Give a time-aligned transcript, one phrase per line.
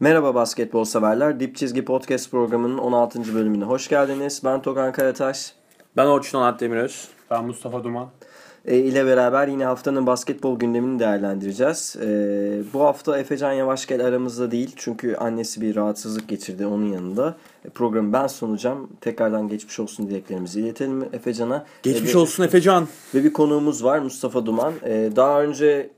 [0.00, 1.40] Merhaba basketbol severler.
[1.40, 3.34] Dip Çizgi Podcast programının 16.
[3.34, 4.40] bölümüne hoş geldiniz.
[4.44, 5.52] Ben Togan Karataş.
[5.96, 7.08] Ben Orçun Onat Demiröz.
[7.30, 8.08] Ben Mustafa Duman.
[8.64, 11.96] E, ile beraber yine haftanın basketbol gündemini değerlendireceğiz.
[12.02, 12.08] E,
[12.72, 14.72] bu hafta Efecan Yavaşgel aramızda değil.
[14.76, 17.36] Çünkü annesi bir rahatsızlık geçirdi onun yanında.
[17.64, 18.88] E, programı ben sunacağım.
[19.00, 21.64] Tekrardan geçmiş olsun dileklerimizi iletelim Efecan'a.
[21.82, 22.88] Geçmiş e, olsun Efecan.
[23.14, 24.72] Ve bir konuğumuz var Mustafa Duman.
[24.84, 25.90] E, daha önce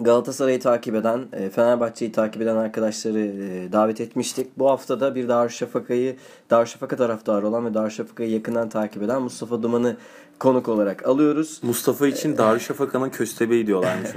[0.00, 4.58] Galatasaray'ı takip eden, e, Fenerbahçe'yi takip eden arkadaşları e, davet etmiştik.
[4.58, 6.16] Bu hafta da bir Darüşşafaka'yı,
[6.50, 9.96] Darüşşafaka taraftarı olan ve Darüşşafaka'yı yakından takip eden Mustafa Duman'ı
[10.38, 11.60] konuk olarak alıyoruz.
[11.62, 14.10] Mustafa için Darüşşafaka'nın köstebeği diyorlarmış.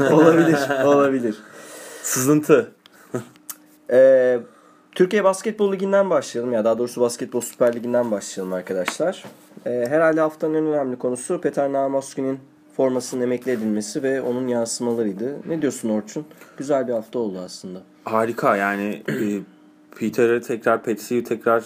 [0.12, 1.36] olabilir, olabilir.
[2.02, 2.72] Sızıntı.
[3.90, 4.40] Ee,
[4.94, 9.24] Türkiye Basketbol Ligi'nden başlayalım ya daha doğrusu Basketbol Süper Ligi'nden başlayalım arkadaşlar.
[9.66, 12.38] Ee, herhalde haftanın en önemli konusu Peter Namoski'nin
[12.80, 15.38] formasının emekli edilmesi ve onun yansımalarıydı.
[15.48, 16.26] Ne diyorsun Orçun?
[16.56, 17.82] Güzel bir hafta oldu aslında.
[18.04, 19.40] Harika yani e,
[19.98, 21.60] Peter'ı tekrar Petsi'yi tekrar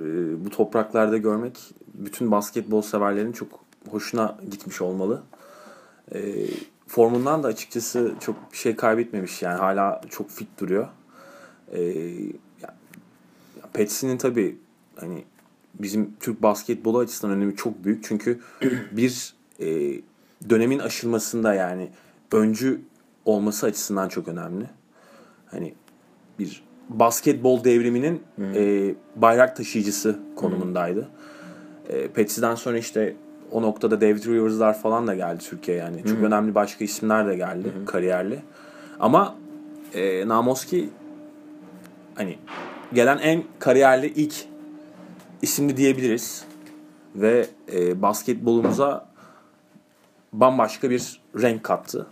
[0.00, 0.04] e,
[0.44, 1.58] bu topraklarda görmek
[1.94, 3.48] bütün basketbol severlerin çok
[3.90, 5.22] hoşuna gitmiş olmalı.
[6.14, 6.20] E,
[6.86, 10.88] formundan da açıkçası çok bir şey kaybetmemiş yani hala çok fit duruyor.
[11.72, 12.04] E,
[13.72, 14.58] Petsi'nin tabii
[14.96, 15.24] hani
[15.74, 18.04] bizim Türk basketbolu açısından önemi çok büyük.
[18.04, 18.40] Çünkü
[18.92, 20.00] bir e,
[20.50, 21.88] dönemin aşılmasında yani
[22.32, 22.80] öncü
[23.24, 24.64] olması açısından çok önemli.
[25.46, 25.74] Hani
[26.38, 28.22] bir basketbol devriminin
[28.54, 31.08] e, bayrak taşıyıcısı konumundaydı.
[31.88, 33.16] E, Petsi'den sonra işte
[33.52, 36.04] o noktada David Rivers'lar falan da geldi Türkiye'ye yani.
[36.04, 38.42] Çok önemli başka isimler de geldi kariyerli.
[39.00, 39.34] Ama
[39.94, 40.90] e, Namoski
[42.14, 42.38] hani
[42.92, 44.34] gelen en kariyerli ilk
[45.42, 46.44] isimli diyebiliriz.
[47.14, 49.07] Ve e, basketbolumuza
[50.32, 52.06] bambaşka bir renk kattı.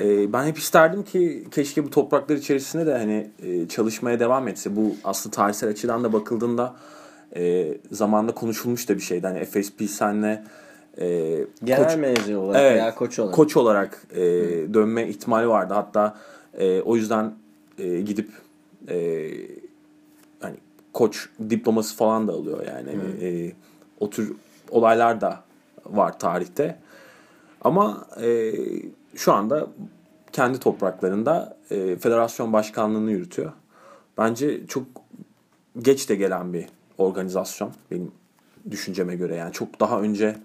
[0.00, 4.76] E, ben hep isterdim ki keşke bu topraklar içerisinde de hani e, çalışmaya devam etse.
[4.76, 6.74] Bu aslında tarihsel açıdan da bakıldığında
[7.36, 9.26] e, zamanda konuşulmuş da bir şeydi.
[9.26, 10.38] Hani Efes Pilsen'le
[10.98, 13.34] e, Genel koç- menajer olarak Evet, veya koç olarak.
[13.34, 14.22] koç olarak e,
[14.74, 15.74] dönme ihtimali vardı.
[15.74, 16.16] Hatta
[16.58, 17.32] e, o yüzden
[17.78, 18.30] e, gidip
[18.88, 19.30] e,
[20.40, 20.56] hani
[20.92, 22.90] koç diploması falan da alıyor yani.
[22.90, 23.52] Hani, e,
[24.00, 24.32] o tür
[24.70, 25.40] olaylar da
[25.86, 26.78] var tarihte.
[27.60, 28.52] Ama e,
[29.14, 29.66] şu anda
[30.32, 33.52] kendi topraklarında e, federasyon başkanlığını yürütüyor.
[34.18, 34.86] Bence çok
[35.78, 36.66] geç de gelen bir
[36.98, 38.12] organizasyon benim
[38.70, 39.34] düşünceme göre.
[39.34, 40.36] Yani çok daha önce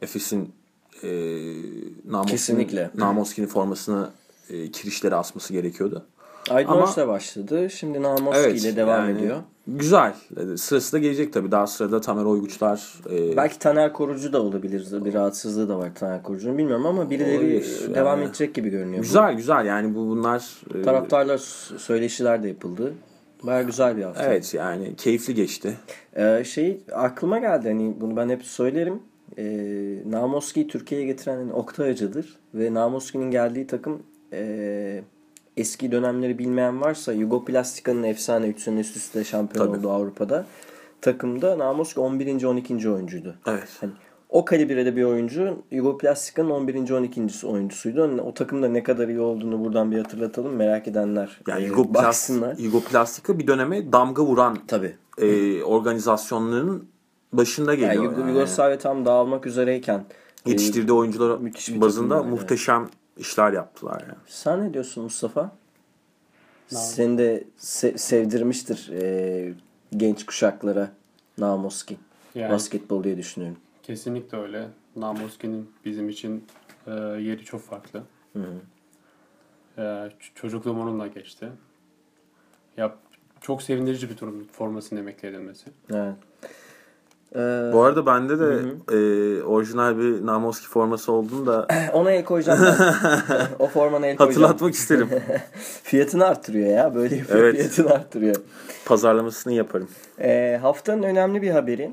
[0.00, 0.52] Efes'in
[1.02, 1.08] e,
[2.94, 4.10] Namoski'nin, formasını
[4.50, 6.06] e, kirişlere asması gerekiyordu.
[6.50, 7.70] Aydınos'la başladı.
[7.70, 9.36] Şimdi Namoski ile devam yani ediyor.
[9.66, 10.14] Güzel.
[10.56, 11.50] Sırası da gelecek tabii.
[11.50, 12.94] Daha sırada Tamer Oyguçlar.
[13.10, 15.04] e, Belki Taner Korucu da olabilir.
[15.04, 16.58] Bir rahatsızlığı da var Taner Korucu'nun.
[16.58, 18.28] Bilmiyorum ama birileri Olabilir, devam yani.
[18.28, 19.02] edecek gibi görünüyor.
[19.02, 20.44] güzel güzel yani bu bunlar.
[20.74, 21.38] e, Taraftarlar
[21.78, 22.92] söyleşiler de yapıldı.
[23.42, 24.22] Baya güzel bir hafta.
[24.24, 25.76] Evet yani keyifli geçti.
[26.16, 28.98] Ee, şey aklıma geldi hani bunu ben hep söylerim.
[29.38, 29.44] Ee,
[30.10, 32.36] Namoski'yi Türkiye'ye getiren hani Oktay Hacı'dır.
[32.54, 34.02] Ve Namoski'nin geldiği takım
[34.32, 35.02] ee,
[35.56, 39.78] eski dönemleri bilmeyen varsa Yugoplastika'nın efsane 3 sene üst üste şampiyon Tabii.
[39.78, 40.46] olduğu Avrupa'da
[41.00, 42.44] takımda Namoski 11.
[42.44, 42.88] 12.
[42.90, 43.34] oyuncuydu.
[43.46, 43.68] Evet.
[43.80, 43.92] Hani
[44.28, 46.90] o kalibrede bir oyuncu Yugoplastika'nın 11.
[46.90, 47.46] 12.
[47.46, 48.02] oyuncusuydu.
[48.02, 50.52] Hani o takımda ne kadar iyi olduğunu buradan bir hatırlatalım.
[50.56, 52.58] Merak edenler Yani e, Yugoplast- baksınlar.
[52.58, 54.96] Yugoplastika bir döneme damga vuran Tabii.
[55.18, 56.88] e, organizasyonların
[57.32, 58.12] başında Yani geliyor.
[58.12, 58.30] Yug- yani.
[58.32, 60.04] Yugoslavya tam dağılmak üzereyken
[60.46, 62.40] e, Yetiştirdiği oyuncular müthiş bazında takım yani.
[62.40, 64.14] muhteşem işler yaptılar yani.
[64.26, 65.52] sen ne diyorsun Mustafa?
[66.68, 69.54] Seni de se- sevdirmiştir e,
[69.96, 70.90] genç kuşaklara
[71.38, 71.96] Namoski.
[72.34, 73.58] Yani Basketbol diye düşünüyorum.
[73.82, 74.68] kesinlikle öyle.
[74.96, 76.44] Namoski'nin bizim için
[76.86, 78.02] e, yeri çok farklı.
[79.78, 81.48] E, ç- çocukluğum onunla geçti.
[82.76, 82.96] Ya
[83.40, 85.64] çok sevindirici bir durum formasının emekli edilmesi.
[85.90, 86.14] Evet.
[87.34, 88.58] Ee, Bu arada bende de
[88.92, 92.76] e, orijinal bir Namoski forması olduğunu da ona el koyacağım ben.
[93.58, 94.42] o formana el koyacağım.
[94.42, 95.08] hatırlatmak isterim.
[95.82, 96.94] Fiyatını arttırıyor ya.
[96.94, 97.56] Böyle yapıyor Evet.
[97.56, 98.36] fiyatını arttırıyor.
[98.84, 99.88] Pazarlamasını yaparım.
[100.20, 101.90] Ee, haftanın önemli bir haberi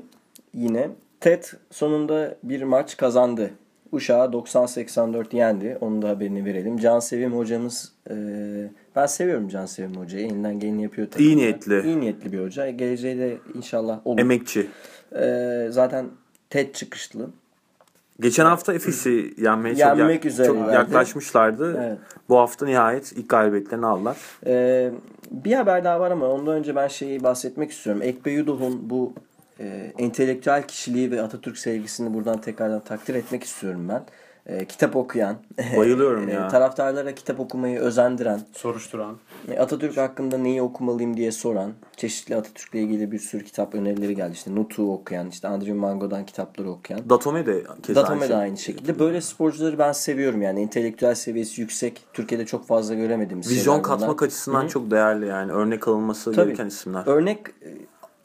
[0.54, 0.90] yine.
[1.20, 3.50] TED sonunda bir maç kazandı.
[3.92, 5.78] Uşağı 90-84 yendi.
[5.80, 6.76] Onun da haberini verelim.
[6.78, 8.14] Can Sevim hocamız e,
[8.96, 10.26] ben seviyorum Can Sevim hocayı.
[10.26, 11.28] Elinden geleni yapıyor takımda.
[11.28, 11.82] İyi niyetli.
[11.84, 12.70] İyi niyetli bir hoca.
[12.70, 14.18] Geleceği de inşallah olur.
[14.18, 14.66] Emekçi.
[15.20, 16.06] E, zaten
[16.50, 17.30] TED çıkışlı.
[18.20, 20.64] Geçen hafta Efes'i yenmeye çok, Yenmek yak- üzerelerdi.
[20.64, 21.76] çok yaklaşmışlardı.
[21.86, 21.98] Evet.
[22.28, 24.16] Bu hafta nihayet ilk galibiyetlerini aldılar.
[24.46, 24.90] Ee,
[25.30, 28.02] bir haber daha var ama ondan önce ben şeyi bahsetmek istiyorum.
[28.02, 29.12] Ekbe Yudoh'un bu
[29.60, 34.02] e, entelektüel kişiliği ve Atatürk sevgisini buradan tekrardan takdir etmek istiyorum ben.
[34.46, 35.36] E, kitap okuyan,
[35.76, 36.48] Bayılıyorum e, ya.
[36.48, 39.16] taraftarlara kitap okumayı özendiren, Soruşturan.
[39.48, 44.32] e, Atatürk hakkında neyi okumalıyım diye soran, çeşitli Atatürk'le ilgili bir sürü kitap önerileri geldi.
[44.32, 47.10] İşte Nutuk'u okuyan, işte Andrew Mango'dan kitapları okuyan.
[47.10, 48.36] Datome de keza Datome de şey.
[48.36, 48.98] aynı şekilde.
[48.98, 50.60] Böyle sporcuları ben seviyorum yani.
[50.60, 52.02] entelektüel seviyesi yüksek.
[52.12, 53.98] Türkiye'de çok fazla göremediğimiz Vizyon şeyler bunlar.
[53.98, 55.52] katmak açısından çok değerli yani.
[55.52, 56.46] Örnek alınması Tabii.
[56.46, 57.02] gereken isimler.
[57.06, 57.68] Örnek e,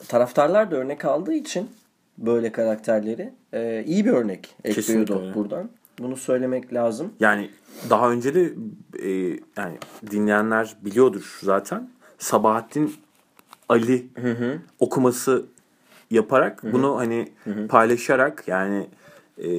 [0.07, 1.69] taraftarlar da örnek aldığı için
[2.17, 5.69] böyle karakterleri e, iyi bir örnek Kesinlikle ekliyordu buradan.
[5.99, 7.13] Bunu söylemek lazım.
[7.19, 7.49] Yani
[7.89, 8.53] daha önce de
[9.03, 9.09] e,
[9.57, 9.77] yani
[10.11, 11.89] dinleyenler biliyordur zaten.
[12.17, 12.93] Sabahattin
[13.69, 14.07] Ali
[14.79, 15.45] okuması
[16.11, 17.27] yaparak bunu hani
[17.69, 18.87] paylaşarak yani
[19.37, 19.49] e,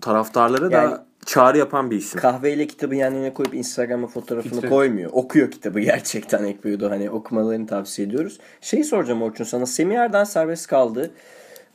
[0.00, 2.20] taraftarlara Yani- da çağrı yapan bir isim.
[2.20, 4.68] Kahveyle kitabı yan yana koyup Instagram'a fotoğrafını Filtre.
[4.68, 5.10] koymuyor.
[5.12, 6.90] Okuyor kitabı gerçekten ekliyordu.
[6.90, 8.38] Hani okumalarını tavsiye ediyoruz.
[8.60, 9.66] Şeyi soracağım Orçun sana.
[9.66, 11.10] Semih Erden serbest kaldı.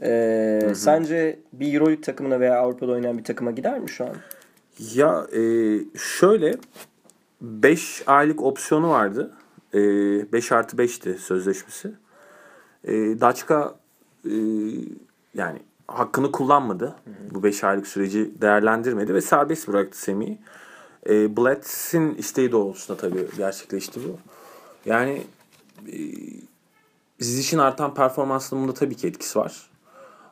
[0.02, 4.16] Ee, sence bir Euroleague takımına veya Avrupa'da oynayan bir takıma gider mi şu an?
[4.94, 5.42] Ya e,
[5.98, 6.58] şöyle
[7.42, 9.32] 5 aylık opsiyonu vardı.
[9.74, 11.94] 5 artı 5'ti sözleşmesi.
[12.84, 13.76] E, Daçka
[14.26, 14.34] e,
[15.34, 16.96] yani hakkını kullanmadı.
[17.32, 20.38] Bu 5 aylık süreci değerlendirmedi ve serbest bıraktı Semih'i.
[21.10, 24.18] E, Blatz'in isteği doğrultusunda tabii gerçekleşti bu.
[24.86, 25.24] Yani
[25.88, 25.98] e,
[27.20, 29.70] Zizic'in artan performansının bunda tabii ki etkisi var.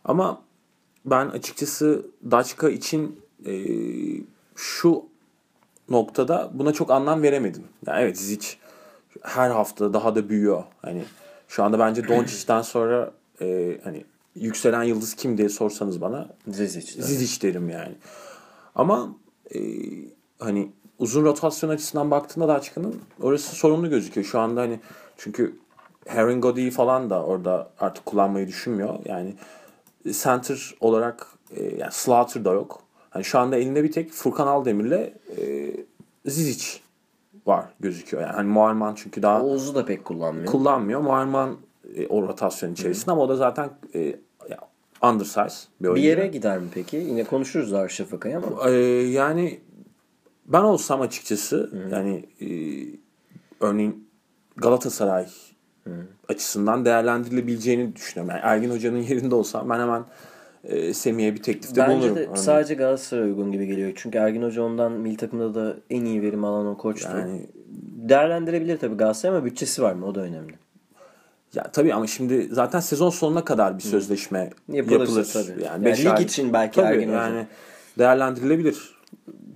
[0.06, 0.42] Ama
[1.06, 3.53] ben açıkçası Daçka için e,
[4.56, 5.06] şu
[5.89, 7.63] noktada buna çok anlam veremedim.
[7.88, 8.48] Yani evet Zizic
[9.21, 10.63] her hafta daha da büyüyor.
[10.81, 11.03] Hani
[11.48, 13.12] şu anda bence Doncic'ten sonra
[13.42, 14.06] e, hani
[14.36, 17.03] yükselen yıldız kim diye sorsanız bana Zizic.
[17.03, 17.95] Zizic derim yani.
[18.75, 19.15] Ama
[19.56, 19.59] e,
[20.39, 24.27] hani uzun rotasyon açısından baktığında da açıkının orası sorunlu gözüküyor.
[24.27, 24.80] Şu anda hani
[25.18, 25.57] çünkü
[26.06, 29.00] Herring Goddy'yi falan da orada artık kullanmayı düşünmüyor.
[29.06, 29.36] Yani
[30.12, 32.81] center olarak e, yani Slaughter da yok.
[33.09, 35.74] Hani şu anda elinde bir tek Furkan Aldemir'le e,
[36.25, 36.65] Zizic
[37.45, 38.24] var gözüküyor.
[38.24, 40.51] Yani hani Muharman çünkü daha Oğuz'u da pek kullanmıyor.
[40.51, 41.01] kullanmıyor.
[41.01, 41.57] Muharman
[41.95, 44.15] e, o rotasyon içerisinde ama o da zaten e,
[45.03, 45.42] undersize
[45.80, 46.07] bir bir oyuncu.
[46.07, 46.98] yere gider mi peki?
[46.98, 48.69] Yine konuşuruz Darüşşafaka'yı ama.
[48.69, 48.74] Ee,
[49.07, 49.59] yani
[50.45, 52.48] ben olsam açıkçası yani e,
[53.59, 54.07] örneğin
[54.57, 55.27] Galatasaray
[56.30, 58.36] açısından değerlendirilebileceğini düşünüyorum.
[58.36, 60.04] Yani Ergin Hoca'nın yerinde olsam ben hemen
[60.63, 62.16] e, Semih'e bir teklifte Bence bulunurum.
[62.16, 62.36] de Örneğin.
[62.36, 63.92] sadece Galatasaray uygun gibi geliyor.
[63.95, 67.10] Çünkü Ergin Hoca ondan milli takımda da en iyi verim alan o koçtu.
[67.18, 67.45] yani
[68.10, 70.06] Değerlendirebilir tabii Galatasaray ama bütçesi var mı?
[70.06, 70.54] O da önemli.
[71.56, 75.34] ya tabii ama şimdi zaten sezon sonuna kadar bir sözleşme Yapılırsa yapılır.
[75.54, 75.63] tabii.
[75.63, 77.18] Yani, Yani lig ay- için belki tabii Ergin Hoca.
[77.24, 77.48] yani
[78.00, 78.95] değerlendirilebilir.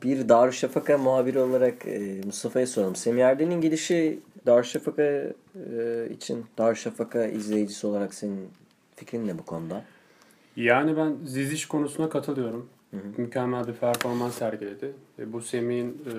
[0.04, 2.96] Bir Darüşşafaka muhabiri olarak e, Mustafa'ya soralım.
[2.96, 5.34] Semih Erden'in gelişi Darüşşafaka e,
[6.12, 8.50] için Darüşşafaka izleyicisi olarak senin
[8.96, 9.84] fikrin ne bu konuda?
[10.56, 12.70] Yani ben Zizic konusuna katılıyorum.
[13.18, 14.94] Mükemmel bir performans sergiledi.
[15.20, 16.16] E, bu Semih'in e,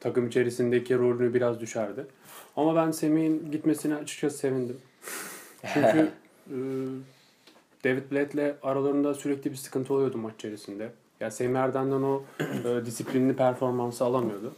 [0.00, 2.06] takım içerisindeki rolünü biraz düşerdi.
[2.56, 4.76] Ama ben Semih'in gitmesine açıkçası sevindim.
[5.74, 6.08] Çünkü
[6.50, 6.56] e,
[7.84, 10.92] David Blatt'le aralarında sürekli bir sıkıntı oluyordu maç içerisinde.
[11.20, 14.52] Ya Semih Erden'den o e, disiplinli performansı alamıyordu.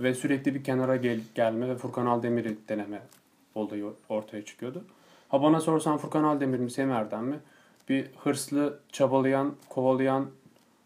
[0.00, 3.02] Ve sürekli bir kenara gel, gelme ve Furkan Aldemir'i deneme
[3.54, 4.84] olayı ortaya çıkıyordu.
[5.28, 7.36] Ha bana sorsan Furkan Aldemir mi Semih Erdem mi?
[7.88, 10.26] Bir hırslı, çabalayan, kovalayan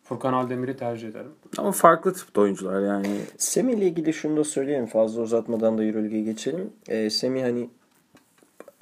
[0.04, 1.32] Furkan Aldemir'i tercih ederim.
[1.58, 3.20] Ama farklı tipte oyuncular yani.
[3.38, 4.86] Semih ile ilgili şunu da söyleyeyim.
[4.86, 6.70] Fazla uzatmadan da Euroleague'e geçelim.
[6.88, 7.68] E, Semih hani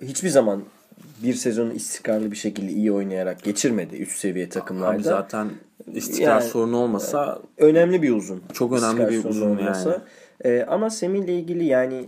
[0.02, 0.62] hiçbir zaman
[1.22, 4.94] bir sezonu istikrarlı bir şekilde iyi oynayarak geçirmedi üst seviye takımlarda.
[4.94, 5.50] Abi zaten
[5.94, 8.42] istikrar Yani- sorunu olmasa önemli bir uzun.
[8.52, 9.90] Çok önemli İstikrar bir uzun olmasa.
[9.90, 10.00] yani.
[10.44, 12.06] Ee, ama Semih ile ilgili yani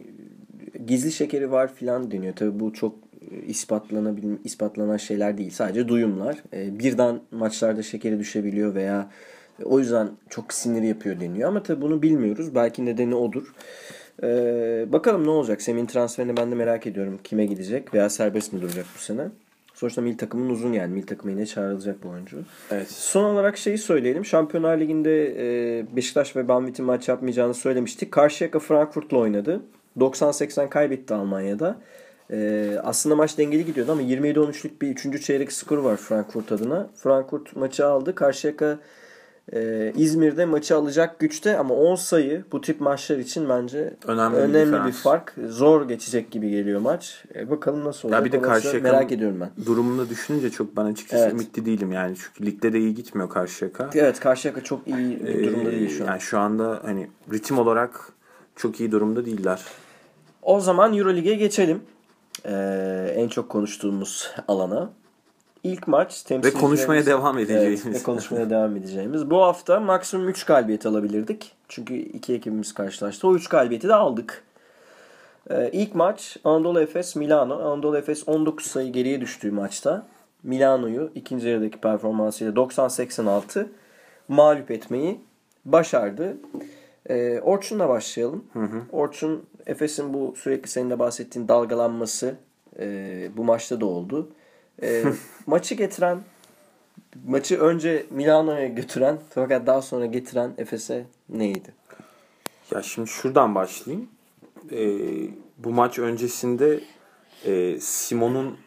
[0.86, 2.36] gizli şekeri var filan deniyor.
[2.36, 2.94] Tabii bu çok
[3.30, 5.50] e, ispatlanabil ispatlanan şeyler değil.
[5.50, 6.42] Sadece duyumlar.
[6.52, 9.10] Ee, birden maçlarda şekeri düşebiliyor veya
[9.64, 11.48] o yüzden çok sinir yapıyor deniyor.
[11.48, 12.54] Ama tabii bunu bilmiyoruz.
[12.54, 13.54] Belki nedeni odur.
[14.22, 15.62] Ee, bakalım ne olacak.
[15.62, 17.18] Semih'in transferini ben de merak ediyorum.
[17.24, 19.22] Kime gidecek veya serbest mi duracak bu sene?
[19.84, 20.92] Sonuçta milli takımın uzun yani.
[20.94, 22.38] Milli takıma yine çağrılacak bu oyuncu.
[22.70, 22.90] evet.
[22.90, 24.24] Son olarak şeyi söyleyelim.
[24.24, 25.34] Şampiyonlar Ligi'nde
[25.78, 28.12] e, Beşiktaş ve Banvit'in maç yapmayacağını söylemiştik.
[28.12, 29.60] Karşıyaka Frankfurt'la oynadı.
[29.98, 31.76] 90-80 kaybetti Almanya'da.
[32.30, 35.24] E, aslında maç dengeli gidiyordu ama 27-13'lük bir 3.
[35.24, 36.88] çeyrek skoru var Frankfurt adına.
[36.96, 38.14] Frankfurt maçı aldı.
[38.14, 38.78] Karşıyaka
[39.52, 44.40] e, İzmir'de maçı alacak güçte ama 10 sayı bu tip maçlar için bence Önemli bir
[44.42, 45.02] önemli bir, diferans.
[45.02, 45.34] fark.
[45.48, 47.24] Zor geçecek gibi geliyor maç.
[47.34, 48.24] E, bakalım nasıl olacak.
[48.24, 49.66] bir de Karşıyaka'nın- merak ediyorum ben.
[49.66, 51.32] durumunu düşününce çok ben açıkçası Evet.
[51.32, 52.16] ümitli değilim yani.
[52.16, 53.90] Çünkü ligde de iyi gitmiyor Karşıyaka.
[53.94, 56.08] Evet Karşıyaka çok iyi bir durumda değil şu an.
[56.08, 58.12] Ee, Yani şu anda hani ritim olarak
[58.56, 59.62] çok iyi durumda değiller.
[60.42, 61.80] O zaman Euroleague'e geçelim.
[62.46, 64.90] Ee, en çok konuştuğumuz alana.
[65.64, 67.86] İlk maç Ve konuşmaya devam edeceğimiz.
[67.86, 69.30] Evet, ve konuşmaya devam edeceğimiz.
[69.30, 71.52] Bu hafta maksimum 3 galibiyet alabilirdik.
[71.68, 73.28] Çünkü iki ekibimiz karşılaştı.
[73.28, 74.44] O 3 galibiyeti de aldık.
[75.50, 77.54] Ee, ilk maç Anadolu Efes Milano.
[77.54, 80.06] Anadolu Efes 19 sayı geriye düştüğü maçta
[80.42, 83.66] Milano'yu ikinci yarıdaki performansıyla 90-86
[84.28, 85.20] mağlup etmeyi
[85.64, 86.36] başardı.
[87.08, 88.44] Ee, Orçun'la başlayalım.
[88.52, 88.82] Hı hı.
[88.92, 92.34] Orçun Efes'in bu sürekli senin de bahsettiğin dalgalanması
[92.78, 94.28] e, bu maçta da oldu.
[94.82, 95.04] E,
[95.46, 96.20] maçı getiren,
[97.26, 101.74] maçı önce Milano'ya götüren fakat daha sonra getiren Efes'e neydi?
[102.70, 104.08] Ya şimdi şuradan başlayayım.
[104.72, 104.88] Ee,
[105.58, 106.80] bu maç öncesinde
[107.44, 108.58] e, Simon'un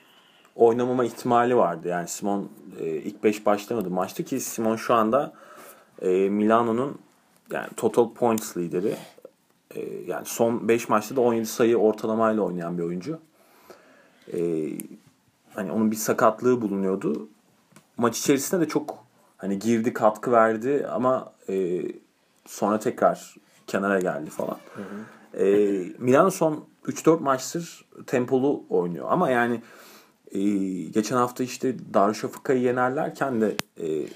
[0.56, 1.88] oynamama ihtimali vardı.
[1.88, 2.50] Yani Simon
[2.80, 5.34] e, ilk 5 başlamadı maçta ki Simon şu anda
[6.02, 7.00] e, Milano'nun
[7.52, 8.96] yani total points lideri.
[9.76, 13.20] E, yani son 5 maçta da 17 sayı ortalamayla oynayan bir oyuncu.
[14.34, 14.40] E,
[15.58, 17.30] hani onun bir sakatlığı bulunuyordu.
[17.98, 19.04] Maç içerisinde de çok
[19.38, 21.82] hani girdi katkı verdi ama e,
[22.46, 23.36] sonra tekrar
[23.68, 24.58] kenara geldi falan.
[24.76, 25.44] Hı hı.
[25.44, 25.46] E,
[25.98, 29.62] Milano son 3-4 maçtır tempolu oynuyor ama yani
[30.32, 30.40] e,
[30.84, 34.08] geçen hafta işte Darüşşafaka'yı yenerlerken de e,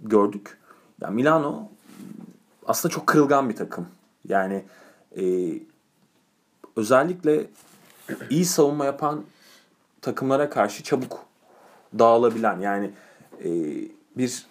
[0.00, 0.58] gördük.
[1.00, 1.68] Yani Milano
[2.66, 3.88] aslında çok kırılgan bir takım.
[4.28, 4.64] Yani
[5.16, 5.24] e,
[6.76, 7.46] özellikle
[8.30, 9.24] iyi savunma yapan
[10.04, 11.26] takımlara karşı çabuk
[11.98, 12.90] dağılabilen yani
[13.44, 13.50] e,
[14.16, 14.46] bir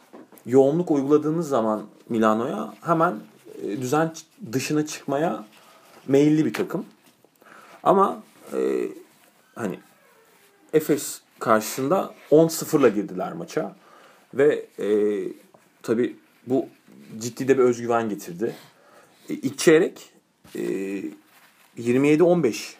[0.46, 3.16] yoğunluk uyguladığınız zaman Milano'ya hemen
[3.62, 4.14] e, düzen
[4.54, 5.46] dışına çıkmaya
[6.08, 6.86] meyilli bir takım.
[7.84, 8.88] Ama e,
[9.56, 9.80] hani
[10.74, 13.76] Efes karşısında 10-0'la girdiler maça.
[14.34, 14.88] Ve e,
[15.84, 16.18] tabi
[16.48, 16.66] bu
[17.20, 18.56] ciddi de bir özgüven getirdi.
[19.30, 20.14] E, ilk çeyrek
[20.56, 20.62] e,
[21.78, 22.76] 27-15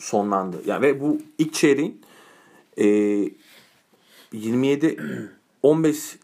[0.00, 0.62] sonlandı.
[0.66, 2.02] Yani ve bu ilk çeyreğin
[2.76, 2.86] e,
[4.32, 4.96] 27
[5.62, 6.18] 15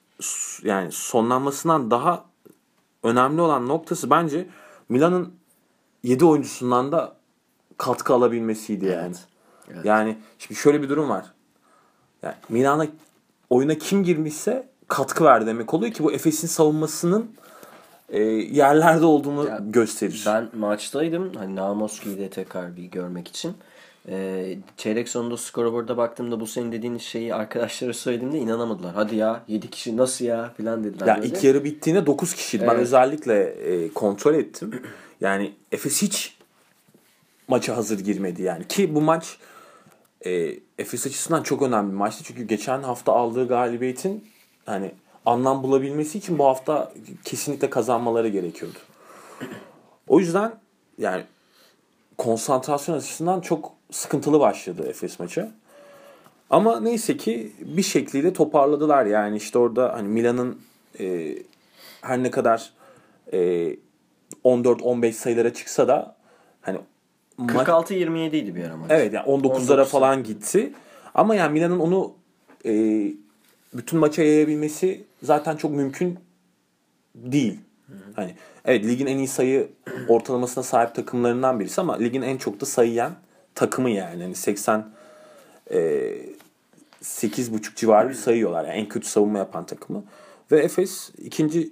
[0.63, 2.25] yani sonlanmasından daha
[3.03, 4.47] önemli olan noktası bence
[4.89, 5.35] Milan'ın
[6.03, 7.17] 7 oyuncusundan da
[7.77, 9.05] katkı alabilmesiydi yani.
[9.07, 9.27] Evet.
[9.75, 9.85] Evet.
[9.85, 11.33] Yani şimdi şöyle bir durum var.
[12.23, 12.87] Yani Milan'a
[13.51, 17.31] oyuna kim girmişse katkı verdi demek oluyor ki bu Efes'in savunmasının
[18.09, 20.23] e, yerlerde olduğunu ya, gösterir.
[20.27, 21.33] Ben maçtaydım.
[21.35, 23.55] Hani Namoski'yi de tekrar bir görmek için.
[24.09, 28.95] E, çeyrek sonunda scoreboard'a baktığımda bu senin dediğin şeyi arkadaşlara söylediğimde inanamadılar.
[28.95, 31.07] Hadi ya 7 kişi nasıl ya filan dediler.
[31.07, 31.27] Ya böyle.
[31.27, 32.65] ilk yarı bittiğinde 9 kişiydi.
[32.65, 32.75] Evet.
[32.75, 34.83] Ben özellikle e, kontrol ettim.
[35.21, 36.37] Yani Efes hiç
[37.49, 38.69] maça hazır girmedi yani.
[38.69, 39.39] Ki bu maç
[40.27, 42.25] e, Efes açısından çok önemli bir maçtı.
[42.25, 44.25] Çünkü geçen hafta aldığı galibiyetin
[44.67, 44.93] hani
[45.27, 46.93] anlam bulabilmesi için bu hafta
[47.25, 48.79] kesinlikle kazanmaları gerekiyordu.
[50.09, 50.53] O yüzden
[50.99, 51.23] yani
[52.19, 55.51] konsantrasyon açısından çok sıkıntılı başladı Efes maçı.
[56.51, 59.07] Ama neyse ki bir şekilde toparladılar.
[59.07, 60.61] Yani işte orada hani Milan'ın
[61.01, 61.37] e,
[62.01, 62.71] her ne kadar
[63.33, 63.39] e,
[64.45, 66.17] 14-15 sayılara çıksa da
[66.61, 66.79] hani
[67.39, 68.91] 46-27 idi bir ara maç.
[68.91, 70.73] Evet yani 19'lara falan gitti.
[71.15, 72.13] Ama yani Milan'ın onu
[72.67, 72.73] e,
[73.75, 76.19] bütün maça yayabilmesi zaten çok mümkün
[77.15, 77.61] değil.
[78.15, 79.69] Hani evet ligin en iyi sayı
[80.09, 83.09] ortalamasına sahip takımlarından birisi ama ligin en çok da sayı
[83.55, 84.23] takımı yani.
[84.23, 84.91] Hani 80
[85.71, 85.79] e,
[87.03, 88.65] 8.5 civarı sayıyorlar.
[88.65, 90.05] Yani en kötü savunma yapan takımı.
[90.53, 91.71] Ve Efes ikinci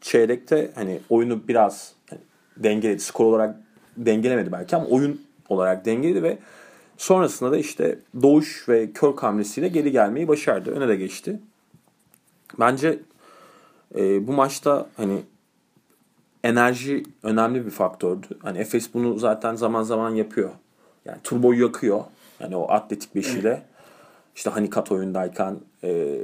[0.00, 2.20] çeyrekte hani oyunu biraz hani
[2.56, 3.00] dengeledi.
[3.00, 3.56] Skor olarak
[3.96, 6.38] dengelemedi belki ama oyun olarak dengeledi ve
[6.98, 10.70] sonrasında da işte Doğuş ve Kör hamlesiyle geri gelmeyi başardı.
[10.70, 11.40] Öne de geçti.
[12.60, 12.98] Bence
[13.94, 15.22] e, bu maçta hani
[16.44, 18.26] enerji önemli bir faktördü.
[18.42, 20.50] Hani Efes bunu zaten zaman zaman yapıyor.
[21.04, 22.04] Yani turboyu yakıyor.
[22.40, 23.62] Yani o atletik beşiyle.
[24.36, 26.18] işte hani kat oyundayken e,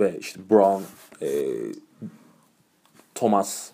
[0.00, 0.82] ve işte Brown,
[1.22, 1.28] e,
[3.14, 3.70] Thomas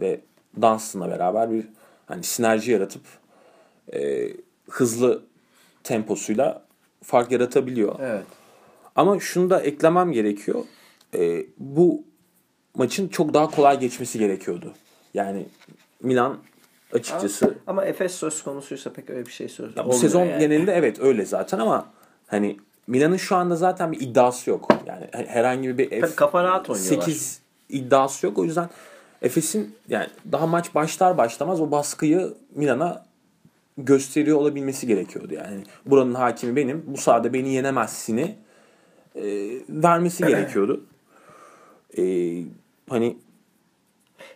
[0.00, 0.20] ve
[0.62, 1.66] Dunstan'la beraber bir
[2.06, 3.02] hani sinerji yaratıp
[3.92, 4.28] e,
[4.70, 5.22] hızlı
[5.84, 6.62] temposuyla
[7.02, 7.96] fark yaratabiliyor.
[8.00, 8.26] Evet.
[8.96, 10.64] Ama şunu da eklemem gerekiyor.
[11.16, 12.04] E, bu
[12.74, 14.72] maçın çok daha kolay geçmesi gerekiyordu.
[15.14, 15.46] Yani
[16.02, 16.38] Milan
[16.92, 17.44] açıkçası.
[17.44, 19.76] Ama, ama Efes söz konusuysa pek öyle bir şey söz.
[19.76, 20.40] Ya bu sezon yani.
[20.40, 21.86] genelinde evet öyle zaten ama
[22.26, 22.56] hani
[22.86, 24.68] Milan'ın şu anda zaten bir iddiası yok.
[24.86, 27.02] Yani herhangi bir F kafa rahat oynuyorlar.
[27.02, 28.38] 8 iddiası yok.
[28.38, 28.68] O yüzden
[29.22, 33.06] Efes'in yani daha maç başlar başlamaz o baskıyı Milan'a
[33.78, 35.34] gösteriyor olabilmesi gerekiyordu.
[35.34, 38.36] Yani buranın hakimi benim, bu sahada beni yenemezsini
[39.14, 39.22] e,
[39.68, 40.84] vermesi gerekiyordu.
[41.98, 42.02] E,
[42.88, 43.16] hani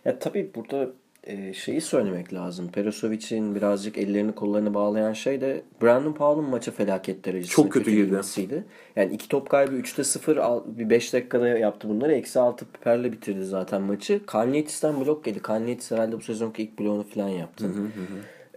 [0.05, 0.89] ya tabii burada
[1.23, 2.71] e, şeyi söylemek lazım.
[2.71, 8.63] Perosovic'in birazcık ellerini kollarını bağlayan şey de Brandon Powell'ın maça felaket derecesinde Çok kötü girdi.
[8.95, 12.13] Yani iki top kaybı 3'te 0 al- bir 5 dakikada yaptı bunları.
[12.13, 14.25] Eksi 6 piperle bitirdi zaten maçı.
[14.25, 15.39] Kalnietis'ten blok yedi.
[15.39, 17.65] Kalnietis herhalde bu sezonki ilk bloğunu falan yaptı.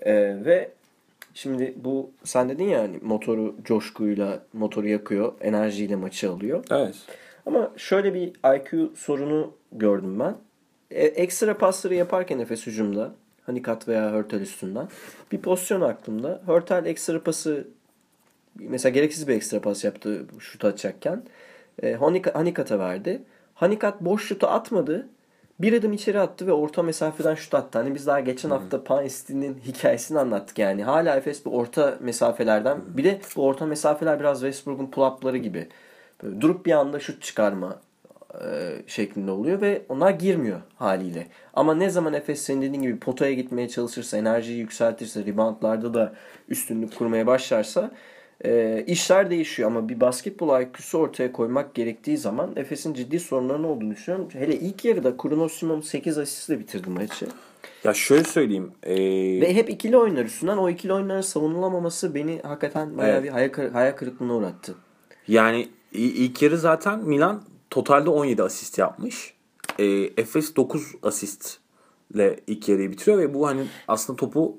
[0.02, 0.70] Ee, ve
[1.34, 5.32] şimdi bu sen dedin ya hani motoru coşkuyla motoru yakıyor.
[5.40, 6.64] Enerjiyle maçı alıyor.
[6.70, 6.94] Evet.
[7.46, 10.34] Ama şöyle bir IQ sorunu gördüm ben.
[10.90, 13.12] E, ekstra pasları yaparken Efes hücumda
[13.46, 14.88] Hanikat veya Hörtel üstünden
[15.32, 16.42] bir pozisyon aklımda.
[16.46, 17.68] Hörtel ekstra pası
[18.58, 21.22] mesela gereksiz bir ekstra pas yaptı şut atacakken.
[21.82, 23.22] E, Hanika- Hanikat'a verdi.
[23.54, 25.08] Hanikat boş şutu atmadı.
[25.60, 27.78] Bir adım içeri attı ve orta mesafeden şut attı.
[27.78, 30.84] Hani biz daha geçen hafta Painstein'in hikayesini anlattık yani.
[30.84, 35.68] Hala Efes bu orta mesafelerden bir de bu orta mesafeler biraz Westbrook'un pull-up'ları gibi.
[36.40, 37.80] Durup bir anda şut çıkarma
[38.34, 38.46] e,
[38.86, 41.26] şeklinde oluyor ve onlar girmiyor haliyle.
[41.54, 46.12] Ama ne zaman Efes senin dediğin gibi potaya gitmeye çalışırsa, enerjiyi yükseltirse, reboundlarda da
[46.48, 47.90] üstünlük kurmaya başlarsa
[48.44, 49.70] e, işler değişiyor.
[49.70, 54.28] Ama bir basketbol IQ'su ortaya koymak gerektiği zaman Efes'in ciddi sorunlarının olduğunu düşünüyorum.
[54.32, 57.26] Hele ilk yarıda Kruno Simon 8 asistle bitirdi maçı.
[57.84, 58.72] Ya şöyle söyleyeyim.
[58.82, 58.94] ee,
[59.40, 63.24] Ve hep ikili oyunlar üstünden o ikili oyunların savunulamaması beni hakikaten bayağı Evet.
[63.24, 64.74] bir hayal, hayal kırıklığına uğrattı.
[65.28, 69.34] Yani ilk yarı zaten Milan totalde 17 asist yapmış.
[69.78, 69.84] E,
[70.16, 74.58] Efes 9 asistle ilk yarıyı bitiriyor ve bu hani aslında topu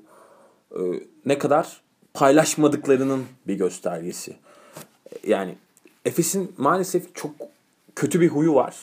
[0.72, 0.80] e,
[1.26, 1.80] ne kadar
[2.14, 4.36] paylaşmadıklarının bir göstergesi.
[5.26, 5.54] Yani
[6.04, 7.30] Efes'in maalesef çok
[7.94, 8.76] kötü bir huyu var.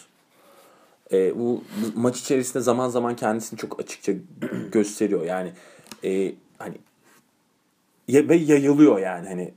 [1.11, 1.63] E, bu
[1.95, 4.11] maç içerisinde zaman zaman kendisini çok açıkça
[4.71, 5.25] gösteriyor.
[5.25, 5.51] Yani
[6.03, 6.75] e, hani
[8.09, 9.53] ve yayılıyor yani hani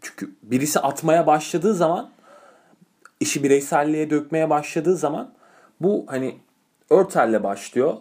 [0.00, 2.10] çünkü birisi atmaya başladığı zaman
[3.20, 5.32] işi bireyselliğe dökmeye başladığı zaman
[5.80, 6.36] bu hani
[6.90, 7.96] Örtel'le başlıyor.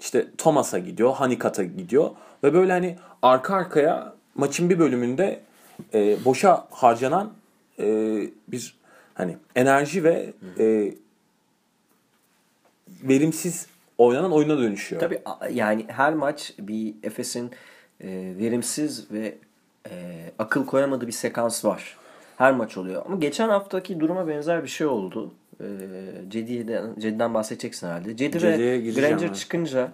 [0.00, 2.10] İşte Thomas'a gidiyor, Hanikat'a gidiyor
[2.44, 5.40] ve böyle hani arka arkaya maçın bir bölümünde
[5.94, 7.32] e, boşa harcanan
[7.78, 7.86] e,
[8.48, 8.76] bir
[9.14, 10.94] hani enerji ve e,
[13.02, 13.66] verimsiz
[13.98, 15.00] oynanan oyuna dönüşüyor.
[15.00, 15.20] Tabii
[15.52, 17.50] yani her maç bir Efes'in
[18.00, 18.08] e,
[18.38, 19.38] verimsiz ve
[19.90, 19.92] e,
[20.38, 21.97] akıl koyamadığı bir sekans var.
[22.38, 23.02] Her maç oluyor.
[23.06, 25.34] Ama geçen haftaki duruma benzer bir şey oldu.
[25.60, 25.66] E,
[26.28, 28.16] Cedi'den, Cedi'den bahsedeceksin herhalde.
[28.16, 29.32] Cedi Cedi'ye ve Granger ben.
[29.32, 29.92] çıkınca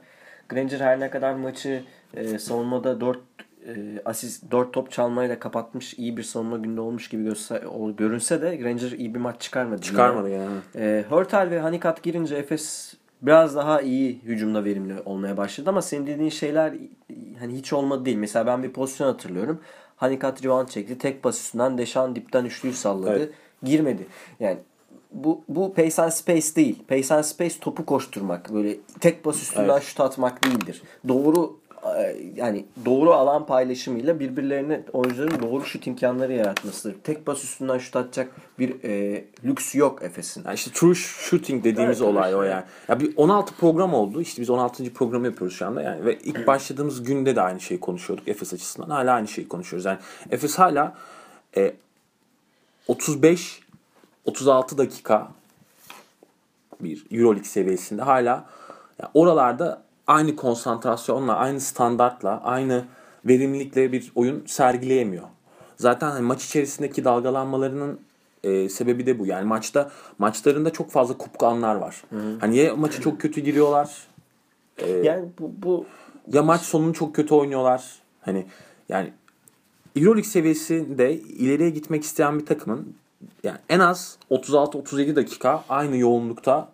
[0.48, 1.82] Granger her ne kadar maçı
[2.14, 3.18] e, savunmada 4
[3.66, 3.72] e,
[4.04, 8.56] asist 4 top çalmayla kapatmış iyi bir savunma günde olmuş gibi göster, ol- görünse de
[8.56, 9.82] Granger iyi bir maç çıkarmadı.
[9.82, 10.56] Çıkarmadı yani.
[10.76, 16.06] E, Hörtel ve Hanikat girince Efes biraz daha iyi hücumda verimli olmaya başladı ama senin
[16.06, 16.72] dediğin şeyler
[17.38, 18.16] hani hiç olmadı değil.
[18.16, 19.60] Mesela ben bir pozisyon hatırlıyorum.
[19.96, 20.98] Hanikat rebound çekti.
[20.98, 23.16] Tek pas üstünden Deşan dipten üçlüyü salladı.
[23.16, 23.30] Evet.
[23.62, 24.06] Girmedi.
[24.40, 24.58] Yani
[25.12, 26.82] bu bu pace and space değil.
[26.88, 28.54] Pace and space topu koşturmak.
[28.54, 29.82] Böyle tek pas üstünden Evet.
[29.82, 30.82] şut atmak değildir.
[31.08, 31.56] Doğru
[32.36, 36.96] yani doğru alan paylaşımıyla birbirlerine oyuncuların doğru şut imkanları yaratmasıdır.
[37.04, 40.44] Tek pas üstünden şut atacak bir e, lüks yok Efes'in.
[40.44, 42.40] Yani işte true shooting dediğimiz Evet, olay evet.
[42.40, 42.64] o yani.
[42.88, 44.20] Ya bir 16 program oldu.
[44.20, 44.92] İşte biz 16.
[44.92, 48.90] programı yapıyoruz şu anda yani ve ilk başladığımız günde de aynı şeyi konuşuyorduk Efes açısından.
[48.90, 49.84] Hala aynı şeyi konuşuyoruz.
[49.84, 49.98] Yani
[50.30, 50.94] Efes hala
[51.56, 51.74] e,
[52.88, 53.60] 35
[54.24, 55.28] 36 dakika
[56.80, 58.46] bir EuroLeague seviyesinde hala
[59.02, 62.84] ya oralarda aynı konsantrasyonla, aynı standartla, aynı
[63.24, 65.24] verimlilikle bir oyun sergileyemiyor.
[65.76, 68.00] Zaten hani maç içerisindeki dalgalanmalarının
[68.44, 69.26] e, sebebi de bu.
[69.26, 72.02] Yani maçta maçlarında çok fazla kupku anlar var.
[72.40, 74.08] Hani ya maçı çok kötü giriyorlar
[75.02, 75.86] Yani bu, bu
[76.32, 77.84] ya maç sonunu çok kötü oynuyorlar.
[78.20, 78.46] Hani
[78.88, 79.12] yani
[79.96, 82.96] EuroLeague seviyesinde ileriye gitmek isteyen bir takımın
[83.42, 86.68] yani en az 36-37 dakika aynı yoğunlukta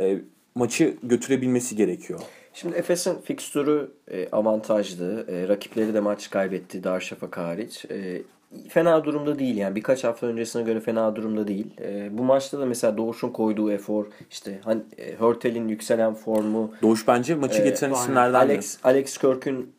[0.00, 0.18] e,
[0.54, 2.20] maçı götürebilmesi gerekiyor.
[2.54, 5.26] Şimdi Efes'in fikstürü e, avantajlı.
[5.28, 7.84] E, rakipleri de maç kaybetti Darüşşafaka hariç.
[7.90, 8.22] E,
[8.68, 9.76] fena durumda değil yani.
[9.76, 11.66] Birkaç hafta öncesine göre fena durumda değil.
[12.10, 14.80] Bu maçta da mesela Doğuş'un koyduğu efor, işte hani,
[15.18, 18.38] Hörtel'in yükselen formu, Doğuş bence maçı getiren isimlerden.
[18.38, 19.72] Alex Alex Kirk'ün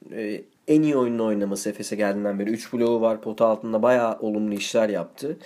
[0.68, 2.50] en iyi oyununu oynaması Efes'e geldiğinden beri.
[2.50, 3.22] 3 bloğu var.
[3.22, 5.38] Pota altında bayağı olumlu işler yaptı.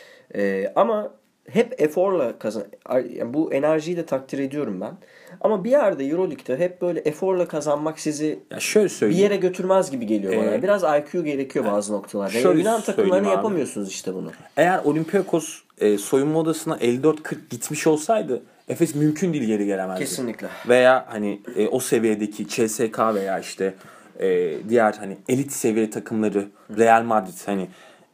[0.75, 1.11] Ama
[1.49, 4.93] hep eforla kazan yani bu enerjiyi de takdir ediyorum ben.
[5.41, 9.23] Ama bir yerde EuroLeague'de hep böyle eforla kazanmak sizi Ya şöyle bir söyleyeyim.
[9.23, 10.53] yere götürmez gibi geliyor bana.
[10.53, 12.31] Ee, Biraz IQ gerekiyor bazı noktalarda.
[12.31, 13.35] şöyle Yani Yunan takımlarını abi.
[13.35, 14.31] yapamıyorsunuz işte bunu.
[14.57, 19.99] Eğer Olympiakos e, soyunma odasına 54-40 gitmiş olsaydı Efes mümkün değil geri gelemezdi.
[19.99, 20.47] Kesinlikle.
[20.67, 23.73] Veya hani e, o seviyedeki CSK veya işte
[24.19, 27.67] e, diğer hani elit seviye takımları Real Madrid hani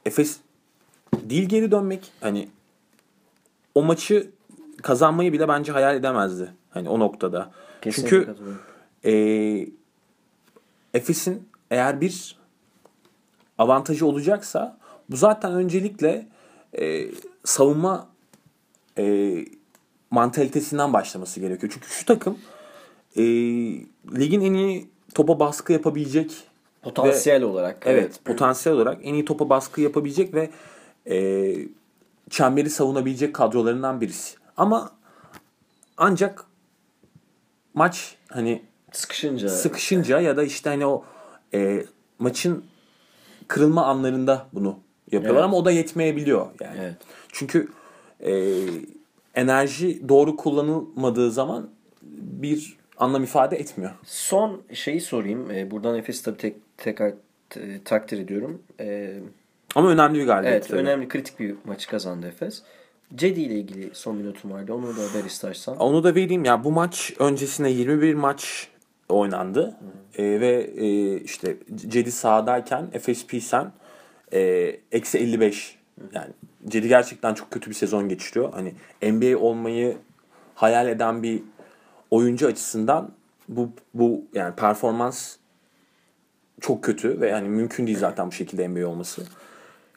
[0.06, 0.38] Efes
[1.24, 2.48] değil geri dönmek hani
[3.76, 4.32] o maçı
[4.82, 6.54] kazanmayı bile bence hayal edemezdi.
[6.70, 7.52] Hani o noktada.
[7.82, 8.36] Kesinlikle Çünkü
[9.06, 9.14] e,
[10.94, 12.38] Efes'in eğer bir
[13.58, 14.78] avantajı olacaksa
[15.10, 16.28] bu zaten öncelikle
[16.80, 17.08] e,
[17.44, 18.08] savunma
[18.98, 19.36] e,
[20.12, 21.72] mantalitesinden başlaması gerekiyor.
[21.74, 22.38] Çünkü şu takım
[23.16, 23.24] e,
[24.20, 27.84] ligin en iyi topa baskı yapabilecek Potansiyel olarak.
[27.86, 30.50] Evet, potansiyel olarak en iyi topa baskı yapabilecek ve
[31.10, 31.56] e,
[32.32, 34.38] çemberi savunabilecek kadrolarından birisi.
[34.58, 34.92] Ama
[35.98, 36.46] ancak
[37.74, 39.50] maç hani Sıkışınca.
[39.50, 41.06] sıkışınca ya da işte hani o
[41.54, 41.86] e,
[42.20, 42.66] maçın
[43.48, 44.80] kırılma anlarında bunu
[45.12, 45.46] yapıyorlar Evet.
[45.46, 46.78] ama o da yetmeyebiliyor yani.
[46.82, 46.96] Evet.
[47.32, 47.68] Çünkü
[48.20, 48.54] e,
[49.36, 51.70] enerji doğru kullanılmadığı zaman
[52.22, 53.92] bir anlam ifade etmiyor.
[54.04, 55.52] Son şeyi sorayım.
[55.52, 57.14] Ee, buradan Efes tabii tek, tekrar
[57.86, 58.62] takdir ediyorum.
[58.80, 59.20] Ee,
[59.76, 60.56] Ama önemli bir galibiyet.
[60.56, 60.80] evet tabii.
[60.80, 62.62] önemli kritik bir maçı kazandı Efes.
[63.16, 64.74] Cedi ile ilgili son minutum vardı.
[64.74, 65.74] Onu da ver istersen.
[65.74, 68.68] Onu da vereyim ya bu maç öncesinde 21 maç
[69.10, 69.76] oynandı
[70.18, 73.72] Ee, ve e, işte Cedi sahadayken Efes Pilsen
[74.34, 74.40] e,
[74.92, 75.80] eksi 55
[76.14, 76.30] yani
[76.68, 78.54] Cedi gerçekten çok kötü bir sezon geçiriyor.
[78.54, 78.74] Hani
[79.14, 79.98] NBA olmayı
[80.56, 81.44] hayal eden bir
[82.12, 83.12] oyuncu açısından
[83.50, 85.36] bu bu yani performans
[86.62, 89.24] çok kötü ve yani mümkün değil zaten bu şekilde NBA olması.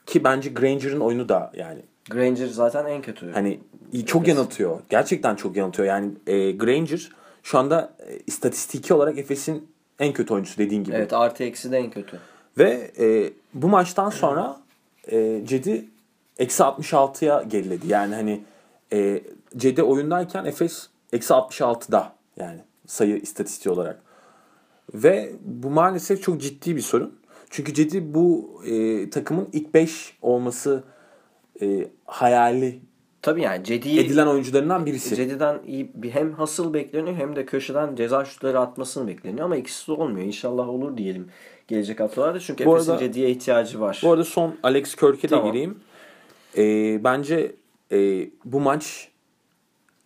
[0.05, 3.31] Ki bence Granger'ın oyunu da yani Granger zaten en kötü.
[3.31, 3.59] Hani
[4.05, 4.79] çok yanıltıyor.
[4.89, 5.87] Gerçekten çok yanıltıyor.
[5.87, 7.09] Yani e, Granger
[7.43, 9.67] şu anda e, istatistiki olarak Efes'in
[9.99, 10.95] en kötü oyuncusu dediğin gibi.
[10.95, 12.19] Evet artı eksi de en kötü.
[12.57, 14.57] Ve e, bu maçtan sonra
[15.11, 15.85] e, Cedi
[16.39, 17.87] eksi 66'ya geriledi.
[17.87, 18.41] Yani hani
[18.93, 19.21] e,
[19.57, 24.01] Cedi oyundayken Efes eksi 66'da yani sayı istatistiği olarak.
[24.93, 27.19] Ve bu maalesef çok ciddi bir sorun.
[27.55, 30.83] Çünkü Cedi bu e, takımın ilk 5 olması
[31.61, 32.79] e, hayali
[33.21, 35.15] Tabii yani Cedi'yi edilen oyuncularından birisi.
[35.15, 39.87] Cedi'den iyi bir hem hasıl bekleniyor hem de köşeden ceza şutları atmasını bekleniyor ama ikisi
[39.87, 40.25] de olmuyor.
[40.25, 41.27] İnşallah olur diyelim
[41.67, 42.39] gelecek haftalarda.
[42.39, 44.01] Çünkü Efes'in Cedi'ye ihtiyacı var.
[44.03, 45.51] Bu arada son Alex Kirk'e de Tamam.
[45.51, 45.79] gireyim.
[46.57, 47.55] Ee, bence
[47.91, 49.09] e, bu maç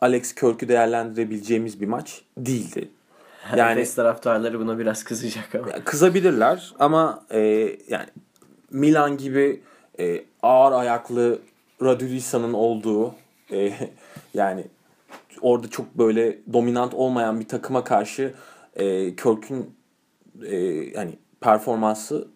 [0.01, 2.89] Alex Kirk'ü değerlendirebileceğimiz bir maç değildi.
[3.57, 5.71] Yani Efes taraftarları buna biraz kızacak ama.
[5.85, 7.39] kızabilirler ama e,
[7.87, 8.05] yani
[8.71, 9.61] Milan gibi
[9.99, 11.39] e, ağır ayaklı
[11.83, 13.15] Radulissa'nın olduğu
[13.51, 13.73] e,
[14.33, 14.63] yani
[15.41, 18.33] orada çok böyle dominant olmayan bir takıma karşı
[18.75, 19.75] e, Kirk'ün
[20.45, 20.55] e,
[20.95, 22.27] yani performansı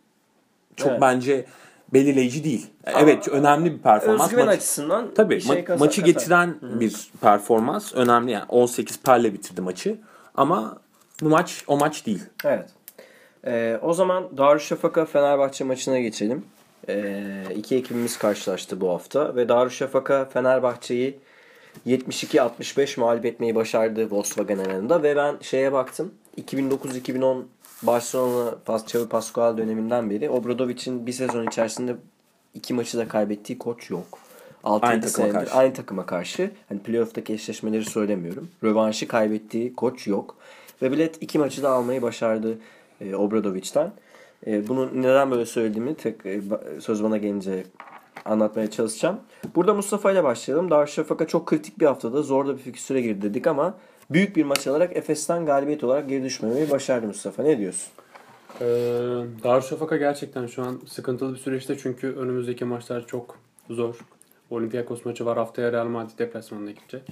[0.76, 1.02] çok Evet.
[1.02, 1.46] bence
[1.94, 2.68] belirleyici değil.
[2.86, 4.22] Evet önemli bir performans.
[4.26, 9.34] Özgüven Maç- açısından Tabii şey ma- kazan- maçı getiren bir performans önemli yani 18 perle
[9.34, 9.98] bitirdi maçı
[10.36, 10.78] ama
[11.24, 12.24] bu maç o maç değil.
[12.46, 12.70] Evet.
[13.48, 16.46] Ee, o zaman Darüşşafaka Fenerbahçe maçına geçelim.
[16.90, 21.20] Ee, iki ekibimiz karşılaştı bu hafta ve Darüşşafaka Fenerbahçe'yi
[21.88, 26.14] 72-65 mağlup etmeyi başardı Volkswagen Arena'da ve ben şeye baktım.
[26.42, 27.42] 2009-2010
[27.84, 31.96] Barcelona Pas Xavi Pascual döneminden beri Obradovic'in bir sezon içerisinde
[32.54, 34.20] iki maçı da kaybettiği koç yok.
[34.64, 35.54] 6 Aynı takıma senedir karşı.
[35.58, 36.52] aynı takıma karşı.
[36.70, 38.50] Hani playoff'taki eşleşmeleri söylemiyorum.
[38.64, 40.36] Rövanşı kaybettiği koç yok.
[40.84, 42.58] Ve bilet iki maçı da almayı başardı
[43.02, 43.92] e, Obradovic'ten.
[44.48, 46.42] E, bunu neden böyle söylediğimi tek e,
[46.80, 47.64] söz bana gelince
[48.26, 49.20] anlatmaya çalışacağım.
[49.56, 50.72] Burada Mustafa ile başlayalım.
[50.72, 53.74] Darüşşafaka çok kritik bir haftada zor da bir fikstüre girdi dedik ama
[54.10, 57.44] büyük bir maç alarak Efes'ten galibiyet olarak geri düşmemeyi başardı Mustafa.
[57.44, 57.92] Ne diyorsun?
[58.62, 58.66] Ee,
[59.44, 63.38] Darüşşafaka gerçekten şu an sıkıntılı bir süreçte çünkü önümüzdeki maçlar çok
[63.70, 63.96] zor.
[64.50, 67.04] Olympiakos maçı var haftaya Real Madrid deplasmanına gidecek.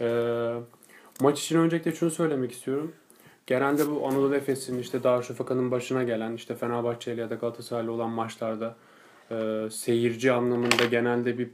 [0.00, 0.54] Ee,
[1.20, 2.92] maç için öncelikle şunu söylemek istiyorum.
[3.46, 8.10] Genelde bu Anadolu Efes'in işte Darüşşafaka'nın başına gelen işte Fenerbahçe ile ya da Galatasaray'la olan
[8.10, 8.76] maçlarda
[9.30, 11.48] e, seyirci anlamında genelde bir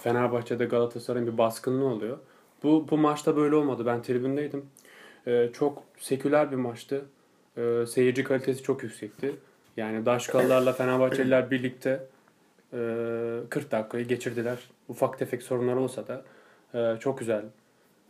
[0.00, 2.18] Fenerbahçe'de Galatasaray'ın bir baskınlığı oluyor.
[2.62, 3.86] Bu, bu maçta böyle olmadı.
[3.86, 4.66] Ben tribündeydim.
[5.26, 7.04] Ee, çok seküler bir maçtı.
[7.56, 9.36] Ee, seyirci kalitesi çok yüksekti.
[9.76, 12.06] Yani Daşkallarla Fenerbahçeliler birlikte
[12.72, 12.76] e,
[13.50, 14.58] 40 dakikayı geçirdiler.
[14.88, 16.24] Ufak tefek sorunlar olsa da
[16.74, 17.44] e, çok güzel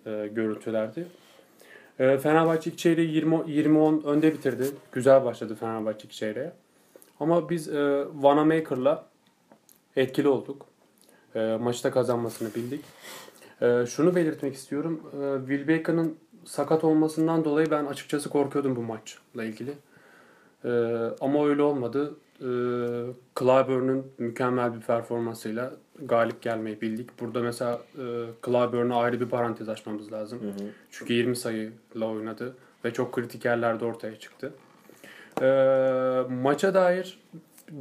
[0.06, 1.06] e, görüntülerdi.
[1.98, 4.64] E, Fenerbahçe ilk çeyreği 20 20-10 önde bitirdi.
[4.92, 6.52] Güzel başladı Fenerbahçe ilk çeyreğe.
[7.20, 9.06] Ama biz e, Vanamaker'la
[9.96, 10.66] etkili olduk.
[11.34, 12.84] E, maçta kazanmasını bildik.
[13.62, 15.02] E, şunu belirtmek istiyorum.
[15.12, 19.72] E, Wilbecka'nın sakat olmasından dolayı ben açıkçası korkuyordum bu maçla ilgili.
[20.64, 20.70] E,
[21.20, 22.14] ama öyle olmadı.
[22.40, 22.48] E,
[23.38, 27.20] Clyburn'un mükemmel bir performansıyla galip gelmeyi bildik.
[27.20, 28.04] Burada mesela e,
[28.46, 30.40] Clyburn'a ayrı bir parantez açmamız lazım.
[30.90, 34.52] Çünkü 20 sayıyla oynadı ve çok kritik yerlerde ortaya çıktı.
[35.42, 35.46] E,
[36.42, 37.18] maça dair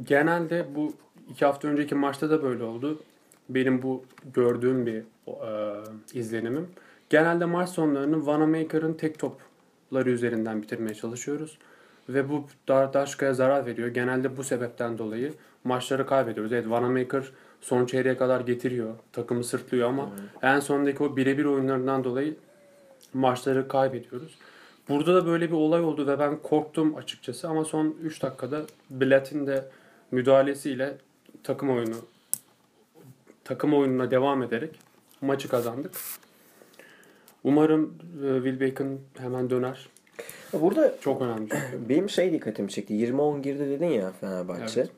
[0.04, 0.94] genelde bu
[1.30, 3.02] iki hafta önceki maçta da böyle oldu.
[3.48, 5.74] Benim bu gördüğüm bir e,
[6.12, 6.68] izlenimim.
[7.10, 9.46] Genelde maç sonlarını Vanamaker'ın tek top
[9.92, 11.58] oyuncuları üzerinden bitirmeye çalışıyoruz.
[12.08, 13.88] Ve bu Dar Daşka'ya zarar veriyor.
[13.88, 15.32] Genelde bu sebepten dolayı
[15.64, 16.52] maçları kaybediyoruz.
[16.52, 17.24] Evet Vanamaker
[17.66, 18.94] son çeyreğe kadar getiriyor.
[19.12, 20.10] Takımı sırtlıyor ama
[20.42, 22.36] en sondaki o birebir oyunlarından dolayı
[23.14, 24.38] maçları kaybediyoruz.
[24.88, 29.46] Burada da böyle bir olay oldu ve ben korktum açıkçası ama son 3 dakikada Blatt'in
[29.46, 29.64] de
[30.10, 30.96] müdahalesiyle
[31.42, 31.96] takım oyunu
[33.44, 34.70] takım oyununa devam ederek
[35.20, 35.92] maçı kazandık.
[37.44, 39.88] Umarım e, Will Bacon hemen döner.
[40.52, 41.48] Burada Çok önemli
[41.88, 42.94] benim şey dikkatimi çekti.
[42.94, 44.80] 20-10 girdi dedin ya Fenerbahçe.
[44.80, 44.90] Evet.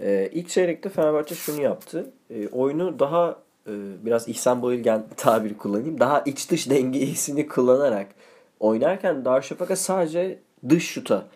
[0.00, 2.10] Ee, ilk çeyrekte Fenerbahçe şunu yaptı.
[2.30, 3.72] Ee, oyunu daha e,
[4.04, 6.00] biraz İhsan Boyilgen tabiri kullanayım.
[6.00, 8.06] Daha iç dış dengesini kullanarak
[8.60, 11.26] oynarken Darüşşafaka sadece dış şuta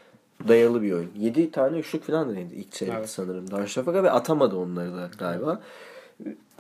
[0.48, 1.10] dayalı bir oyun.
[1.18, 3.10] 7 tane üçlük falan denedi ilk çeyrekte Evet.
[3.10, 5.60] sanırım Darüşşafaka ve atamadı onları da galiba.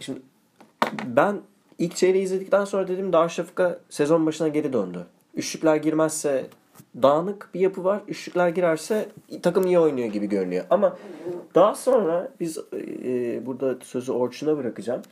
[0.00, 0.20] Şimdi
[1.04, 1.40] ben
[1.78, 5.06] ilk çeyreği izledikten sonra dedim Darüşşafaka sezon başına geri döndü.
[5.34, 6.46] Üçlükler girmezse
[7.02, 8.00] dağınık bir yapı var.
[8.08, 9.08] Üçlükler girerse
[9.42, 10.64] takım iyi oynuyor gibi görünüyor.
[10.70, 10.96] Ama
[11.54, 15.02] daha sonra biz e, burada sözü Orçun'a bırakacağım.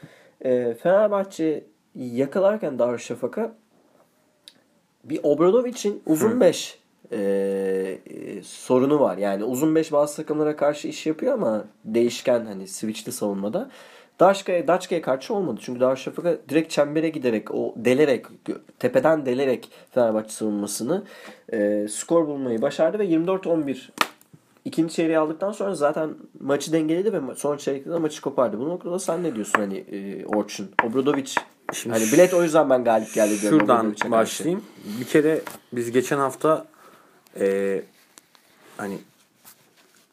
[0.40, 3.54] E, Fenerbahçe yakalarken Darüşşafaka
[5.04, 6.78] bir Obradovic'in uzun 5
[8.42, 9.18] sorunu var.
[9.18, 13.70] Yani uzun 5 bazı takımlara karşı iş yapıyor ama değişken hani switchli savunmada.
[14.20, 15.60] Daşka'ya Daçka'ya karşı olmadı.
[15.62, 18.26] Çünkü Darüşşafaka direkt çembere giderek o delerek
[18.78, 21.04] tepeden delerek Fenerbahçe savunmasını
[21.52, 23.88] e, skor bulmayı başardı ve 24-11
[24.64, 28.58] ikinci çeyreği aldıktan sonra zaten maçı dengeledi ve son çeyrekte de maçı kopardı.
[28.58, 30.70] Bu noktada sen ne diyorsun hani e, Orçun?
[30.84, 31.30] Obradovic
[31.72, 33.60] Şimdi hani bilet o yüzden ben galip geldi diyorum.
[33.60, 34.64] Şuradan başlayayım.
[35.00, 35.40] Bir kere
[35.72, 36.66] biz geçen hafta
[37.40, 37.82] e,
[38.76, 38.98] hani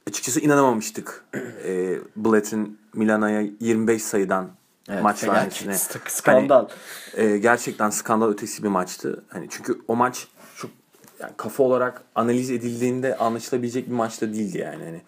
[0.10, 1.26] açıkçası inanamamıştık.
[1.66, 4.50] e, Blatt'in Milana'ya 25 sayıdan
[4.89, 5.74] Evet, maç vermesine.
[5.74, 6.68] Sk- skandal.
[7.16, 9.24] Hani, e, gerçekten skandal ötesi bir maçtı.
[9.30, 10.72] Hani çünkü o maç çok
[11.20, 14.84] yani kafa olarak analiz edildiğinde anlaşılabilecek bir maçta değildi yani.
[14.86, 15.02] Hani.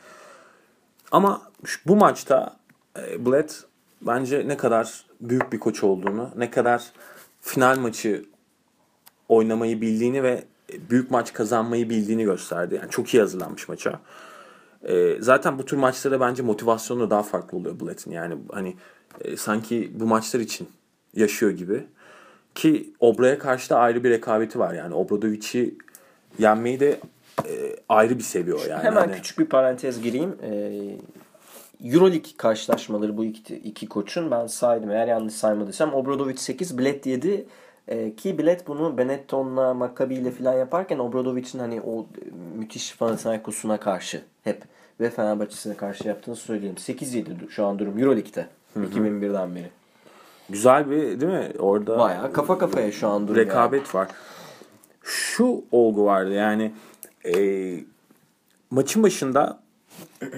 [1.11, 2.57] Ama şu- bu maçta
[2.99, 3.63] e, Blatt
[4.01, 6.83] bence ne kadar büyük bir koç olduğunu, ne kadar
[7.41, 8.25] final maçı
[9.29, 10.43] oynamayı bildiğini ve
[10.89, 12.75] büyük maç kazanmayı bildiğini gösterdi.
[12.81, 13.99] Yani çok iyi hazırlanmış maça.
[14.85, 18.11] E, zaten bu tür maçlara bence motivasyonu da daha farklı oluyor Blatt'in.
[18.11, 18.75] Yani hani
[19.21, 20.67] e, sanki bu maçlar için
[21.15, 21.83] yaşıyor gibi.
[22.55, 24.73] Ki Obra'ya karşı da ayrı bir rekabeti var.
[24.73, 25.75] Yani Obradovic'i
[26.39, 26.99] yenmeyi de
[27.45, 28.83] e, ayrı bir seviyor yani.
[28.83, 30.35] Hemen Hani- küçük bir parantez gireyim.
[30.43, 30.97] Ee,
[31.83, 37.45] Euroleague karşılaşmaları bu iki, iki koçun ben saydım eğer yanlış saymadıysam Obradovic 8 Bilet 7
[37.87, 42.05] Ee, ki Bilet bunu Benetton'la Maccabi ile falan yaparken Obradovic'in hani o
[42.57, 44.63] müthiş Panathinaikos'una karşı hep
[44.99, 46.75] ve Fenerbahçe'sine karşı yaptığını söyleyelim.
[46.75, 49.69] 8-7 şu an durum Euroleague'de 2001'den beri.
[50.49, 51.51] Güzel bir değil mi?
[51.59, 53.37] Orada Bayağı kafa kafaya şu an durum.
[53.37, 53.47] yani.
[53.47, 54.07] rekabet var.
[55.03, 56.71] Şu olgu vardı yani
[57.25, 57.35] e,
[58.71, 59.59] maçın başında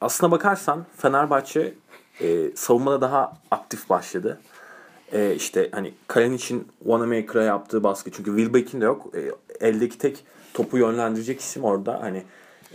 [0.00, 1.74] aslına bakarsan Fenerbahçe
[2.20, 4.40] e, savunmada daha aktif başladı.
[5.12, 9.06] E, işte hani Kalen için Wanamaker'a yaptığı baskı çünkü Wilbeck'in de yok.
[9.14, 9.30] E,
[9.66, 12.22] eldeki tek topu yönlendirecek isim orada hani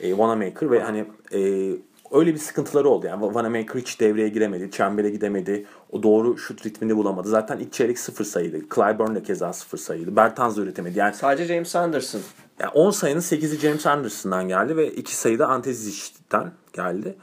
[0.01, 1.71] e, Wanamaker ve hani e,
[2.11, 3.05] öyle bir sıkıntıları oldu.
[3.07, 5.65] Yani Wanamaker hiç devreye giremedi, çembere gidemedi.
[5.91, 7.29] O doğru şut ritmini bulamadı.
[7.29, 8.59] Zaten ilk çeyrek sıfır sayıydı.
[8.75, 10.15] Clyburn de keza sıfır sayıydı.
[10.15, 10.99] Bertans üretemedi.
[10.99, 12.21] Yani Sadece James Anderson.
[12.59, 17.15] yani 10 sayının 8'i James Anderson'dan geldi ve 2 sayı da Ante Zicic'ten geldi.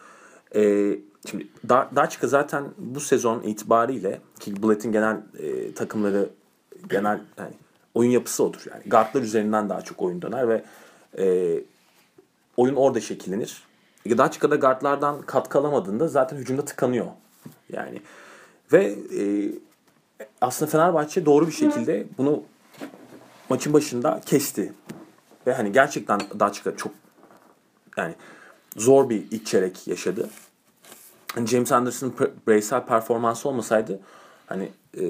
[0.55, 6.31] Ee, şimdi Da- Daçka zaten bu sezon itibariyle ki Blatt'in genel e, takımları
[6.89, 7.53] genel yani
[7.95, 8.65] oyun yapısı odur.
[8.71, 10.65] Yani guardlar üzerinden daha çok oyun döner ve
[11.19, 11.55] e,
[12.57, 13.63] oyun orada şekillenir.
[14.09, 17.07] Daçka'da guardlardan katkı alamadığında zaten hücumda tıkanıyor.
[17.73, 18.03] Yani
[18.73, 18.85] ve
[19.19, 19.53] e,
[20.41, 22.43] aslında Fenerbahçe doğru bir şekilde bunu
[23.49, 24.73] maçın başında kesti.
[25.47, 26.93] Ve hani gerçekten Daçka çok
[27.97, 28.15] yani
[28.77, 30.29] zor bir ilk çeyrek yaşadı.
[31.47, 32.15] James Anderson'ın
[32.47, 34.01] bireysel performansı olmasaydı
[34.47, 35.03] hani e,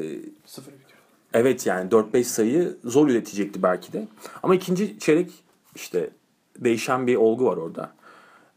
[0.47, 0.99] Sıfır bitiyor.
[1.35, 4.09] evet yani 4-5 sayı zor üretecekti belki de.
[4.43, 5.31] Ama ikinci çeyrek
[5.75, 6.11] işte
[6.59, 7.93] değişen bir olgu var orada.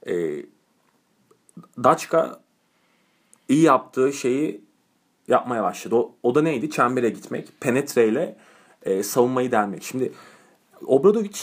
[0.08, 0.45] E,
[1.84, 2.39] Daçka
[3.50, 4.62] iyi yaptığı şeyi
[5.28, 5.95] yapmaya başladı.
[5.95, 6.69] O, o da neydi?
[6.69, 7.62] Çembere gitmek.
[7.62, 8.38] Penetreyle
[8.84, 9.84] e, savunmayı delmek.
[9.84, 10.12] Şimdi
[10.86, 11.38] Obradovic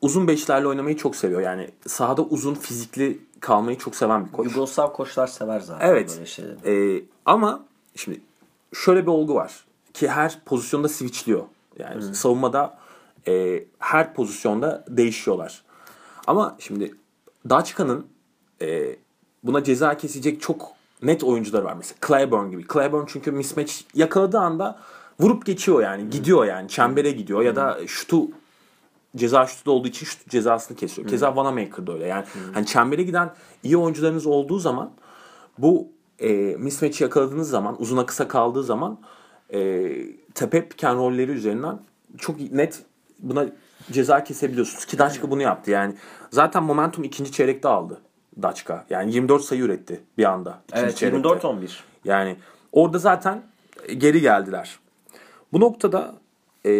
[0.00, 1.40] uzun beşlerle oynamayı çok seviyor.
[1.40, 4.46] Yani sahada uzun fizikli kalmayı çok seven bir koç.
[4.46, 6.14] Yugoslav koçlar sever zaten Evet.
[6.14, 6.96] böyle şeyleri.
[6.98, 7.64] Ee, ama
[7.96, 8.20] şimdi
[8.74, 11.42] şöyle bir olgu var ki her pozisyonda switchliyor.
[11.78, 12.78] Yani savunmada
[13.28, 15.62] e, her pozisyonda değişiyorlar.
[16.26, 16.94] Ama şimdi
[17.50, 18.06] Daçka'nın
[18.62, 18.96] e,
[19.42, 21.74] buna ceza kesecek çok net oyuncuları var.
[21.76, 22.64] Mesela Clyburn gibi.
[22.72, 24.78] Clyburn çünkü mismatch yakaladığı anda
[25.20, 26.10] vurup geçiyor yani.
[26.10, 26.68] Gidiyor yani.
[26.68, 28.28] Çembere gidiyor ya da şutu
[29.16, 31.08] ceza şutu olduğu için şut cezasını kesiyor.
[31.08, 32.06] Keza Vanamaker da öyle.
[32.06, 32.24] Yani
[32.54, 34.90] hani çembere giden iyi oyuncularınız olduğu zaman
[35.58, 38.98] bu e, mismatch'i yakaladığınız zaman uzuna kısa kaldığı zaman
[39.52, 39.90] e,
[40.34, 41.78] tepe piken rolleri üzerinden
[42.18, 42.82] çok net
[43.18, 43.46] buna
[43.92, 44.84] ceza kesebiliyorsunuz.
[44.84, 45.70] Ki Daçka bunu yaptı.
[45.70, 45.94] Yani
[46.30, 48.00] zaten momentum ikinci çeyrekte aldı
[48.42, 48.84] Daçka.
[48.90, 50.58] Yani 24 sayı üretti bir anda.
[50.72, 51.28] Evet çeyrekte.
[51.28, 51.70] 24-11.
[52.04, 52.36] Yani
[52.72, 53.42] orada zaten
[53.98, 54.78] geri geldiler.
[55.52, 56.14] Bu noktada
[56.66, 56.70] e,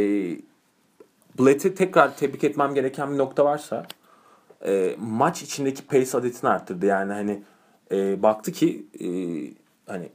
[1.38, 3.86] Blatt'i tekrar tebrik etmem gereken bir nokta varsa
[4.66, 6.86] e, maç içindeki pace adetini arttırdı.
[6.86, 7.42] Yani hani
[7.92, 9.08] e, baktı ki e,
[9.92, 10.08] hani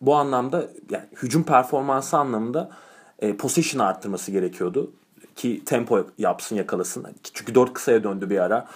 [0.00, 2.70] bu anlamda yani hücum performansı anlamında
[3.18, 4.92] e, possession arttırması gerekiyordu
[5.36, 7.06] ki tempo yapsın yakalasın.
[7.34, 8.68] Çünkü dört kısaya döndü bir ara.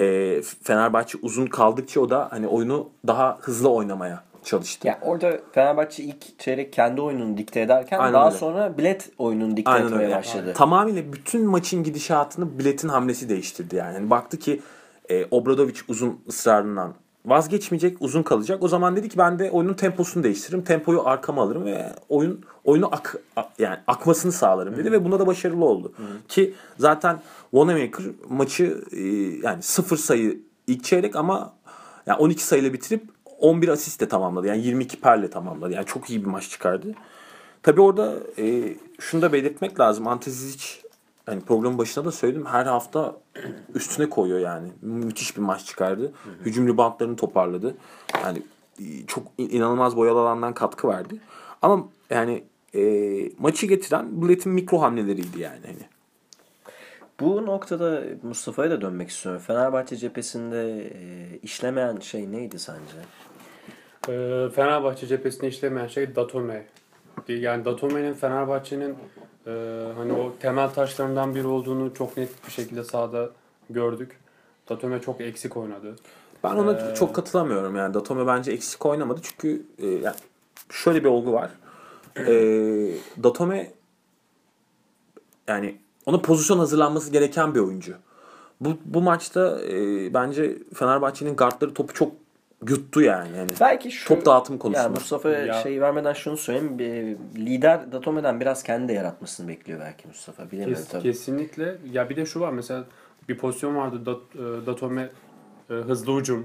[0.00, 4.88] E, Fenerbahçe uzun kaldıkça o da hani oyunu daha hızlı oynamaya çalıştı.
[4.88, 8.38] Ya orada Fenerbahçe ilk çeyrek kendi oyununu dikte ederken Aynen daha öyle.
[8.38, 10.14] sonra bilet oyununu dikte Aynen etmeye öyle.
[10.14, 10.52] başladı.
[10.56, 13.94] Tamamıyla bütün maçın gidişatını biletin hamlesi değiştirdi yani.
[13.94, 14.60] yani baktı ki
[15.08, 16.94] e, Obradovic uzun ısrarından
[17.26, 18.62] vazgeçmeyecek, uzun kalacak.
[18.62, 20.64] O zaman dedi ki ben de oyunun temposunu değiştiririm.
[20.64, 23.16] Tempoyu arkama alırım ve oyun oyunu ak,
[23.58, 25.92] yani akmasını sağlarım dedi ve buna da başarılı oldu.
[26.28, 27.20] Ki zaten
[27.50, 29.00] Wanamaker maçı e,
[29.46, 31.52] yani sıfır sayı ilk çeyrek ama
[32.06, 33.02] yani 12 sayıyla bitirip
[33.38, 34.46] 11 asistle tamamladı.
[34.46, 35.72] Yani 22 perle tamamladı.
[35.72, 36.94] Yani çok iyi bir maç çıkardı.
[37.62, 40.06] Tabii orada e, şunu da belirtmek lazım.
[40.06, 40.64] Ante Zizic
[41.26, 42.46] hani programın başında da söyledim.
[42.46, 43.16] Her hafta
[43.74, 44.68] üstüne koyuyor yani.
[44.82, 46.12] Müthiş bir maç çıkardı.
[46.44, 47.74] Hücum reboundlarını toparladı.
[48.24, 48.42] Yani
[48.80, 51.20] e, çok in- inanılmaz boyalı alandan katkı verdi.
[51.62, 52.82] Ama yani e,
[53.38, 55.66] maçı getiren Blatt'in mikro hamleleriydi yani.
[55.66, 55.88] Hani.
[57.20, 59.42] Bu noktada Mustafa'ya da dönmek istiyorum.
[59.46, 62.96] Fenerbahçe cephesinde e, işlemeyen şey neydi sence?
[64.08, 66.66] Ee, Fenerbahçe cephesinde işlemeyen şey Datome.
[67.28, 68.96] Yani Datome'nin Fenerbahçe'nin
[69.46, 69.50] e,
[69.96, 73.30] hani o temel taşlarından biri olduğunu çok net bir şekilde sahada
[73.70, 74.18] gördük.
[74.68, 75.96] Datome çok eksik oynadı.
[76.44, 77.94] Ben ona Ee, çok katılamıyorum yani.
[77.94, 80.16] Datome bence eksik oynamadı çünkü e, yani
[80.70, 81.50] şöyle bir olgu var.
[82.16, 82.32] E,
[83.22, 83.72] Datome
[85.48, 87.94] yani ona pozisyon hazırlanması gereken bir oyuncu.
[88.60, 89.74] Bu, bu maçta e,
[90.14, 92.12] bence Fenerbahçe'nin guardları topu çok
[92.68, 93.36] yuttu yani.
[93.36, 94.08] yani Belki şu...
[94.08, 94.82] top dağıtım konusunda.
[94.82, 96.78] Yani Mustafa'ya Ya- şey vermeden şunu söyleyeyim.
[96.78, 96.94] Bir
[97.46, 100.50] lider Datome'den biraz kendi de yaratmasını bekliyor belki Mustafa.
[100.50, 101.02] Bilemiyorum Kes- tabii.
[101.02, 101.76] kesinlikle.
[101.92, 102.84] Ya bir de şu var mesela
[103.28, 105.10] bir pozisyon vardı Dat, e, Datome
[105.70, 106.44] e, hızlı ucum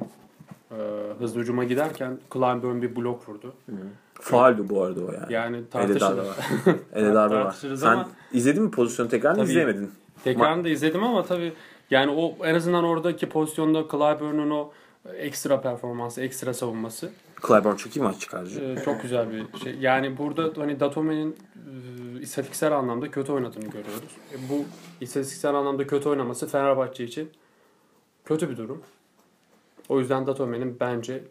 [0.72, 0.76] e,
[1.20, 3.54] hızlı ucuma giderken Clyburn bir blok vurdu.
[4.22, 5.34] Faaldi bu arada o yani.
[5.34, 6.26] Yani tartışılır.
[6.94, 7.52] Ele darbe var.
[7.76, 9.46] Sen ama- izledin mi pozisyonu tekrar Tabii.
[9.46, 9.92] izleyemedin?
[10.24, 11.54] Tekrarını da izledim ama tabii
[11.90, 14.72] yani o en azından oradaki pozisyonda Clyburn'un o
[15.18, 17.12] ekstra performansı, ekstra savunması
[17.48, 18.74] Clyburn çok iyi maç çıkardı.
[18.74, 19.76] e, çok güzel bir şey.
[19.76, 24.18] Yani burada hani Datome'nin e, istatistiksel anlamda kötü oynadığını görüyoruz.
[24.34, 24.66] E, bu
[25.02, 27.30] istatistiksel anlamda kötü oynaması Fenerbahçe için
[28.26, 28.84] kötü bir durum.
[29.90, 31.24] O yüzden Datome'nin bence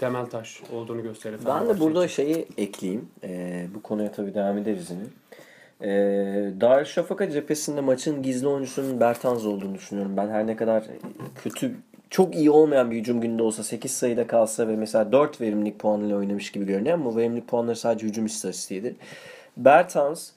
[0.00, 1.38] temel taş olduğunu gösterir.
[1.46, 2.14] Ben de burada için.
[2.14, 3.08] şeyi ekleyeyim.
[3.24, 5.02] Ee, bu konuya tabii devam ederiz yine.
[5.82, 10.16] Ee, Darüşşafaka cephesinde maçın gizli oyuncusunun Bertanz olduğunu düşünüyorum.
[10.16, 10.84] Ben her ne kadar
[11.42, 11.74] kötü,
[12.10, 16.16] çok iyi olmayan bir hücum günde olsa 8 sayıda kalsa ve mesela 4 verimlilik puanıyla
[16.16, 18.96] oynamış gibi görünüyor ama verimlilik puanları sadece hücum istatistiğidir.
[19.56, 20.30] Bertans,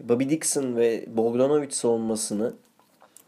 [0.00, 2.52] Bobby Dixon ve Bogdanovic savunmasını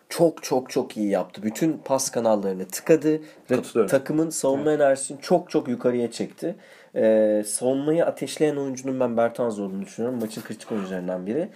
[0.08, 1.42] çok çok çok iyi yaptı.
[1.42, 6.56] Bütün pas kanallarını tıkadı ve takımın savunma enerjisini çok çok yukarıya çekti.
[6.94, 10.20] Ee, savunmayı ateşleyen oyuncunun ben Bertans olduğunu düşünüyorum.
[10.20, 11.48] Maçın kritik oyuncularından biri.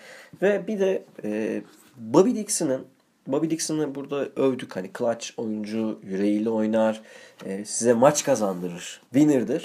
[0.42, 1.62] Ve bir de e,
[1.96, 2.86] Bobby Dixon'ın
[3.26, 4.76] Bobby Dixon'ı burada övdük.
[4.76, 7.02] Hani clutch oyuncu, yüreğiyle oynar,
[7.46, 9.64] e, size maç kazandırır, winner'dır.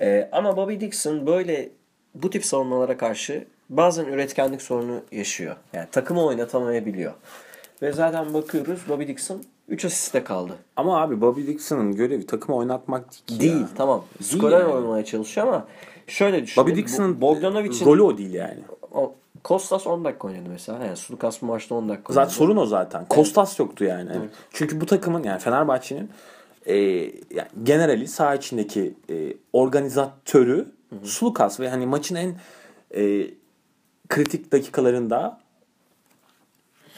[0.00, 1.68] E, ama Bobby Dixon böyle
[2.14, 5.56] bu tip savunmalara karşı bazen üretkenlik sorunu yaşıyor.
[5.72, 7.12] Yani takımı oynatamayabiliyor.
[7.82, 10.52] Ve zaten bakıyoruz Bobby Dixon 3 asiste kaldı.
[10.76, 13.40] Ama abi Bobby Dixon'ın görevi takımı oynatmak değil.
[13.40, 13.68] Değil ya.
[13.76, 14.04] tamam.
[14.22, 14.72] Skorer yani.
[14.72, 15.66] olmaya çalışıyor ama
[16.06, 16.62] şöyle düşün.
[16.64, 18.58] Bobby Dixon'ın Bogdanovic'in rolü o değil yani.
[18.92, 20.84] o- Kostas 10 dakika oynadı mesela.
[20.84, 22.34] Yani Sulukas bu maçta 10 dakika Zaten oynadı.
[22.34, 23.04] sorun o zaten.
[23.08, 24.10] Kostas yoktu yani.
[24.52, 26.10] Çünkü bu takımın yani Fenerbahçe'nin
[26.66, 30.68] e, yani generali saha içindeki e, organizatörü
[31.04, 32.36] Sulukas ve hani maçın en
[32.94, 33.30] e,
[34.08, 35.40] kritik dakikalarında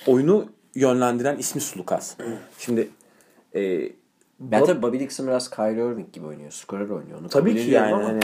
[0.06, 2.16] oyunu yönlendiren ismi Sulukas.
[2.58, 2.90] Şimdi
[3.54, 3.92] e,
[4.40, 6.50] Ben tabii Bobby Dixon biraz Kyrie Irving gibi oynuyor.
[6.50, 7.20] Skorer oynuyor.
[7.20, 8.20] Onu Tabii ki yani ama, hani-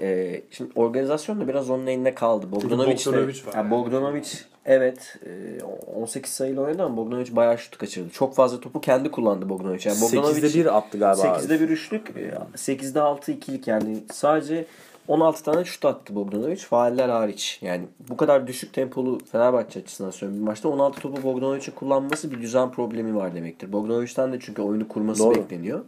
[0.00, 2.46] e, şimdi organizasyon da biraz onun elinde kaldı.
[2.52, 3.70] Bogdanovic, de- Bogdanovic var yani.
[3.70, 4.28] Bogdanovic
[4.64, 5.62] evet e,
[5.94, 8.10] 18 sayıyla oynadı ama Bogdanovic bayağı şut kaçırdı.
[8.10, 9.80] Çok fazla topu kendi kullandı Bogdanovic.
[9.84, 11.22] Yani Bogdanovic 8'de 1 attı galiba.
[11.22, 14.66] 8'de 1 üçlük, e, 8'de 6 ikilik yani sadece
[15.08, 16.56] 16 tane şut attı Bogdanovic.
[16.56, 17.58] Faaller hariç.
[17.62, 20.44] Yani bu kadar düşük tempolu Fenerbahçe açısından söylüyorum.
[20.44, 23.72] Bir maçta 16 topu Bogdanovic'in kullanması bir düzen problemi var demektir.
[23.72, 25.34] Bogdanovic'ten de çünkü oyunu kurması Doğru.
[25.34, 25.80] bekleniyor.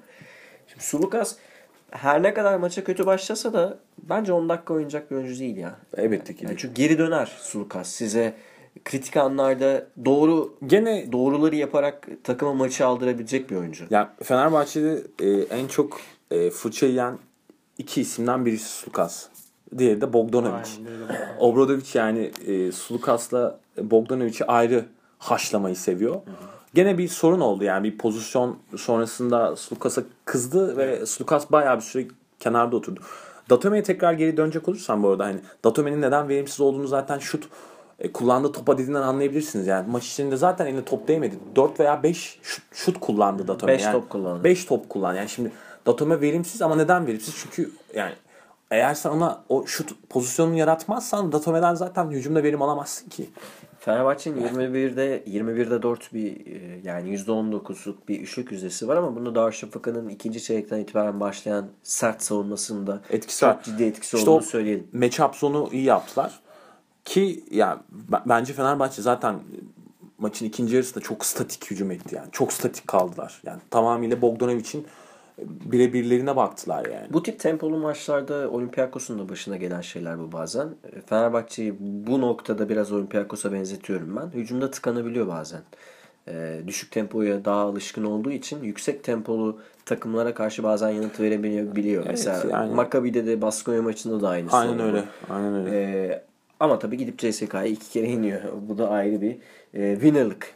[0.69, 1.37] Şimdi Sulukas
[1.97, 5.77] her ne kadar maça kötü başlasa da bence 10 dakika oynayacak bir oyuncu değil ya.
[5.97, 6.45] Elbette ki.
[6.45, 6.59] Yani değil.
[6.61, 7.89] çünkü geri döner Sulukas.
[7.89, 8.35] Size
[8.85, 13.85] kritik anlarda doğru Gene doğruları yaparak takıma maçı aldırabilecek bir oyuncu.
[13.91, 17.19] ya Fenerbahçe'de e, en çok e, fırça yiyen
[17.79, 19.27] iki isimden birisi Sulukas.
[19.79, 20.71] Diğeri de Bogdanovic.
[21.39, 24.85] Obradovic yani e, Sulukas'la Bogdanovic'i ayrı
[25.19, 26.21] haşlamayı seviyor.
[26.77, 32.07] Gene bir sorun oldu yani bir pozisyon sonrasında Sulukas'a kızdı ve Sulukas bayağı bir süre
[32.41, 33.01] kenarda oturdu.
[33.51, 37.49] Datome'ye tekrar geri dönecek olursam bu arada hani Datome'nin neden verimsiz olduğunu zaten şut
[37.99, 39.67] e, kullandığı topa dediğinden anlayabilirsiniz.
[39.67, 41.39] Yani maç içinde zaten eline top değmedi.
[41.57, 43.73] 4 veya 5 şut, şut kullandı Datome.
[43.73, 44.45] Beş yani, top kullandı.
[44.45, 45.17] 5 top kullandı.
[45.19, 45.53] Yani şimdi
[45.87, 47.35] Datome verimsiz ama neden verimsiz?
[47.43, 48.15] Çünkü yani
[48.71, 53.31] eğer sen ona o şut pozisyonunu yaratmazsan Datome'den zaten hücumda verim alamazsın ki.
[53.87, 60.09] Fenerbahçe'nin 21'de 21'de 4 bir e, yani %19'luk bir üçlük yüzdesi var ama bunu Darüşşafaka'nın
[60.09, 63.55] ikinci çeyrekten itibaren başlayan sert savunmasında Etkisi var.
[63.55, 64.87] çok ciddi etkisi İşte olduğunu söyleyelim.
[64.93, 66.41] matchup zonu iyi yaptılar.
[67.05, 69.35] Ki ya b- bence Fenerbahçe zaten
[70.19, 72.29] maçın ikinci yarısında çok statik hücum etti yani.
[72.33, 73.41] Çok statik kaldılar.
[73.45, 74.87] Yani tamamıyla Bogdanovic'in
[75.39, 77.07] birebirlerine baktılar yani.
[77.13, 80.69] Bu tip tempolu maçlarda Olympiakos'un da başına gelen şeyler bu bazen.
[81.07, 84.39] Fenerbahçe'yi bu noktada biraz Olympiakos'a benzetiyorum ben.
[84.41, 85.61] Hücumda tıkanabiliyor bazen.
[86.29, 91.77] E, düşük tempoya daha alışkın olduğu için yüksek tempolu takımlara karşı bazen yanıt verebiliyor.
[91.77, 92.03] Biliyor.
[92.03, 94.83] Evet, Mesela yani- Maccabi'de de Baskonya maçında da aynısı Aynen oldu.
[94.83, 95.05] öyle.
[95.31, 95.77] Aynen öyle.
[95.81, 96.23] E,
[96.61, 98.41] ama tabii gidip CSK'ya iki kere iniyor.
[98.69, 99.37] Bu da ayrı bir
[99.75, 100.51] e, winner'lık.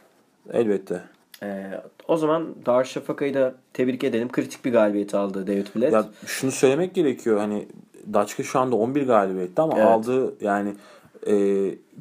[0.53, 1.01] Elbette.
[1.43, 1.71] E,
[2.11, 4.31] o zaman Darüşşafaka'yı da tebrik edelim.
[4.31, 5.93] Kritik bir galibiyet aldı David Blatt.
[5.93, 7.67] Ya şunu söylemek gerekiyor hani
[8.13, 9.85] Daçka şu anda 11 galibiyette ama Evet.
[9.85, 10.73] aldığı yani
[11.27, 11.33] e,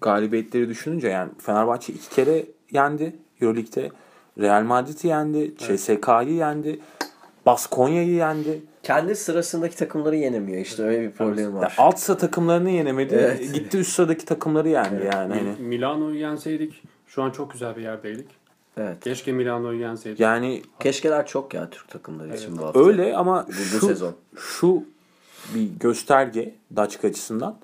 [0.00, 3.90] galibiyetleri düşününce yani Fenerbahçe iki kere yendi Euroleague'de.
[4.38, 5.54] Real Madrid'i yendi.
[5.58, 6.80] CSK'yı yendi.
[7.46, 8.62] Baskonya'yı yendi.
[8.82, 10.58] Kendi sırasındaki takımları yenemiyor.
[10.60, 11.74] İşte öyle bir problemi Ya var.
[11.78, 13.14] alt sıra takımlarını yenemedi.
[13.14, 13.54] Evet.
[13.54, 15.34] Gitti üst sıradaki takımları yendi yani.
[15.34, 18.39] Hani, Milano'yu yenseydik şu an çok güzel bir yerdeydik.
[18.80, 19.04] Evet.
[19.04, 20.20] Keşke Milano'yu yenseydik.
[20.20, 22.80] yani Keşkeler çok ya Türk takımları için bu hafta.
[22.80, 24.14] öyle ama bu şu, sezon.
[24.36, 24.84] şu
[25.54, 27.56] bir gösterge Daçka açısından.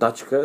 [0.00, 0.44] Daçka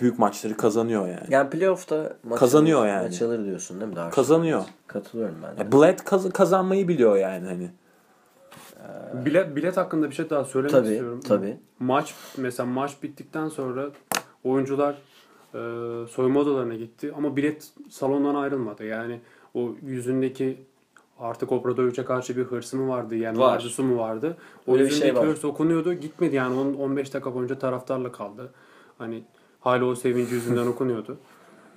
[0.00, 1.26] büyük maçları kazanıyor yani.
[1.28, 3.04] Yani playoff'ta maç Kazanıyor alır, yani.
[3.04, 3.96] Maç alır diyorsun değil mi?
[3.96, 4.64] Daha Kazanıyor.
[4.86, 5.60] Katılıyorum ben de.
[5.60, 7.70] Ya Bled kaz- kazanmayı biliyor yani hani.
[9.24, 11.20] Bilet, bilet hakkında bir şey daha söylemek Tabii, istiyorum.
[11.28, 11.56] tabii.
[11.78, 13.86] Maç mesela maç bittikten sonra
[14.44, 14.94] oyuncular
[16.10, 18.84] soyunma odalarına gitti ama bilet salondan ayrılmadı.
[18.84, 19.20] Yani
[19.54, 20.58] o yüzündeki
[21.18, 23.54] artık Obradovic'e karşı bir hırsı mı vardı yani Var.
[23.54, 24.36] arzusu mu vardı?
[24.66, 25.26] O Öyle şey yüzündeki var.
[25.28, 25.92] hırs okunuyordu.
[25.92, 28.52] Gitmedi yani 10 15 dakika boyunca taraftarla kaldı.
[28.98, 29.22] Hani
[29.60, 31.18] hala o sevinci yüzünden okunuyordu.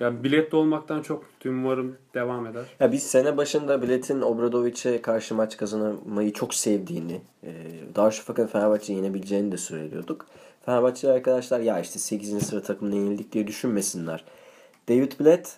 [0.00, 1.64] Ya biletli olmaktan çok mutluyum.
[1.64, 2.64] Umarım devam eder.
[2.80, 7.52] Ya biz sene başında Bilet'in Obradovic'e karşı maç kazanmayı çok sevdiğini, e,
[7.96, 10.26] Darüşşafaka Fenerbahçe'yi yenebileceğini de söylüyorduk.
[10.66, 12.46] Fenerbahçeli arkadaşlar ya işte 8.
[12.46, 14.24] sıra takımına yenildik diye düşünmesinler.
[14.88, 15.56] David Blatt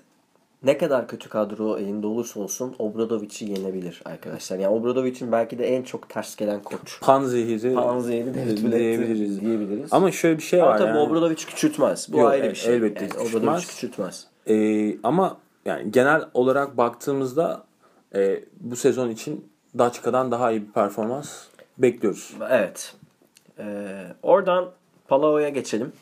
[0.63, 4.59] ne kadar kötü kadro elinde olursa olsun Obradovic'i yenebilir arkadaşlar.
[4.59, 7.01] Yani Obradovic'in belki de en çok ters gelen koç.
[7.01, 9.41] Panzehiri Panzehiri David Blatt'ı diyebiliriz.
[9.41, 9.93] diyebiliriz.
[9.93, 10.99] Ama şöyle bir şey Ama var tabii yani.
[10.99, 12.13] Obradovic küçültmez.
[12.13, 12.75] Bu Yok, ayrı bir şey.
[12.75, 13.35] elbette yani küçültmez.
[13.35, 14.27] Obradovic küçültmez.
[14.49, 17.65] Ee, ama yani genel olarak baktığımızda
[18.15, 19.49] e, bu sezon için
[19.79, 21.45] Daçka'dan daha iyi bir performans
[21.79, 22.35] bekliyoruz.
[22.51, 22.95] Evet.
[23.59, 24.71] Ee, oradan
[25.09, 25.93] Palao'ya geçelim.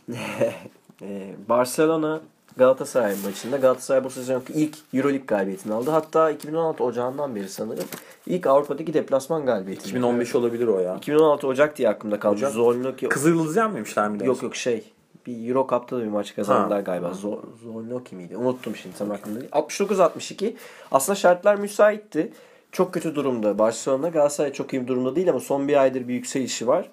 [1.02, 2.20] Ee, Barcelona
[2.56, 5.90] Galatasaray maçında Galatasaray bu sezon ilk Euroleague galibiyetini aldı.
[5.90, 7.84] Hatta 2016 Ocağı'ndan beri sanırım
[8.26, 9.88] ilk Avrupa'daki deplasman galibiyeti.
[9.88, 10.96] 2015 olabilir o ya.
[10.96, 12.34] 2016 Ocak diye aklımda kaldı.
[12.34, 12.52] Ocak.
[12.52, 14.26] Zornoki Kızıldız yenmemişler mi?
[14.26, 14.84] Yok yok şey
[15.26, 17.12] bir Euro Cup'ta da bir maç kazandılar galiba.
[17.12, 18.36] Zor, Zornoki miydi?
[18.36, 19.52] Unuttum şimdi tam aklımda değil.
[19.52, 20.54] 69-62.
[20.92, 22.32] Aslında şartlar müsaitti.
[22.72, 23.58] Çok kötü durumda.
[23.58, 26.90] Barcelona Galatasaray çok iyi bir durumda değil ama son bir aydır bir yükselişi var.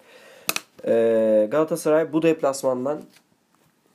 [0.88, 3.02] Ee, Galatasaray bu deplasmandan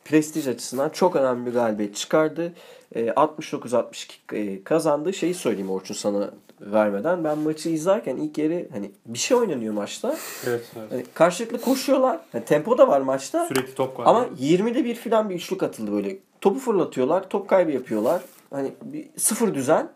[0.04, 2.52] prestij açısından çok önemli bir galibiyet çıkardı.
[2.94, 5.12] Ee, 69-62 e, kazandı.
[5.12, 6.30] Şeyi söyleyeyim Orçun sana
[6.60, 7.24] vermeden.
[7.24, 10.16] Ben maçı izlerken ilk yeri hani bir şey oynanıyor maçta.
[10.46, 10.64] Evet.
[10.78, 10.92] evet.
[10.92, 12.20] Hani karşılıklı koşuyorlar.
[12.32, 13.46] Hani tempo da var maçta.
[13.46, 14.06] Sürekli top var.
[14.06, 16.16] Ama 20'de bir filan bir üçlük atıldı böyle.
[16.40, 17.28] Topu fırlatıyorlar.
[17.28, 18.22] Top kaybı yapıyorlar.
[18.50, 19.88] Hani bir sıfır düzen.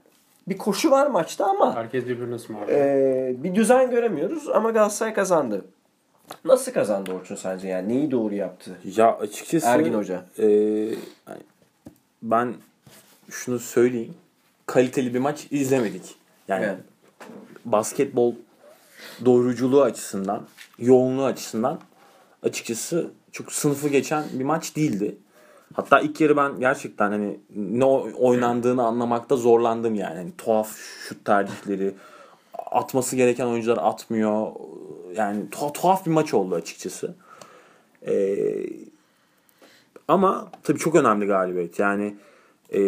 [0.48, 2.78] Bir koşu var maçta ama Herkes birbirine ısmarlıyor.
[2.78, 4.48] e, bir düzen göremiyoruz.
[4.48, 5.64] Ama Galatasaray kazandı.
[6.44, 7.88] Nasıl kazandı Orçun sence yani?
[7.88, 8.78] Neyi doğru yaptı?
[8.96, 10.24] Ya açıkçası Ergin Hoca.
[10.38, 10.46] e,
[12.22, 12.54] ben
[13.30, 14.14] şunu söyleyeyim.
[14.66, 16.14] Kaliteli bir maç izlemedik.
[16.48, 16.78] Yani Evet.
[17.64, 18.34] basketbol
[19.24, 20.42] doyuruculuğu açısından,
[20.78, 21.78] yoğunluğu açısından
[22.42, 25.16] açıkçası çok sınıfı geçen bir maç değildi.
[25.74, 30.16] Hatta ilk yarı ben gerçekten hani ne oynandığını anlamakta zorlandım yani.
[30.16, 30.76] yani tuhaf
[31.08, 31.94] şut tercihleri,
[32.70, 34.52] atması gereken oyuncular atmıyor.
[35.16, 37.14] Yani tuhaf, tuhaf bir maç oldu açıkçası.
[38.06, 38.66] Ee,
[40.08, 41.78] ama tabii çok önemli galibiyet.
[41.78, 42.16] Yani
[42.74, 42.80] e,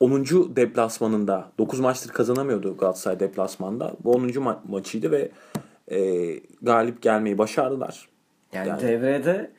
[0.00, 0.24] 10.
[0.56, 3.92] deplasmanında 9 maçtır kazanamıyordu Galatasaray deplasmanda.
[4.04, 4.28] Bu 10.
[4.28, 5.30] Ma- maçıydı ve
[5.90, 6.00] e,
[6.62, 8.08] galip gelmeyi başardılar.
[8.52, 9.50] Yani, yani devrede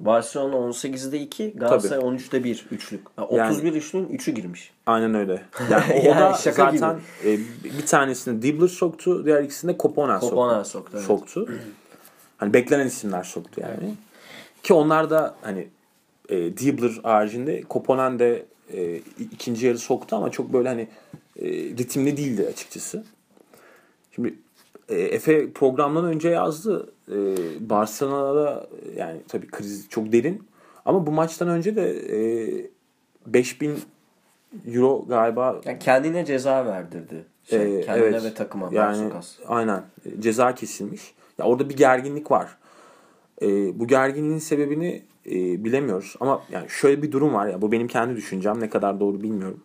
[0.00, 2.16] Barcelona 18'de 2, Galatasaray Tabii.
[2.16, 3.00] 13'te 1 üçlük.
[3.18, 4.70] Yani 31 yani, üçlüğün 3'ü girmiş.
[4.86, 5.42] Aynen öyle.
[5.70, 7.30] Yani, yani o da şaka zaten gibi.
[7.30, 7.38] E,
[7.78, 10.36] bir tanesini Dibbler soktu, diğer ikisini de Koponen soktu.
[10.36, 10.92] Koponen soktu.
[10.96, 11.06] Evet.
[11.06, 11.48] soktu.
[12.36, 13.74] hani beklenen isimler soktu yani.
[13.84, 13.94] Evet.
[14.62, 15.68] Ki onlar da hani
[16.28, 18.96] e, Dibbler haricinde Koponen de e,
[19.32, 20.88] ikinci yarı soktu ama çok böyle hani
[21.38, 23.04] e, ritimli değildi açıkçası.
[24.14, 24.34] Şimdi
[24.88, 26.92] e, Efe programdan önce yazdı.
[27.10, 27.16] E,
[27.60, 30.48] Barcelona'da yani tabii kriz çok derin.
[30.84, 32.70] Ama bu maçtan önce de e,
[33.26, 33.78] 5000
[34.66, 37.24] euro galiba yani kendine ceza verdirdi.
[37.44, 38.68] Şey, ee, kendine evet, ve takıma.
[38.72, 39.12] Yani,
[39.46, 39.82] aynen.
[40.18, 41.14] Ceza kesilmiş.
[41.38, 42.56] Ya orada bir gerginlik var.
[43.42, 46.16] E, bu gerginliğin sebebini e, bilemiyoruz.
[46.20, 49.62] Ama yani şöyle bir durum var ya bu benim kendi düşüncem ne kadar doğru bilmiyorum.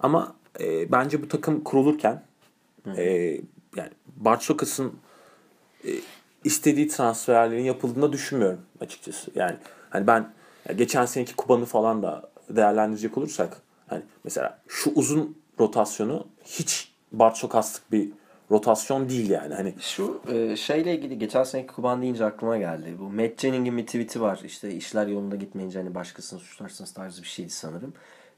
[0.00, 2.22] Ama e, bence bu takım kurulurken
[2.96, 3.04] e,
[3.76, 4.92] yani Barçokas'ın
[5.84, 5.90] e,
[6.44, 9.30] istediği transferlerin yapıldığını düşünmüyorum açıkçası.
[9.34, 9.56] Yani
[9.90, 10.32] hani ben
[10.76, 18.08] geçen seneki Kuban'ı falan da değerlendirecek olursak hani mesela şu uzun rotasyonu hiç Barçokas'lık bir
[18.50, 19.54] rotasyon değil yani.
[19.54, 22.96] Hani şu e, şeyle ilgili geçen seneki Kuban deyince aklıma geldi.
[22.98, 24.40] Bu Matt Jenning'in bir tweet'i var.
[24.44, 27.92] İşte işler yolunda gitmeyince hani başkasını suçlarsınız tarzı bir şeydi sanırım.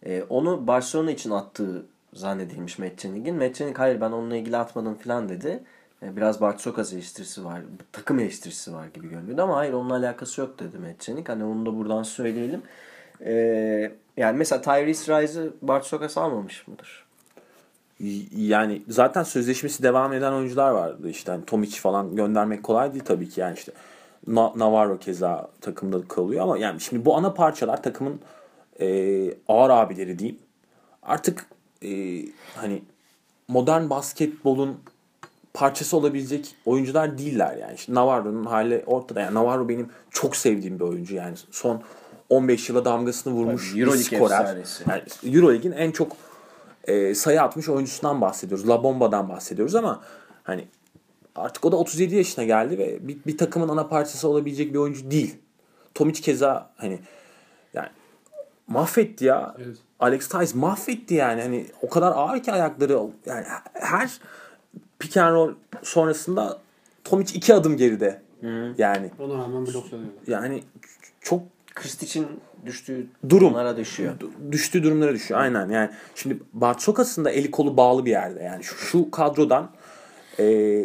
[0.06, 3.36] E, onu Barcelona için attığı zannedilmiş Matt Jenning'in.
[3.36, 5.62] Matt Jenning hayır ben onunla ilgili atmadım falan dedi.
[6.02, 7.62] E, biraz Bart Sokaz eleştirisi var.
[7.92, 11.28] Takım eleştirisi var gibi görünüyordu ama hayır onunla alakası yok dedi Jenning.
[11.28, 12.62] Hani onu da buradan söyleyelim.
[13.24, 13.32] E,
[14.16, 17.10] yani mesela Tyrese Rice'ı Bart Sokaz almamış mıdır?
[18.36, 23.28] yani zaten sözleşmesi devam eden oyuncular vardı işte hani Tomic falan göndermek kolay değil tabii
[23.28, 23.72] ki yani işte
[24.26, 28.20] Navarro keza takımda kalıyor ama yani şimdi bu ana parçalar takımın
[28.80, 30.38] e, ağır abileri diyeyim
[31.02, 31.46] artık
[31.84, 32.22] e,
[32.54, 32.82] hani
[33.48, 34.80] modern basketbolun
[35.54, 37.78] parçası olabilecek oyuncular değiller yani.
[37.78, 39.20] Şimdi Navarro'nun hali ortada.
[39.20, 41.36] Yani Navarro benim çok sevdiğim bir oyuncu yani.
[41.50, 41.82] Son
[42.30, 44.56] 15 yıla damgasını vurmuş Euro bir skorer.
[44.88, 45.02] Yani
[45.36, 46.16] Euroleague'in en çok
[46.84, 48.68] e, sayı atmış oyuncusundan bahsediyoruz.
[48.68, 50.00] La Bomba'dan bahsediyoruz ama
[50.42, 50.68] hani
[51.36, 55.10] artık o da 37 yaşına geldi ve bir, bir takımın ana parçası olabilecek bir oyuncu
[55.10, 55.36] değil.
[55.94, 57.00] Tomic keza hani
[57.74, 57.88] yani
[58.66, 59.54] mahvetti ya.
[59.58, 59.76] Evet.
[60.00, 61.42] Alex Tice mahvetti yani.
[61.42, 64.20] Hani o kadar ağır ki ayakları yani her
[65.00, 66.60] pick and roll sonrasında
[67.04, 68.22] Tomic iki adım geride.
[68.40, 68.74] Hı.
[68.78, 69.10] Yani.
[69.18, 70.10] Ona rağmen bloklanıyor.
[70.26, 70.62] Yani
[71.20, 71.42] çok
[71.74, 72.26] Kristic'in
[72.66, 73.40] düştüğü Durum.
[73.40, 74.14] durumlara düşüyor.
[74.52, 75.40] Düştüğü durumlara düşüyor.
[75.40, 75.68] Aynen.
[75.68, 78.42] Yani şimdi Barçokas'ın da eli kolu bağlı bir yerde.
[78.42, 79.70] Yani şu, şu kadrodan
[80.38, 80.44] e,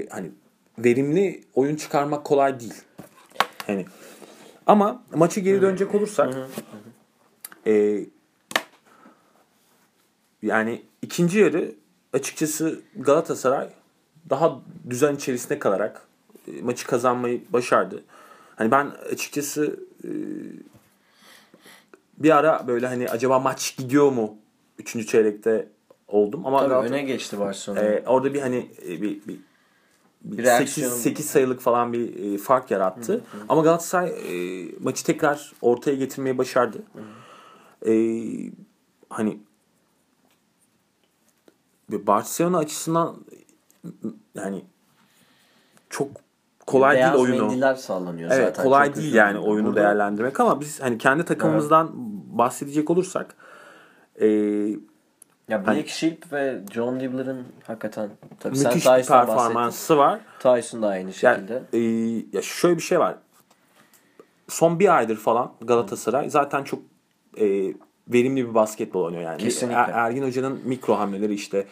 [0.09, 0.31] hani
[0.77, 2.81] verimli oyun çıkarmak kolay değil.
[3.67, 3.85] Hani
[4.67, 6.35] ama maçı geri dönecek olursak
[7.67, 8.05] e,
[10.41, 11.75] yani ikinci yarı
[12.13, 13.69] açıkçası Galatasaray
[14.29, 14.59] daha
[14.89, 16.01] düzen içerisinde kalarak
[16.47, 18.03] e, maçı kazanmayı başardı.
[18.55, 20.09] Hani ben açıkçası e,
[22.17, 24.37] bir ara böyle hani acaba maç gidiyor mu?
[24.79, 25.67] Üçüncü çeyrekte
[26.07, 26.45] oldum.
[26.45, 27.81] Ama Tabii öne geçti Barcelona.
[27.81, 29.39] E, orada bir hani e, bir, bir,
[30.21, 33.13] bir 8, 8 sayılık falan bir e, fark yarattı.
[33.13, 33.45] Hı hı.
[33.49, 36.77] Ama Galatasaray e, maçı tekrar ortaya getirmeyi başardı.
[36.93, 37.91] Hı.
[37.91, 37.93] E,
[39.09, 39.39] hani
[41.89, 43.15] Barcelona açısından
[44.35, 44.65] yani
[45.89, 46.07] çok
[46.65, 47.45] kolay Beyaz değil oyunu.
[47.45, 48.63] mendiller sallanıyor evet, zaten.
[48.63, 49.81] kolay Çok değil yani oyunu Burada...
[49.81, 51.95] değerlendirmek ama biz hani kendi takımımızdan evet.
[52.37, 53.35] bahsedecek olursak
[54.21, 54.27] e,
[55.49, 58.09] ya Blake hani, Sheep ve John Dibbler'ın hakikaten
[58.39, 60.19] tabii müthiş sen bir performansı var.
[60.39, 61.63] Tyson da aynı şekilde.
[61.73, 63.15] Yani, e, ya şöyle bir şey var.
[64.47, 66.79] Son bir aydır falan Galatasaray zaten çok
[67.37, 67.73] e,
[68.07, 69.37] verimli bir basketbol oynuyor yani.
[69.37, 69.79] Kesinlikle.
[69.79, 71.65] Er, Ergin Hoca'nın mikro hamleleri işte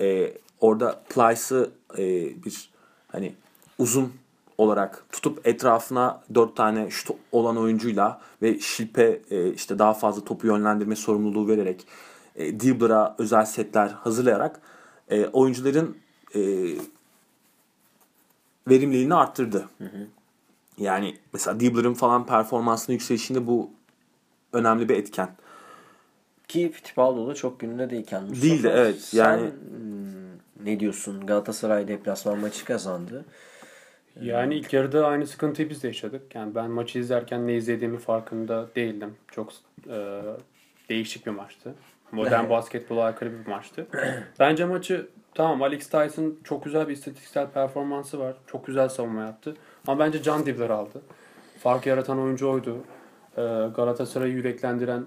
[0.00, 0.32] e,
[0.64, 2.02] orada Plyce'ı e,
[2.44, 2.70] bir
[3.08, 3.34] hani
[3.78, 4.12] uzun
[4.58, 10.46] olarak tutup etrafına dört tane şut olan oyuncuyla ve Şilp'e e, işte daha fazla topu
[10.46, 11.86] yönlendirme sorumluluğu vererek
[12.36, 14.60] e, Dibbler'a özel setler hazırlayarak
[15.10, 15.96] e, oyuncuların
[16.34, 16.40] e,
[18.68, 19.68] verimliliğini arttırdı.
[19.78, 20.06] Hı hı.
[20.78, 23.70] Yani mesela Dibbler'ın falan performansının yükselişinde bu
[24.52, 25.36] önemli bir etken.
[26.48, 28.22] Ki Fittipaldo da çok gününde değilken.
[28.22, 29.00] Mustafa, Değildi evet.
[29.00, 29.50] Sen yani
[30.64, 31.26] ne diyorsun?
[31.26, 33.24] Galatasaray deplasman maçı kazandı.
[34.20, 36.34] Yani ilk yarıda aynı sıkıntıyı biz de yaşadık.
[36.34, 39.14] Yani ben maçı izlerken ne izlediğimi farkında değildim.
[39.30, 39.52] Çok
[39.88, 40.22] e,
[40.88, 41.74] değişik bir maçtı.
[42.12, 43.86] Modern basketbola aykırı bir maçtı.
[44.40, 48.34] Bence maçı tamam Alex Tyson çok güzel bir istatistiksel performansı var.
[48.46, 49.56] Çok güzel savunma yaptı.
[49.86, 51.02] Ama bence Can Dibler aldı.
[51.58, 52.76] Fark yaratan oyuncu oydu.
[53.36, 53.42] E,
[53.76, 55.04] Galatasaray'ı yüreklendiren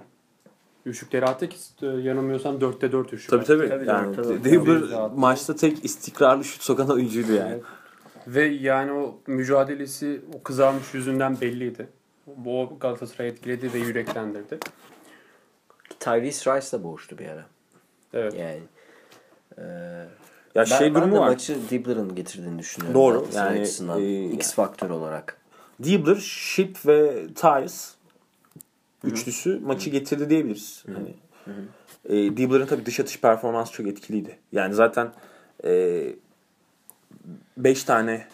[0.88, 3.70] üçlükleri attı ki e, yanılmıyorsam 4'te 4 üçlük Tabii tabii.
[3.70, 4.42] Tabii, yani tabii.
[4.44, 5.16] Tabii.
[5.16, 7.52] maçta tek istikrarlı şut sokan oyuncuydu yani.
[7.52, 7.64] Evet.
[8.28, 11.88] Ve yani o mücadelesi o kızarmış yüzünden belliydi.
[12.28, 14.60] Bu Galatasaray'ı etkiledi ve yüreklendirdi.
[16.00, 17.46] Tyrese Rice'la boğuştu bir ara.
[18.14, 18.34] Evet.
[18.34, 18.62] Yani.
[19.58, 19.62] Ee,
[20.56, 21.28] Ya ben, şey ben durumu de var.
[21.28, 23.02] maçı Dibbler'ın getirdiğini düşünüyorum.
[23.02, 23.28] Doğru.
[23.36, 23.68] Yani,
[24.00, 25.38] e, X faktör olarak.
[25.84, 27.97] Dibbler, Ship ve Tyus
[29.04, 30.84] üçlüsü maçı getirdi diyebiliriz.
[30.94, 31.14] Hani
[32.06, 34.40] e, Dibbler'ın tabii dış atış performansı çok etkiliydi.
[34.52, 35.12] Yani zaten
[37.58, 38.28] 5 tane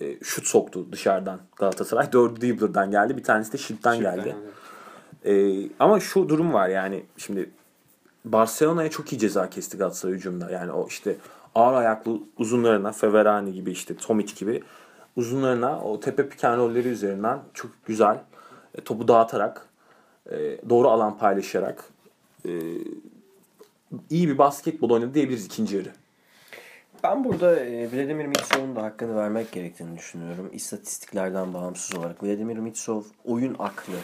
[0.00, 2.06] e, şut soktu dışarıdan Galatasaray.
[2.06, 3.16] 4'ü Dibbler'dan geldi.
[3.16, 4.36] Bir tanesi de Ship'ten geldi.
[5.24, 7.50] Ee, ama şu durum var yani şimdi
[8.24, 10.50] Barcelona'ya çok iyi ceza kesti Galatasaray hücumda.
[10.50, 11.16] Yani o işte
[11.54, 14.62] ağır ayaklı uzunlarına Feverani gibi işte Tomic gibi
[15.16, 18.18] uzunlarına o tepe piken rolleri üzerinden çok güzel
[18.74, 19.66] e, topu dağıtarak
[20.30, 21.84] e, doğru alan paylaşarak
[22.48, 22.52] e,
[24.10, 25.92] iyi bir basketbol oynadı diyebiliriz ikinci yarı.
[27.02, 30.50] Ben burada e, Vladimir Mitsov'un da hakkını vermek gerektiğini düşünüyorum.
[30.52, 32.22] İstatistiklerden bağımsız olarak.
[32.22, 33.94] Vladimir Mitsov oyun aklı.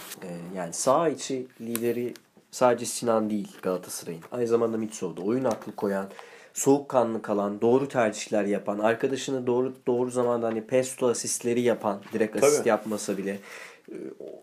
[0.56, 2.14] yani sağ içi lideri
[2.50, 4.22] sadece Sinan değil Galatasaray'ın.
[4.32, 6.06] Aynı zamanda Mitsov'da oyun aklı koyan,
[6.54, 12.58] soğukkanlı kalan, doğru tercihler yapan, arkadaşını doğru doğru zamanda hani pesto asistleri yapan, direkt asist
[12.58, 12.68] Tabii.
[12.68, 13.38] yapmasa bile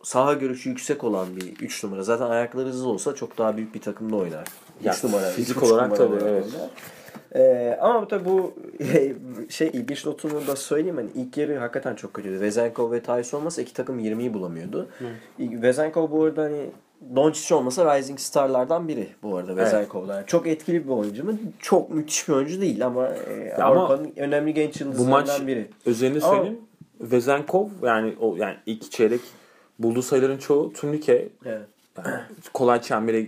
[0.03, 2.03] saha görüşü yüksek olan bir 3 numara.
[2.03, 4.47] Zaten ayakları hızlı olsa çok daha büyük bir takımda oynar.
[4.79, 5.29] 3 Ya, numara.
[5.29, 6.45] fizik olarak numara tabii, evet.
[6.55, 6.69] oynar.
[7.35, 8.53] Ee, ama tabii bu
[9.49, 10.95] şey ilginç notumu da söyleyeyim.
[10.97, 12.41] Hani ilk yarı hakikaten çok kötüydü.
[12.41, 14.87] Vezenkov ve Tyson olmasa iki takım 20'yi bulamıyordu.
[15.39, 16.69] Vezenkov bu arada hani
[17.15, 20.15] Doncic olmasa Rising Star'lardan biri bu arada Vezenkov'da.
[20.15, 21.31] Yani çok etkili bir oyuncu mu?
[21.59, 25.67] Çok müthiş bir oyuncu değil ama, e, ama Avrupa'nın önemli genç Bu yıldızlarından maç biri.
[25.85, 26.59] özelini Ama- söyleyeyim.
[27.01, 29.21] Vezenkov yani o yani ilk çeyrek
[29.79, 31.67] bulduğu sayıların çoğu turnike Evet.
[31.97, 32.21] yani
[32.53, 33.25] kolay çembere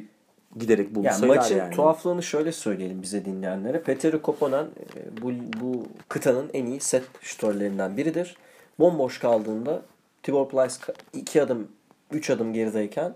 [0.60, 1.76] giderek bulduğu Yani sayılar maçın yani.
[1.76, 3.82] tuhaflığını şöyle söyleyelim bize dinleyenlere.
[3.82, 8.36] Peter Koponen e, bu, bu kıtanın en iyi set şutörlerinden biridir.
[8.80, 9.82] Bomboş kaldığında
[10.24, 10.76] Tibor Plyce
[11.14, 11.68] iki adım,
[12.12, 13.14] üç adım gerideyken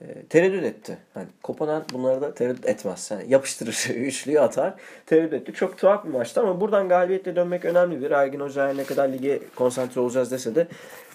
[0.00, 0.98] e, tereddüt etti.
[1.16, 3.10] Yani Koponen bunları da tereddüt etmez.
[3.10, 4.74] Yani yapıştırır, üçlüyü atar.
[5.06, 5.52] Tereddüt etti.
[5.52, 8.10] Çok tuhaf bir maçtı ama buradan galibiyetle dönmek önemlidir.
[8.10, 10.66] Ergin Hoca her ne kadar lige konsantre olacağız dese de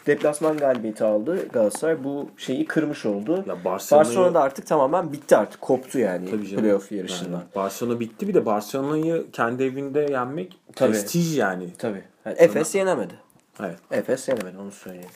[0.08, 2.04] deplasman galibiyeti aldı Galatasaray.
[2.04, 3.44] Bu şeyi kırmış oldu.
[3.48, 5.62] Ya Barcelona'yı Barcelona'da artık tamamen bitti artık.
[5.62, 7.32] Koptu yani playoff yarışından.
[7.32, 10.92] yani Barcelona bitti bir de Barcelona'yı kendi evinde yenmek Tabii.
[10.92, 11.74] prestij yani.
[11.78, 12.04] Tabii.
[12.26, 13.14] Yani Efes yenemedi.
[13.60, 13.78] Evet.
[13.92, 15.10] Efes yenemedi onu söyleyeyim.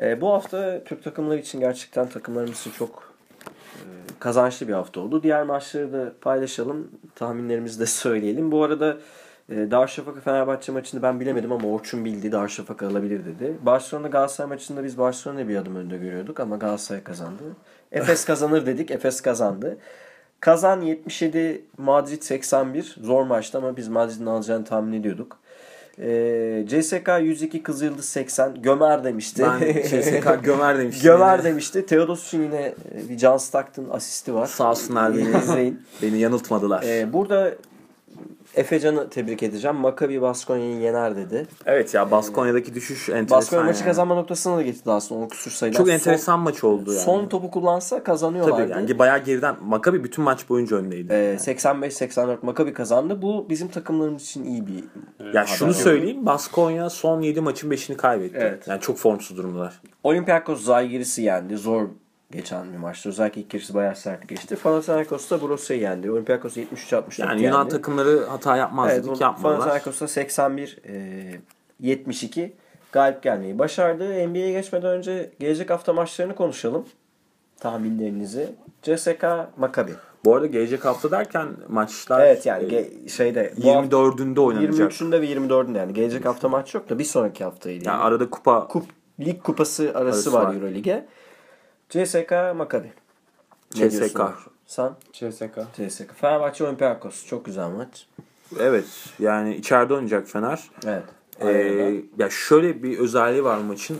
[0.00, 3.12] Ee, bu hafta Türk takımları için gerçekten takımlarımız için çok
[3.76, 3.86] e,
[4.18, 5.22] kazançlı bir hafta oldu.
[5.22, 6.90] Diğer maçları da paylaşalım.
[7.14, 8.52] Tahminlerimizi de söyleyelim.
[8.52, 8.96] Bu arada
[9.48, 12.32] e, Darüşşafaka Fenerbahçe maçını ben bilemedim ama Orçun bildi.
[12.32, 13.56] Darüşşafaka alabilir dedi.
[13.62, 17.42] Barcelona Galatasaray maçında biz Barcelona'yı bir adım önde görüyorduk ama Galatasaray kazandı.
[17.92, 18.90] Efes kazanır dedik.
[18.90, 19.78] Efes kazandı.
[20.40, 22.96] Kazan 77, Madrid 81.
[23.00, 25.38] Zor maçtı ama biz Madrid'in alacağını tahmin ediyorduk.
[25.98, 28.62] Ee, CSK 102, Kızıldız 80.
[28.62, 29.42] Gömer demişti.
[29.42, 31.02] Ben CSK Gömer demiştim.
[31.10, 31.44] Gömer yine.
[31.50, 31.86] demişti.
[31.86, 34.46] Teodosic'in yine e, bir John Stockton asisti var.
[34.46, 35.38] Sağ olsunlar beni.
[35.38, 35.82] İzleyin.
[36.02, 36.82] Beni yanıltmadılar.
[36.82, 37.54] Ee, burada
[38.56, 39.76] Efecan'ı tebrik edeceğim.
[39.76, 41.46] Maccabi Baskonya'yı yener dedi.
[41.66, 43.36] evet ya Baskonya'daki düşüş enteresan.
[43.38, 43.86] Baskonya maçı yani.
[43.86, 45.20] kazanma noktasına da getirdi aslında.
[45.24, 45.76] O küsur sayılar.
[45.78, 47.02] Çok Son- enteresan maç oldu yani.
[47.02, 48.62] Son topu kullansa kazanıyorlardı.
[48.68, 49.56] Tabii yani bayağı geriden.
[49.62, 51.12] Maccabi bütün maç boyunca öndeydi.
[51.12, 53.22] Ee, 85-84 Maccabi kazandı.
[53.22, 54.84] Bu bizim takımlarımız için iyi bir
[55.20, 56.26] Evet, ya şunu söyleyeyim.
[56.26, 58.38] Baskonya son 7 maçın 5'ini kaybetti.
[58.40, 58.68] Evet.
[58.68, 59.80] Yani çok formsuz durumdalar.
[60.02, 61.56] Olympiakos Zalgiris'i yendi.
[61.56, 61.86] Zor
[62.34, 63.08] geçen bir maçtı.
[63.08, 64.56] Özellikle ilk yarısı bayağı sert geçti.
[64.56, 66.10] Panathinaikos da Brosya'yı yendi.
[66.10, 67.42] Olympiakos 73-64 Yani yendi.
[67.42, 69.58] Yunan takımları hata yapmaz Evet, dedik yapmadılar.
[69.58, 71.40] Panathinaikos'ta 81 e,
[71.80, 72.52] 72
[72.92, 74.28] galip gelmeyi başardı.
[74.28, 76.86] NBA'ye geçmeden önce gelecek hafta maçlarını konuşalım.
[77.60, 78.54] Tahminlerinizi.
[78.82, 79.24] CSK
[79.56, 79.92] Maccabi.
[80.24, 84.92] Bu arada gelecek hafta derken maçlar Evet yani e, şeyde bu hafta 24'ünde oynanacak.
[84.92, 85.94] 23'ünde ve 24'ünde yani.
[85.94, 87.84] Gelecek hafta maç yok da bir sonraki haftaydı.
[87.84, 88.84] Yani arada kupa Kup,
[89.20, 90.54] lig kupası arası, Arası var, var.
[90.54, 91.06] Eurolig'e.
[91.94, 92.92] CSK Maccabi.
[93.76, 93.98] Ne CSK.
[94.00, 94.34] diyorsun?
[94.66, 94.92] Sen?
[95.12, 95.58] CSK.
[95.76, 96.14] CSK.
[96.20, 97.26] Fenerbahçe Olympiakos.
[97.26, 98.06] Çok güzel maç.
[98.60, 98.84] evet
[99.18, 100.70] yani içeride oynayacak Fener.
[100.86, 101.04] Evet.
[101.40, 103.98] Ee, ya şöyle bir özelliği var maçın.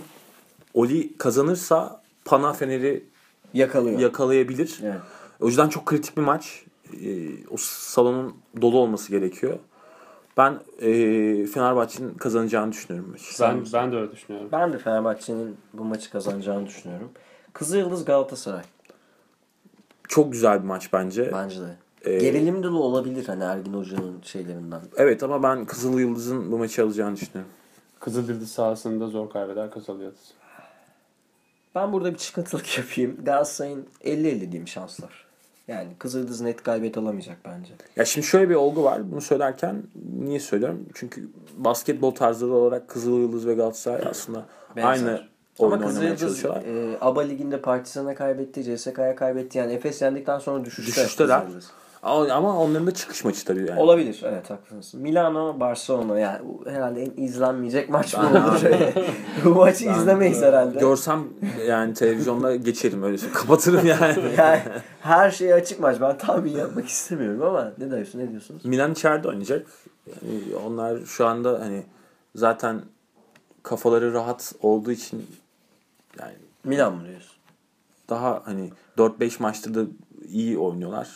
[0.75, 3.05] Oli kazanırsa Pana Fener'i
[3.55, 3.99] Yakalıyor.
[3.99, 4.81] yakalayabilir.
[4.83, 5.01] Evet.
[5.41, 6.65] O yüzden çok kritik bir maç.
[7.03, 9.59] Ee, o salonun dolu olması gerekiyor.
[10.37, 10.91] Ben e,
[11.47, 13.11] Fenerbahçe'nin kazanacağını düşünüyorum.
[13.11, 13.43] maçı.
[13.43, 14.49] Ben, ben de öyle düşünüyorum.
[14.53, 17.11] Ben de Fenerbahçe'nin bu maçı kazanacağını düşünüyorum.
[17.55, 18.63] Kızılyıldız Galatasaray.
[20.09, 21.33] Çok güzel bir maç bence.
[21.33, 21.77] Bence de.
[22.05, 24.81] Ee, Gerilim dolu olabilir hani Ergin Hoca'nın şeylerinden.
[24.97, 27.53] Evet ama ben Kızıl Yıldız'ın bu maçı alacağını düşünüyorum.
[28.01, 30.33] Kızılyıldız sahasında zor kaybeder Kızılyıldız.
[31.75, 33.17] Ben burada bir çıkıntılık yapayım.
[33.25, 35.25] Galatasaray'ın 50-50 diyeyim şanslar.
[35.69, 37.73] Yani Kızıldız net galibiyet alamayacak bence.
[37.97, 39.13] Ya şimdi şöyle bir olgu var.
[39.13, 39.83] Bunu söylerken
[40.21, 40.87] niye söylüyorum?
[40.95, 44.45] Çünkü basketbol tarzları olarak Kızıl Yıldız ve Galatasaray aslında
[44.77, 44.89] Benzer.
[44.89, 46.63] aynı Ama oynamaya çalışıyorlar.
[46.63, 49.59] e, ABA Ligi'nde Partizan'a kaybetti, CSK'ya kaybetti.
[49.59, 51.03] Yani Efes yendikten sonra düşüşte.
[51.03, 51.43] Düşüşteler.
[52.05, 53.81] Ama onların da çıkış maçı tabii yani.
[53.81, 54.23] Olabilir.
[54.25, 55.01] Evet haklısın.
[55.01, 58.61] Milano, Barcelona yani herhalde en izlenmeyecek maç mı Ben olur?
[59.45, 60.79] bu maçı izlemeyiz herhalde.
[60.79, 61.25] Görsem
[61.69, 63.31] yani televizyonda geçerim öyle şey.
[63.31, 64.15] Kapatırım yani.
[64.39, 64.61] yani
[65.01, 66.01] her şey açık maç.
[66.01, 68.19] Ben tahmin yapmak istemiyorum ama ne diyorsun?
[68.19, 68.65] Ne diyorsunuz?
[68.65, 69.67] Milan içeride oynayacak.
[70.07, 71.83] Yani onlar şu anda hani
[72.35, 72.81] zaten
[73.63, 75.27] kafaları rahat olduğu için
[76.21, 76.35] yani
[76.65, 77.37] Milan mı diyorsun?
[78.11, 79.81] daha hani 4-5 maçtır da
[80.29, 81.09] iyi oynuyorlar.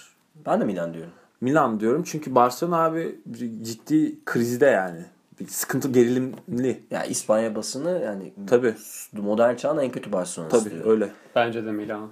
[0.47, 1.13] Ben de Milan diyorum.
[1.41, 3.21] Milan diyorum çünkü Barcelona abi
[3.63, 5.01] ciddi krizde yani.
[5.41, 6.83] Bir sıkıntı gerilimli.
[6.91, 8.75] Ya İspanya basını yani Tabii.
[9.13, 10.87] modern çağın en kötü Barcelona'sı Tabii diyor.
[10.87, 11.09] öyle.
[11.37, 12.09] Bence de Milan.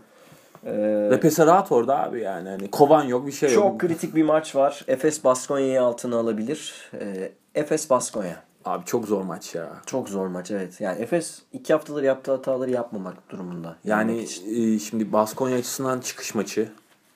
[0.65, 0.73] Ee,
[1.11, 2.49] Repese rahat orada abi yani.
[2.49, 3.63] Hani kovan yok bir şey yok.
[3.63, 4.85] çok kritik bir maç var.
[4.89, 6.75] Efes Baskonya'yı altına alabilir.
[7.01, 8.43] Ee, Efes Baskonya.
[8.67, 9.73] Abi çok zor maç ya.
[9.87, 10.81] Çok zor maç evet.
[10.81, 13.77] Yani Efes iki haftadır yaptığı hataları yapmamak durumunda.
[13.85, 16.69] Yani e, şimdi Baskonya açısından çıkış maçı.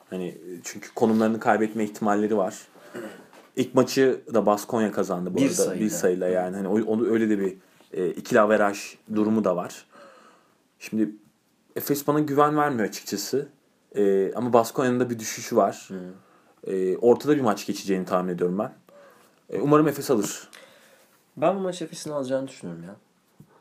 [0.09, 2.55] Hani e, çünkü konumlarını kaybetme ihtimalleri var.
[3.55, 5.53] İlk maçı da Baskonya kazandı bu Bir arada.
[5.53, 5.85] sayıyla.
[5.85, 6.55] Bir sayıyla yani.
[6.55, 7.57] Hani onu öyle de bir
[7.93, 9.85] e, ikili averaj durumu da var.
[10.79, 11.09] Şimdi
[11.75, 13.47] Efes bana güven vermiyor açıkçası.
[13.95, 15.89] E, ama Baskonya'nın da bir düşüşü var.
[16.67, 18.73] E, ortada bir maç geçeceğini tahmin ediyorum ben.
[19.49, 20.49] E, umarım Efes alır.
[21.37, 22.95] Ben bu maç Efes'in alacağını düşünüyorum ya.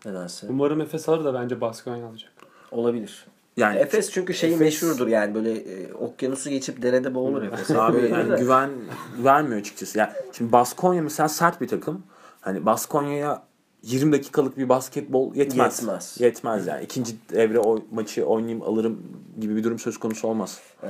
[0.06, 0.46] Nedense.
[0.50, 2.32] Umarım Efes alır da bence Baskonya alacak.
[2.70, 3.26] Olabilir.
[3.56, 7.70] Yani Efes çünkü şeyi Efes- meşhurdur yani böyle e, okyanusu geçip derede boğulur Efes.
[7.76, 8.70] Abi yani güven
[9.18, 9.98] vermiyor açıkçası.
[9.98, 12.02] Yani şimdi Baskonya mesela sert bir takım.
[12.40, 13.42] Hani Baskonya'ya
[13.82, 15.78] 20 dakikalık bir basketbol yetmez.
[15.78, 16.16] Yetmez.
[16.20, 16.84] Yetmez yani.
[16.84, 19.02] İkinci evre o maçı oynayayım alırım
[19.40, 20.60] gibi bir durum söz konusu olmaz.
[20.82, 20.86] Ee,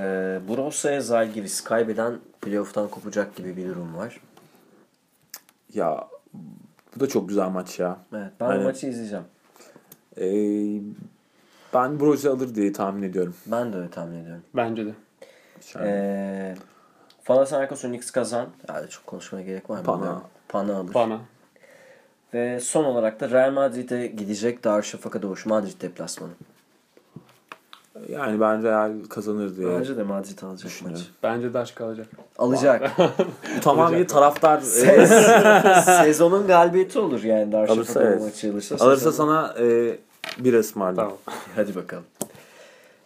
[0.49, 4.21] Brossa'ya Zalgiris kaybeden playoff'tan kopacak gibi bir durum var.
[5.75, 6.09] Ya
[6.97, 7.97] bu da çok güzel maç ya.
[8.15, 8.61] Evet, ben Aynen.
[8.61, 9.25] bu maçı izleyeceğim.
[10.19, 10.81] Ee,
[11.75, 13.35] ben Broze alır diye tahmin ediyorum.
[13.47, 14.43] Ben de öyle tahmin ediyorum.
[14.55, 14.95] Bence de.
[15.75, 16.55] Yani Ee,
[17.25, 18.49] Panathinaikos Unix kazan.
[18.69, 19.85] Yani çok konuşmaya gerek var mı?
[19.85, 20.23] Pana.
[20.49, 20.95] Pana alır.
[20.95, 21.21] Bana.
[22.35, 26.33] Ve son olarak da Real Madrid'e gidecek Darüşşafaka Doğuş Madrid deplasmanı.
[28.09, 29.69] Yani ben Real kazanır diye.
[29.79, 31.05] Bence de Madrid alacak maçı.
[31.23, 32.07] Bence Daşka alacak.
[32.39, 32.91] Alacak.
[33.63, 38.23] Tamamıyla taraftar e, Se- Sezonun galibiyeti olur yani alırsa Darüşşafaka evet.
[38.23, 38.77] maçı alırsa.
[38.81, 39.97] Alırsa sezonun- sana e,
[40.39, 41.17] bir ısmarlayayım.
[41.25, 41.39] Tamam.
[41.57, 42.05] Hadi bakalım.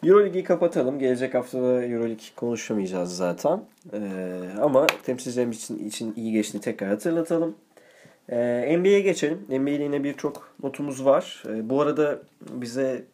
[0.07, 0.99] Euroligi kapatalım.
[0.99, 3.61] Gelecek hafta da Euroleague konuşamayacağız zaten.
[3.93, 3.99] Ee,
[4.63, 7.55] ama temsilcilerimiz için, için iyi geçtiğini tekrar hatırlatalım.
[8.29, 9.39] Ee, NBA'ye geçelim.
[9.49, 11.43] NBA'de yine birçok notumuz var.
[11.49, 12.19] Ee, bu arada
[12.51, 13.05] bize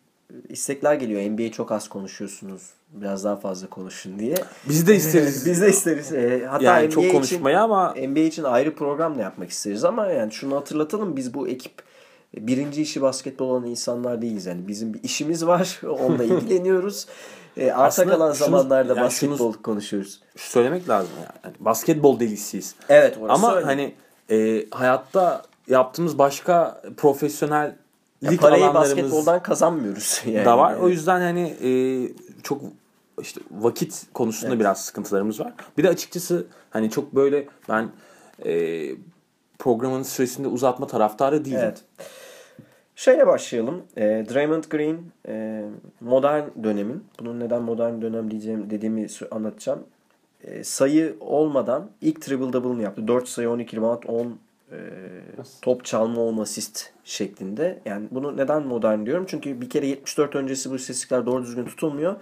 [0.49, 1.31] istekler geliyor.
[1.31, 2.63] NBA'yi çok az konuşuyorsunuz.
[2.93, 4.35] Biraz daha fazla konuşun diye.
[4.69, 5.47] Biz de isteriz.
[5.51, 6.13] Biz de isteriz.
[6.13, 9.85] Ee, hatta yani NBA çok için- konuşmayı ama NBA için ayrı program da yapmak isteriz
[9.85, 11.73] ama yani şunu hatırlatalım biz bu ekip
[12.37, 17.07] birinci işi basketbol olan insanlar değiliz yani bizim bir işimiz var onunla ilgileniyoruz.
[17.57, 20.21] E, arta Aslında kalan şunu- zamanlarda yani basketbol şunu- konuşuyoruz.
[20.37, 21.11] şu söylemek lazım
[21.45, 21.55] yani.
[21.61, 22.75] Basketbol delisiyiz.
[22.89, 23.67] Evet orası Ama öyle.
[23.67, 23.95] hani
[24.31, 27.77] e, hayatta yaptığımız başka profesyonel
[28.23, 30.45] Ya lig parayı basketboldan kazanmıyoruz yani.
[30.45, 30.77] da var.
[30.77, 31.71] O yüzden hani e,
[32.43, 32.63] çok
[33.21, 34.61] işte vakit konusunda Evet.
[34.61, 35.53] biraz sıkıntılarımız var.
[35.79, 37.89] Bir de açıkçası hani çok böyle ben
[38.45, 38.83] e,
[39.59, 41.61] programın süresinde uzatma taraftarı değilim.
[41.63, 41.85] Evet.
[42.97, 43.83] Şeyle başlayalım.
[43.97, 44.99] E, Draymond Green
[45.29, 45.65] e,
[46.01, 49.85] modern dönemin, bunun neden modern dönem diyeceğim dediğimi anlatacağım.
[50.45, 53.09] E, sayı olmadan ilk triple double'ını yaptı.
[53.09, 54.39] 4 sayı, 12 rebound, 10
[54.73, 54.79] e,
[55.63, 57.79] top çalma, 10 asist şeklinde.
[57.85, 59.27] Yani bunu neden modern diyorum?
[59.29, 62.17] Çünkü bir kere 74 öncesi bu istatistikler doğru düzgün tutulmuyor.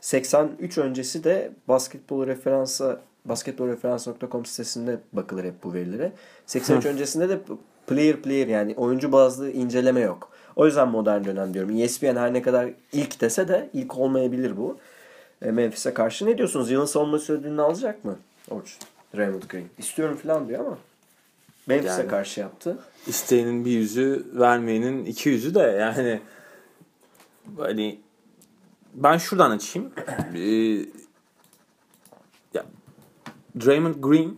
[0.00, 6.12] 83 öncesi de basketbol referansa basketbolreferans.com sitesinde bakılır hep bu verilere.
[6.46, 7.38] 83 öncesinde de
[7.86, 10.28] player player yani oyuncu bazlı inceleme yok.
[10.56, 11.78] O yüzden modern dönem diyorum.
[11.78, 14.78] ESPN her ne kadar ilk dese de ilk olmayabilir bu.
[15.42, 16.70] E, Memphis'e karşı ne diyorsunuz?
[16.70, 18.16] Yılın savunması ödülünü alacak mı?
[18.50, 18.78] Orçun.
[19.16, 19.64] Raymond Green.
[19.78, 20.78] İstiyorum falan diyor ama
[21.66, 22.08] Memphis'e Yani.
[22.08, 22.78] karşı yaptı.
[23.06, 26.20] İsteyenin bir yüzü, vermeyenin iki yüzü de yani
[27.58, 28.00] hani
[28.94, 29.92] ben şuradan açayım.
[30.34, 30.86] Ee,
[32.54, 32.64] ya
[33.64, 34.36] Draymond Green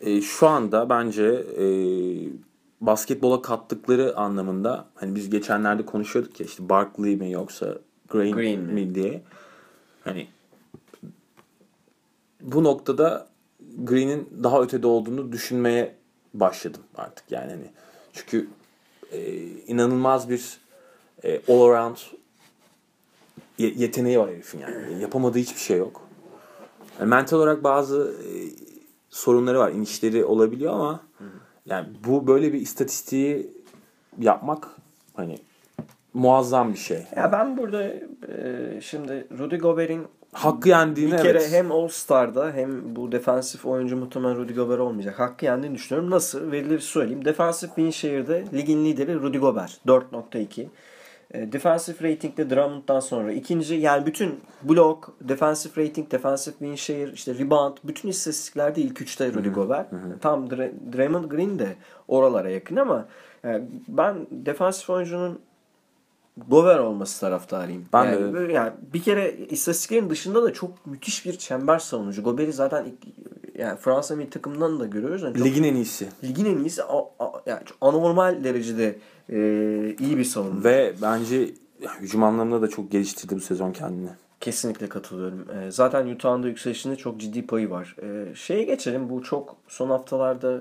[0.00, 1.24] e, şu anda bence
[1.58, 1.66] e,
[2.80, 8.72] basketbola kattıkları anlamında hani biz geçenlerde konuşuyorduk ya işte Barkley mi yoksa Green, Green mi?
[8.72, 9.22] mi diye.
[10.04, 10.28] Hani
[12.40, 13.28] bu noktada
[13.84, 15.94] Green'in daha ötede olduğunu düşünmeye
[16.34, 17.70] başladım artık yani hani
[18.12, 18.48] çünkü
[19.12, 20.58] e, inanılmaz bir
[21.24, 21.96] e, all around
[23.58, 25.02] ye- yeteneği var herifin yani.
[25.02, 26.08] Yapamadığı hiçbir şey yok.
[27.00, 28.28] Yani mental olarak bazı e,
[29.10, 29.70] sorunları var.
[29.72, 31.00] inişleri olabiliyor ama
[31.66, 33.52] yani bu böyle bir istatistiği
[34.20, 34.68] yapmak
[35.14, 35.38] hani
[36.14, 37.06] muazzam bir şey.
[37.16, 37.82] Ya ben burada
[38.28, 41.52] e, şimdi Rudy Gobert'in Hakkı yendiğini bir kere evet.
[41.52, 45.20] hem All Star'da hem bu defansif oyuncu muhtemelen Rudy Gobert olmayacak.
[45.20, 46.10] Hakkı yendiğini düşünüyorum.
[46.10, 46.52] Nasıl?
[46.52, 47.24] Verileri söyleyeyim.
[47.24, 49.78] Defansif win share'de ligin lideri Rudy Gobert.
[49.86, 50.66] 4.2.
[51.30, 57.34] E, defensive rating'de Drummond'dan sonra ikinci yani bütün blok, defensive rating, defensive win share, işte
[57.34, 59.90] rebound bütün istatistiklerde ilk üçte Rudy Gobert.
[60.20, 61.76] Tam Dra- Draymond Green de
[62.08, 63.06] oralara yakın ama
[63.44, 65.38] yani ben defansif oyuncunun
[66.48, 67.84] Gover olması taraftarıyım.
[67.92, 68.32] Ben yani, de.
[68.32, 72.22] böyle yani bir kere istatistiklerin dışında da çok müthiş bir çember savunucu.
[72.22, 73.14] Gober'i zaten ilk-
[73.58, 75.22] yani Fransa milli takımından da görüyoruz.
[75.22, 76.08] Yani çok- Ligin en iyisi.
[76.24, 78.96] ligin en iyisi a- a- yani anormal derecede
[79.30, 79.36] e,
[80.00, 80.64] iyi bir savunucu.
[80.64, 81.50] Ve bence
[82.00, 84.08] hücum anlamında da çok geliştirdi bu sezon kendini.
[84.40, 85.46] Kesinlikle katılıyorum.
[85.50, 87.96] E, zaten Utah'ın da yükselişinde çok ciddi payı var.
[88.02, 89.10] E, şeye geçelim.
[89.10, 90.60] Bu çok son haftalarda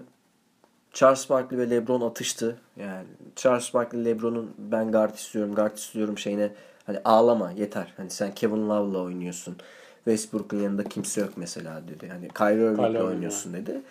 [0.93, 2.55] Charles Barkley ve LeBron atıştı.
[2.77, 6.49] Yani Charles Barkley LeBron'un ben guard istiyorum, guard istiyorum şeyine
[6.85, 7.93] hani ağlama yeter.
[7.97, 9.55] Hani sen Kevin Love'la oynuyorsun.
[9.95, 12.09] Westbrook'un yanında kimse yok mesela dedi.
[12.09, 13.81] Hani Kyrie Irving'le oynuyorsun dedi.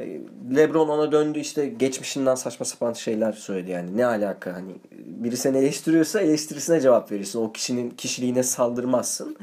[0.00, 0.20] E,
[0.56, 3.96] LeBron ona döndü işte geçmişinden saçma sapan şeyler söyledi yani.
[3.96, 7.40] Ne alaka hani biri seni eleştiriyorsa eleştirisine cevap verirsin.
[7.40, 9.36] O kişinin kişiliğine saldırmazsın.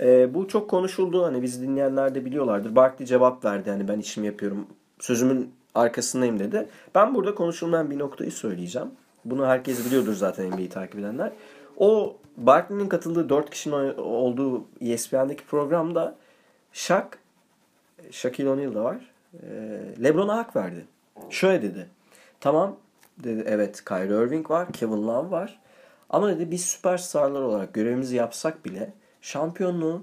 [0.00, 1.24] E, bu çok konuşuldu.
[1.24, 2.76] Hani biz dinleyenler de biliyorlardır.
[2.76, 3.70] Barkley cevap verdi.
[3.70, 4.66] Hani ben işimi yapıyorum.
[5.00, 6.68] Sözümün arkasındayım dedi.
[6.94, 8.88] Ben burada konuşulmayan bir noktayı söyleyeceğim.
[9.24, 11.32] Bunu herkes biliyordur zaten NBA'yi takip edenler.
[11.76, 16.16] O Barkley'nin katıldığı 4 kişinin olduğu ESPN'deki programda
[16.72, 17.06] Shaq,
[18.10, 18.96] Shaquille O'Neal da var.
[19.42, 20.86] e, LeBron'a hak verdi.
[21.30, 21.86] Şöyle dedi.
[22.40, 22.76] Tamam
[23.18, 25.58] dedi evet Kyrie Irving var, Kevin Love var.
[26.10, 30.02] Ama dedi biz süperstarlar olarak görevimizi yapsak bile şampiyonluğu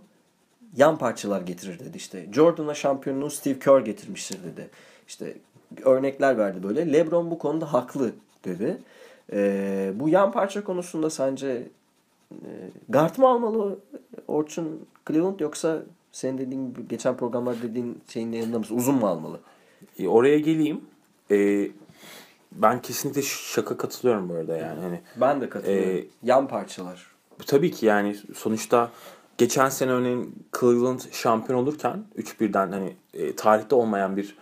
[0.75, 2.27] yan parçalar getirir dedi işte.
[2.33, 4.69] Jordan'a şampiyonluğu Steve Kerr getirmiştir dedi.
[5.07, 5.37] İşte
[5.85, 6.93] örnekler verdi böyle.
[6.93, 8.11] LeBron bu konuda haklı
[8.45, 8.77] dedi.
[9.33, 11.67] Ee, bu yan parça konusunda sence
[12.31, 12.49] e,
[12.89, 13.79] guard mı almalı
[14.27, 18.77] Orçun Cleveland yoksa senin dediğin gibi geçen programlarda dediğin şeyin yanında mısın?
[18.77, 19.39] Uzun mu almalı?
[19.99, 20.81] E, oraya geleyim.
[21.31, 21.67] E,
[22.51, 24.81] ben kesinlikle şaka katılıyorum bu arada yani.
[24.81, 25.89] Hani Ben de katılıyorum.
[25.97, 27.07] Ee, yan parçalar.
[27.45, 28.91] tabii ki yani sonuçta
[29.37, 34.35] geçen sene örneğin Cleveland şampiyon olurken 3-1'den hani e, tarihte olmayan bir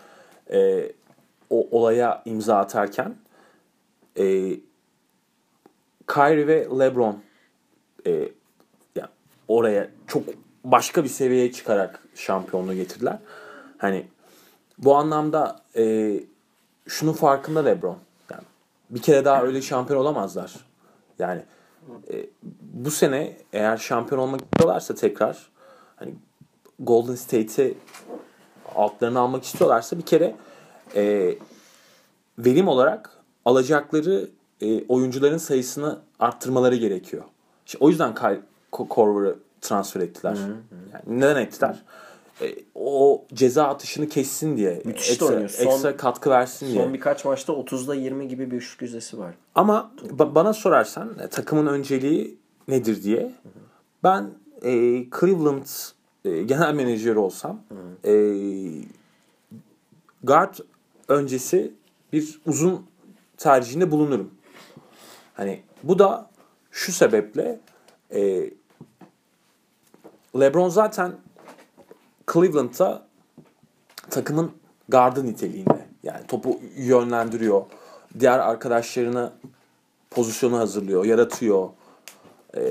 [0.53, 0.91] e,
[1.51, 3.15] o olaya imza atarken
[4.17, 4.23] e,
[6.07, 7.19] Kyrie ve LeBron
[8.05, 8.11] e,
[8.95, 9.09] yani
[9.47, 10.23] oraya çok
[10.63, 13.17] başka bir seviyeye çıkarak şampiyonluğu getirdiler.
[13.77, 14.05] Hani
[14.77, 16.13] bu anlamda e,
[16.87, 17.97] şunun farkında LeBron.
[18.31, 18.43] Yani
[18.89, 20.55] bir kere daha öyle şampiyon olamazlar.
[21.19, 21.41] Yani
[22.13, 22.25] e,
[22.61, 25.49] bu sene eğer şampiyon olmak istiyorlarsa tekrar
[25.95, 26.15] hani
[26.79, 27.77] Golden State'i
[28.75, 30.35] altlarını almak istiyorlarsa bir kere
[30.95, 31.35] e,
[32.39, 33.09] verim olarak
[33.45, 34.29] alacakları
[34.61, 37.23] e, oyuncuların sayısını arttırmaları gerekiyor.
[37.65, 38.39] İşte o yüzden Kyle
[38.71, 40.37] Ko- Korver'ı transfer ettiler.
[40.93, 41.83] Yani neden ettiler?
[42.41, 44.81] E, o ceza atışını kessin diye.
[44.85, 45.49] Müthiş ekstra, oynuyor.
[45.49, 46.83] Son- ekstra katkı versin diye.
[46.83, 49.33] Son birkaç maçta 30'da 20 gibi bir üçlük yüzdesi var.
[49.55, 52.37] Ama ba- bana sorarsan e, takımın önceliği
[52.67, 53.35] nedir diye
[54.03, 54.29] ben
[54.61, 54.71] e,
[55.19, 55.65] Cleveland
[56.25, 57.61] e, genel menajeri olsam
[58.05, 58.13] e,
[60.23, 60.53] guard
[61.11, 61.73] öncesi
[62.13, 62.85] bir uzun
[63.37, 64.31] tercihinde bulunurum.
[65.33, 66.29] Hani bu da
[66.71, 67.59] şu sebeple
[68.13, 68.49] e,
[70.39, 71.13] LeBron zaten
[72.33, 73.07] Cleveland'da
[74.09, 74.51] takımın
[74.89, 75.85] gardı niteliğinde.
[76.03, 77.63] Yani topu yönlendiriyor.
[78.19, 79.31] Diğer arkadaşlarını
[80.09, 81.69] pozisyonu hazırlıyor, yaratıyor,
[82.57, 82.61] e,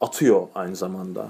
[0.00, 1.28] atıyor aynı zamanda.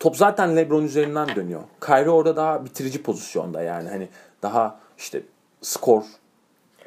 [0.00, 1.60] Top zaten LeBron üzerinden dönüyor.
[1.80, 4.08] Kyrie orada daha bitirici pozisyonda yani hani
[4.42, 5.22] daha işte
[5.60, 6.02] skor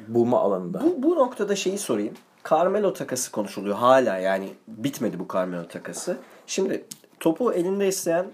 [0.08, 0.82] bulma alanında.
[0.82, 2.14] Bu, bu noktada şeyi sorayım.
[2.50, 6.16] Carmelo takası konuşuluyor hala yani bitmedi bu Carmelo takası.
[6.46, 6.84] Şimdi
[7.20, 8.26] topu elinde isteyen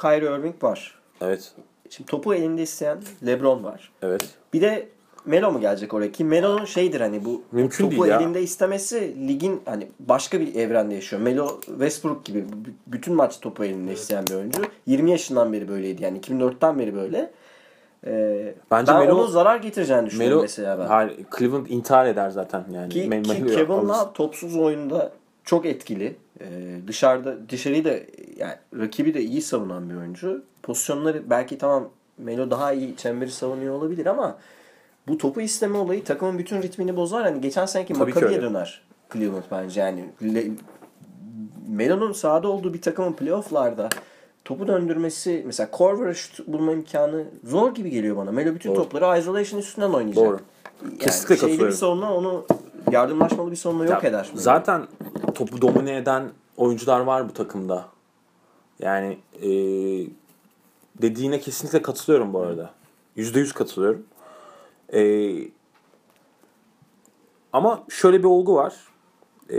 [0.00, 0.98] Kyrie Irving var.
[1.20, 1.52] Evet.
[1.90, 3.92] Şimdi topu elinde isteyen LeBron var.
[4.02, 4.28] Evet.
[4.52, 4.88] Bir de
[5.26, 9.88] Melo mu gelecek oraya ki Melo'nun şeydir hani bu Mümkün topu elinde istemesi ligin hani
[10.00, 11.22] başka bir evrende yaşıyor.
[11.22, 12.44] Melo Westbrook gibi
[12.86, 14.62] bütün maç topu elinde isteyen bir oyuncu.
[14.86, 17.30] 20 yaşından beri böyleydi yani 2004'ten beri böyle.
[18.06, 20.86] Ee, Bence ben Melo- onun zarar getireceğini düşünüyorum Melo, mesela ben.
[20.86, 22.88] hayır, Cleveland intihar eder zaten yani.
[22.88, 23.88] Ki, Me- ki Melo Kevin alırsın.
[23.88, 25.12] Love topsuz oyunda
[25.44, 26.16] çok etkili.
[26.40, 26.44] Ee,
[26.86, 27.90] dışarıda dışarıyı da
[28.36, 30.42] yani rakibi de iyi savunan bir oyuncu.
[30.62, 31.88] Pozisyonları belki tamam
[32.18, 34.38] Melo daha iyi çemberi savunuyor olabilir ama
[35.08, 37.22] bu topu isteme olayı takımın bütün ritmini bozar.
[37.22, 38.42] Hani geçen seneki ki öyle.
[38.42, 38.82] döner
[39.12, 39.80] Cleveland bence.
[39.80, 40.04] Yani
[41.68, 43.88] Melo'nun sahada olduğu bir takımın playofflarda
[44.44, 48.30] topu döndürmesi mesela Corver'a şut bulma imkanı zor gibi geliyor bana.
[48.32, 48.82] Melo bütün Doğru.
[48.82, 50.24] topları isolation üstünden oynayacak.
[50.24, 50.40] Doğru.
[50.82, 51.76] Yani Kesinlikle şeyli bir katılıyorum.
[51.78, 52.44] savunma onu
[52.90, 54.30] yardımlaşmalı bir savunma yok Ya, eder.
[54.34, 54.82] Zaten
[55.34, 57.88] topu domine eden oyuncular var bu takımda.
[58.78, 59.48] Yani e,
[61.02, 62.70] dediğine kesinlikle katılıyorum bu arada.
[63.16, 64.06] Yüzde yüz katılıyorum.
[64.94, 65.02] E,
[67.52, 68.74] ama şöyle bir olgu var.
[69.50, 69.58] E,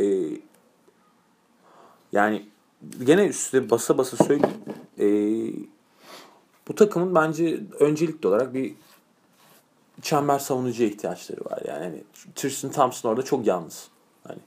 [2.11, 2.45] yani
[3.03, 4.55] gene üstte basa basa söyleyeyim.
[4.99, 5.05] E,
[6.67, 8.73] bu takımın bence öncelikli olarak bir
[10.01, 11.59] çember savunucuya ihtiyaçları var.
[11.67, 12.03] Yani hani
[12.35, 13.87] Tristan Thompson orada çok yalnız.
[14.27, 14.39] Hani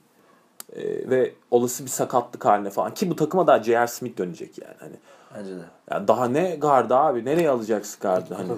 [0.75, 3.87] e, ve olası bir sakatlık haline falan ki bu takıma daha J.R.
[3.87, 4.75] Smith dönecek yani.
[4.79, 4.93] Hani
[5.35, 5.61] Bence de.
[5.91, 7.25] ya daha ne gardı abi?
[7.25, 8.51] Nereye alacaksın gardı hani?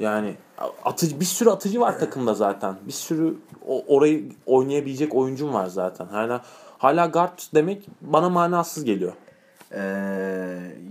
[0.00, 0.34] Yani
[0.84, 2.74] atıcı bir sürü atıcı var takımda zaten.
[2.86, 3.34] Bir sürü
[3.68, 6.06] o- orayı oynayabilecek oyuncum var zaten.
[6.06, 6.44] Hala
[6.80, 9.12] hala guard demek bana manasız geliyor.
[9.72, 9.80] Ee,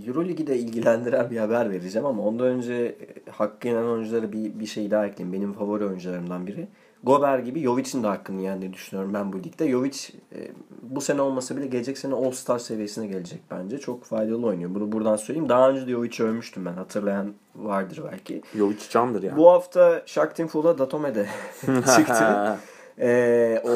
[0.07, 4.65] Euroligi de ilgilendiren bir haber vereceğim ama ondan önce e, hakkı yenen oyunculara bir, bir
[4.65, 5.33] şey daha ekleyeyim.
[5.33, 6.67] Benim favori oyuncularımdan biri.
[7.03, 9.69] Gober gibi Jovic'in de hakkını yendiğini düşünüyorum ben bu ligde.
[9.69, 9.97] Jovic
[10.35, 13.77] e, bu sene olmasa bile gelecek sene All-Star seviyesine gelecek bence.
[13.77, 14.75] Çok faydalı oynuyor.
[14.75, 15.49] Bunu buradan söyleyeyim.
[15.49, 16.73] Daha önce de Jovic'i övmüştüm ben.
[16.73, 18.41] Hatırlayan vardır belki.
[18.55, 19.37] Jovic candır yani.
[19.37, 21.25] Bu hafta Shaktin Full'a Datome'de
[21.95, 22.57] çıktı.
[23.01, 23.69] Ee, o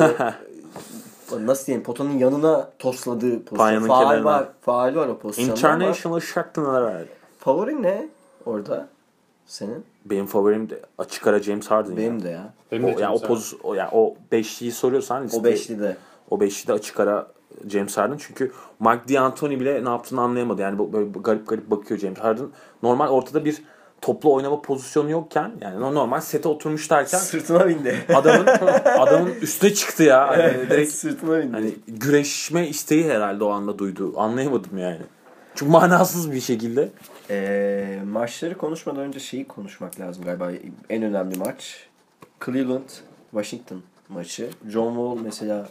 [1.41, 3.57] nasıl diyeyim potanın yanına tosladığı pozisyon.
[3.57, 4.25] Panyanın Faal kenarına.
[4.25, 4.47] var.
[4.61, 7.01] Faal var o pozisyonda International Shakhtar'lar var.
[7.39, 8.07] favori ne
[8.45, 8.87] orada
[9.45, 9.85] senin?
[10.05, 11.91] Benim favorim de açık ara James Harden.
[11.91, 11.97] ya.
[11.97, 12.53] Benim de ya.
[12.71, 15.97] Benim O, de yani o poz o yani o beşliyi soruyorsan O liste- beşlide.
[16.29, 17.27] o beşli de açık ara
[17.69, 20.61] James Harden çünkü Mike D'Antoni bile ne yaptığını anlayamadı.
[20.61, 22.45] Yani böyle garip garip bakıyor James Harden.
[22.83, 23.63] Normal ortada bir
[24.03, 28.05] toplu oynama pozisyonu yokken yani normal sete oturmuşlarken Sırtına bindi.
[28.15, 28.45] adamın
[28.99, 30.27] adamın üstüne çıktı ya.
[30.27, 31.51] Hani direkt sırtına bindi.
[31.53, 34.13] hani güreşme isteği herhalde o anda duydu.
[34.17, 35.01] Anlayamadım yani.
[35.55, 36.89] Çok manasız bir şekilde.
[37.29, 40.51] Ee, maçları konuşmadan önce şeyi konuşmak lazım galiba.
[40.89, 41.87] En önemli maç.
[42.45, 42.89] Cleveland
[43.31, 44.49] Washington maçı.
[44.69, 45.67] John Wall mesela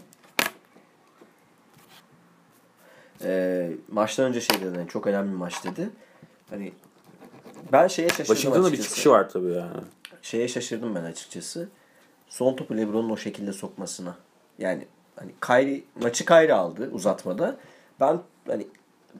[3.24, 4.78] e, maçtan önce şey dedi.
[4.78, 5.90] yani çok önemli bir maç dedi.
[6.50, 6.72] Hani
[7.72, 8.88] ben şeye şaşırdım Washington'da bir açıkçası.
[8.88, 9.80] çıkışı var tabii yani.
[10.22, 11.68] Şeye şaşırdım ben açıkçası.
[12.28, 14.16] Son topu LeBron'un o şekilde sokmasına.
[14.58, 14.86] Yani
[15.16, 17.56] hani Kyrie maçı Kyrie aldı uzatmada.
[18.00, 18.66] Ben hani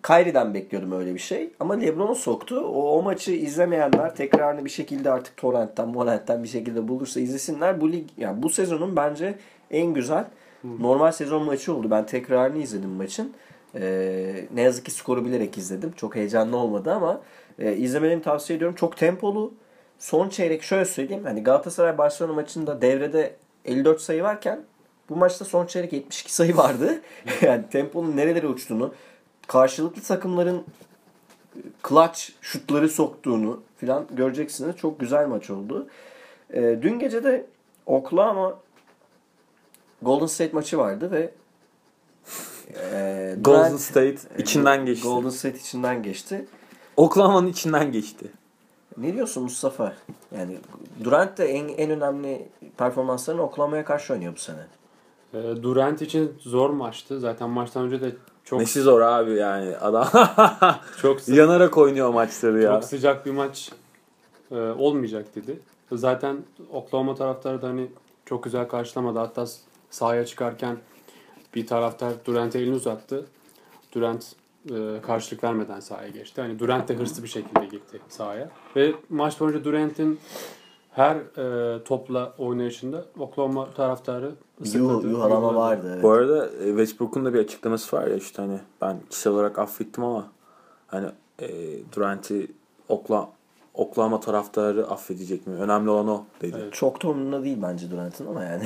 [0.03, 1.51] Kyrie'den bekliyordum öyle bir şey.
[1.61, 2.61] Ama LeBron soktu.
[2.61, 7.81] O, o maçı izlemeyenler tekrarını bir şekilde artık torrentten, morrentten bir şekilde bulursa izlesinler.
[7.81, 9.39] Bu lig yani bu sezonun bence
[9.71, 10.25] en güzel
[10.65, 11.91] normal sezon maçı oldu.
[11.91, 13.33] Ben tekrarını izledim maçın.
[13.75, 15.93] Ee, ne yazık ki skoru bilerek izledim.
[15.97, 17.21] Çok heyecanlı olmadı ama
[17.59, 18.77] e, izlemeni tavsiye ediyorum.
[18.77, 19.55] Çok tempolu.
[19.99, 21.25] Son çeyrek şöyle söyleyeyim.
[21.25, 24.65] Hani Galatasaray Barcelona maçında devrede 54 sayı varken
[25.09, 27.01] bu maçta son çeyrek 72 sayı vardı.
[27.41, 28.95] yani temponun nerelere uçtuğunu,
[29.47, 30.65] karşılıklı takımların
[31.89, 34.77] clutch şutları soktuğunu filan göreceksiniz.
[34.77, 35.87] Çok güzel maç oldu.
[36.55, 37.47] Ee, dün gece de
[37.87, 38.59] Oklahoma
[40.03, 41.31] Golden State maçı vardı ve
[42.81, 45.09] e, Golden State içinden geçti.
[45.09, 46.47] Golden State içinden geçti.
[46.97, 48.31] Oklahoma'nın içinden geçti.
[48.97, 49.93] Ne diyorsun Mustafa?
[50.37, 50.59] Yani
[51.05, 54.67] Durant de en, en önemli performanslarını Oklahoma'ya karşı oynuyor bu sene.
[55.35, 57.21] Ee, Durant için zor maçtı.
[57.21, 58.13] Zaten maçtan önce de
[58.45, 60.09] çok Nesi zor abi yani adam
[61.03, 62.73] çok sı- yanarak oynuyor maçları ya.
[62.75, 63.73] çok sıcak bir maç
[64.51, 65.61] e, olmayacak dedi.
[65.93, 66.37] Zaten
[66.73, 67.87] Oklahoma taraftarı da hani
[68.27, 69.19] çok güzel karşılamadı.
[69.19, 69.47] Hatta
[69.91, 70.77] sahaya çıkarken
[71.55, 73.27] bir taraftar Durant'e elini uzattı.
[73.95, 74.33] Durant
[74.71, 76.41] e, karşılık vermeden sahaya geçti.
[76.41, 78.51] Hani Durant de hırslı bir şekilde gitti sahaya.
[78.77, 80.21] Ve maç boyunca Durant'in
[80.91, 85.91] her e, topla oynayışında Oklahoma taraftarı Yuh, ıslıkladı, yuhalama vardı.
[85.95, 86.03] Evet.
[86.03, 90.05] Bu arada e, Westbrook'un da bir açıklaması var ya işte hani ben kişisel olarak affettim
[90.05, 90.33] ama
[90.87, 91.07] hani
[91.39, 91.49] e,
[91.97, 92.47] Durant'i
[92.89, 93.29] Okla,
[93.75, 95.55] Oklahoma taraftarı affedecek mi?
[95.55, 96.57] Önemli olan o dedi.
[96.63, 96.73] Evet.
[96.73, 98.65] Çok da umurunda değil bence Durant'ın ama yani.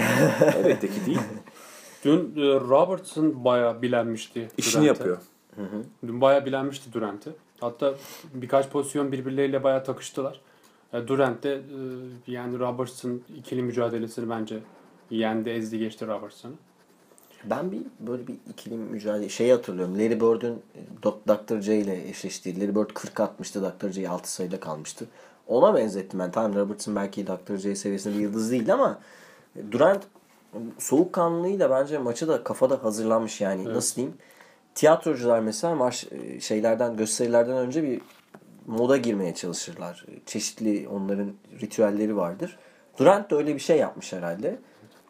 [0.56, 1.20] Elbette ki değil.
[2.04, 4.48] Dün e, Robertson bayağı bilenmişti.
[4.56, 4.86] İşini Durant'e.
[4.88, 5.18] yapıyor.
[6.06, 7.30] Dün bayağı bilenmişti Durant'i.
[7.60, 7.94] Hatta
[8.34, 10.40] birkaç pozisyon birbirleriyle bayağı takıştılar.
[10.92, 11.60] E, Durant de e,
[12.32, 14.58] yani Robertson ikili mücadelesini bence
[15.10, 16.52] yendi, ezdi geçti Robertson'ı.
[17.44, 19.94] ben bir böyle bir ikili mücadele şeyi hatırlıyorum.
[19.94, 20.62] Larry Bird'ün
[21.02, 21.28] Doc-
[21.58, 21.60] Dr.
[21.60, 22.60] J ile eşleştiği.
[22.60, 23.62] Larry Bird 40 atmıştı.
[23.80, 23.88] Dr.
[23.90, 25.06] J 6 sayıda kalmıştı.
[25.46, 26.30] ona benzettim ben.
[26.30, 27.56] Tamam Robertson belki Dr.
[27.56, 28.98] J seviyesinde bir yıldız değil ama
[29.70, 30.04] Durant
[30.78, 33.62] soğukkanlılığıyla bence maçı da kafada hazırlanmış yani.
[33.66, 33.74] Evet.
[33.74, 34.16] Nasıl diyeyim?
[34.76, 38.00] Tiyatrocular mesela maç e, şeylerden gösterilerden önce bir
[38.66, 40.04] moda girmeye çalışırlar.
[40.26, 42.58] Çeşitli onların ritüelleri vardır.
[42.98, 44.58] Durant da öyle bir şey yapmış herhalde.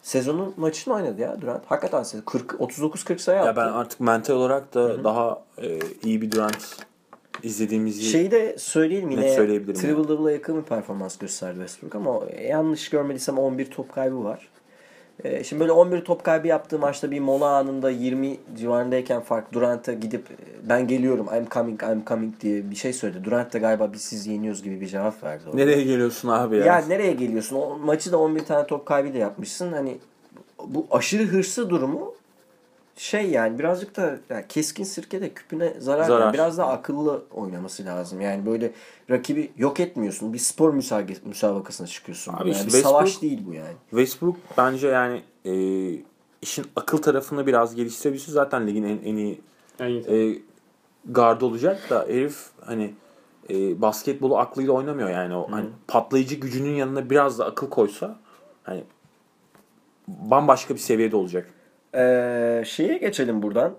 [0.03, 1.67] Sezonun maçını oynadı ya Durant.
[1.67, 3.47] Hakikaten sezon 40 39-40 sayı attı.
[3.47, 6.77] Ya ben artık mental olarak da daha e, iyi bir Durant
[7.43, 12.21] izlediğimizi Şeyi de söyleyelim Net yine söyleyebilirim triple double'a yakın bir performans gösterdi Westbrook ama
[12.49, 14.49] yanlış görmediysem 11 top kaybı var.
[15.25, 19.93] Ee, şimdi böyle 11 top kaybı yaptığı maçta bir mola anında 20 civarındayken fark Durant'a
[19.93, 20.27] gidip
[20.69, 23.25] ben geliyorum I'm coming I'm coming diye bir şey söyledi.
[23.25, 25.43] Durant da galiba biz siz yeniyoruz gibi bir cevap verdi.
[25.47, 25.57] orada.
[25.57, 26.64] nereye geliyorsun abi ya?
[26.64, 27.57] Ya nereye geliyorsun?
[27.57, 29.73] O maçı da 11 tane top kaybıyla yapmışsın.
[29.73, 29.99] Hani
[30.67, 32.14] bu aşırı hırslı durumu
[32.97, 36.05] şey yani birazcık da yani keskin sirke de küpüne zarar.
[36.05, 36.21] Zarar.
[36.21, 38.21] Yani biraz daha akıllı oynaması lazım.
[38.21, 38.73] Yani böyle
[39.11, 40.33] rakibi yok etmiyorsun.
[40.33, 42.33] Bir spor müsabakası, müsabakasına çıkıyorsun.
[42.33, 43.75] Abi yani işte bir savaş değil bu yani.
[43.91, 45.53] Westbrook bence yani e,
[46.43, 49.41] işin akıl tarafını biraz geliştirebilse zaten ligin en, en iyi
[49.81, 50.33] En iyi.
[50.33, 50.39] e,
[51.05, 52.95] gardı olacak da herif hani
[53.51, 58.19] e, basketbolu aklıyla oynamıyor yani o hani patlayıcı gücünün yanına biraz da akıl koysa
[58.63, 58.85] hani
[60.09, 61.51] bambaşka bir seviyede olacak.
[61.97, 63.75] Ee, şeye geçelim buradan.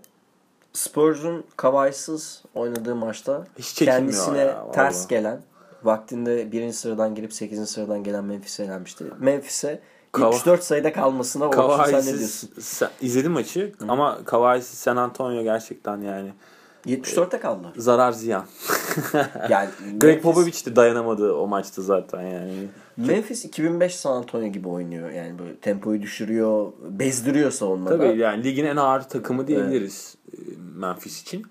[0.74, 4.72] Spurs'un Kavai'sız oynadığı maçta Hiç kendisine ya, vallahi.
[4.76, 5.40] ters gelen
[5.84, 7.70] vaktinde birinci sıradan girip 8.
[7.70, 9.04] sıradan gelen Memphis'e elenmişti.
[9.20, 9.80] Memphis'e
[10.12, 12.50] Kava- 74 sayıda kalmasına Orçun sen ne diyorsun?
[12.60, 16.32] sen- izledim maçı ama Kavai'siz San Antonio gerçekten yani
[16.86, 17.68] 74'te kaldı.
[17.78, 18.46] zarar ziyan.
[19.50, 19.70] Yani
[20.00, 22.68] Greg Memphis- Popovich de dayanamadı o maçta zaten yani.
[22.98, 25.10] Memphis 2005 San Antonio gibi oynuyor.
[25.12, 27.98] Yani böyle tempoyu düşürüyor, bezdiriyor savunmada.
[27.98, 30.38] Tabii yani ligin en ağır takımı diyebiliriz e,
[30.76, 31.46] Memphis için.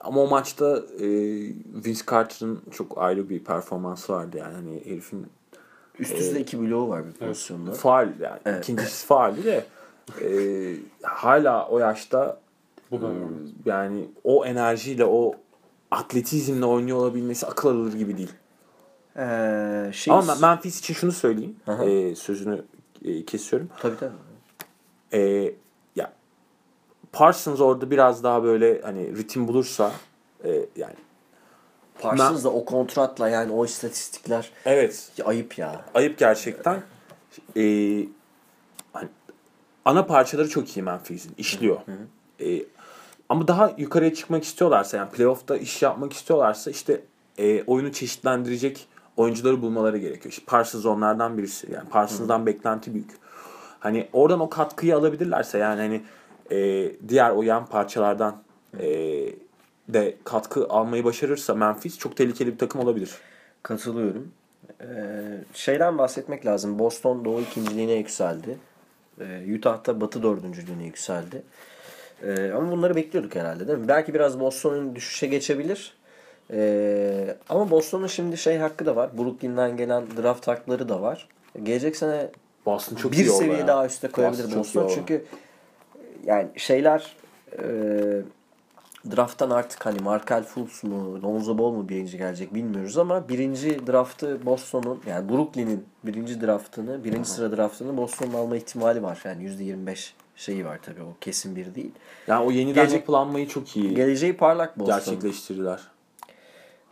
[0.00, 1.06] Ama o maçta e,
[1.84, 5.26] Vince Carter'ın çok ayrı bir performansı vardı yani hani herifin
[5.98, 7.72] Üst üste iki bloğu var bir pozisyonda.
[7.72, 8.64] faal yani Evet.
[8.64, 9.64] ikincisi faali de
[10.22, 10.28] e,
[11.02, 12.40] hala o yaşta
[12.90, 13.00] Bu e,
[13.70, 15.34] yani o enerjiyle o
[15.90, 18.32] atletizmle oynuyor olabilmesi akıl alır gibi değil.
[19.16, 21.56] Ee, şey, Ama ben Memphis için şunu söyleyeyim.
[21.66, 21.84] Aha.
[21.84, 22.64] E, sözünü
[23.04, 23.68] e, kesiyorum.
[23.80, 24.12] Tabii tabii.
[25.12, 25.52] E,
[25.96, 26.12] ya
[27.12, 29.92] Parsons orada biraz daha böyle hani ritim bulursa
[30.44, 30.94] e, yani
[32.00, 35.84] Parsons da o kontratla yani o istatistikler evet ayıp ya.
[35.94, 36.82] ayıp gerçekten.
[37.56, 37.62] E,
[38.92, 39.08] hani
[39.84, 41.32] ana parçaları çok iyi Memphis'in.
[41.38, 41.80] işliyor.
[42.40, 42.62] E,
[43.28, 47.00] ama daha yukarıya çıkmak istiyorlarsa yani playoff'ta iş yapmak istiyorlarsa işte
[47.38, 50.32] e, oyunu çeşitlendirecek oyuncuları bulmaları gerekiyor.
[50.32, 51.72] İşte Parsons onlardan birisi.
[51.72, 53.10] Yani Parsons'dan beklenti büyük.
[53.80, 56.02] Hani oradan o katkıyı alabilirlerse yani hani
[56.50, 58.36] e, diğer o yan parçalardan
[58.80, 58.88] e,
[59.88, 63.10] de katkı almayı başarırsa Memphis çok tehlikeli bir takım olabilir.
[63.62, 64.32] Katılıyorum.
[64.80, 64.86] Ee,
[65.54, 66.78] şeyden bahsetmek lazım.
[66.78, 68.58] Boston Doğu ikinciliğine yükseldi.
[69.20, 71.42] Ee, Utah'ta Batı dördüncülüğüne yükseldi.
[72.22, 73.88] Ee, ama bunları bekliyorduk herhalde değil mi?
[73.88, 75.94] Belki biraz Boston'un düşüşe geçebilir.
[76.50, 79.18] Ee, ama Boston'un şimdi şey hakkı da var.
[79.18, 81.28] Brooklyn'den gelen draft hakları da var.
[81.62, 82.30] Gelecek sene
[82.66, 83.66] Boston çok bir iyi seviye ya.
[83.66, 84.88] daha üste koyabilir Boston Boston.
[84.88, 85.24] Çünkü
[86.24, 87.16] yani şeyler
[87.52, 87.64] e,
[89.10, 94.46] drafttan artık hani Markel Fultz mu Lonzo Ball mu birinci gelecek bilmiyoruz ama birinci draftı
[94.46, 99.20] Boston'un yani Brooklyn'in birinci draftını birinci sıra draftını Boston'un alma ihtimali var.
[99.24, 101.92] Yani %25 şeyi var tabii o kesin bir değil.
[102.26, 104.94] Yani o yeniden Gelecek- yapılanmayı çok iyi Geleceği parlak Boston.
[104.96, 105.80] gerçekleştirdiler.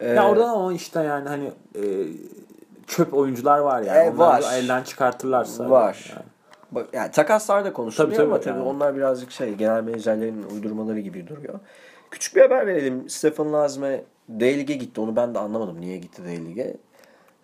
[0.01, 1.83] Ee, Ya orada ama işte yani hani e,
[2.87, 3.99] çöp oyuncular var yani.
[4.15, 4.43] E, var.
[4.55, 5.71] elden çıkartırlarsa.
[5.71, 6.13] Var.
[6.17, 6.25] Yani.
[6.73, 8.69] Bak, yani takaslar da konuşuluyor Tabii, ama tabii, tabii yani.
[8.69, 11.61] onlar birazcık şey genel menajerlerin uydurmaları gibi duruyor.
[12.11, 13.09] Küçük bir haber verelim.
[13.09, 15.01] Stephen Lazme D-Lig'e gitti.
[15.01, 16.77] Onu ben de anlamadım niye gitti D-Lig'e.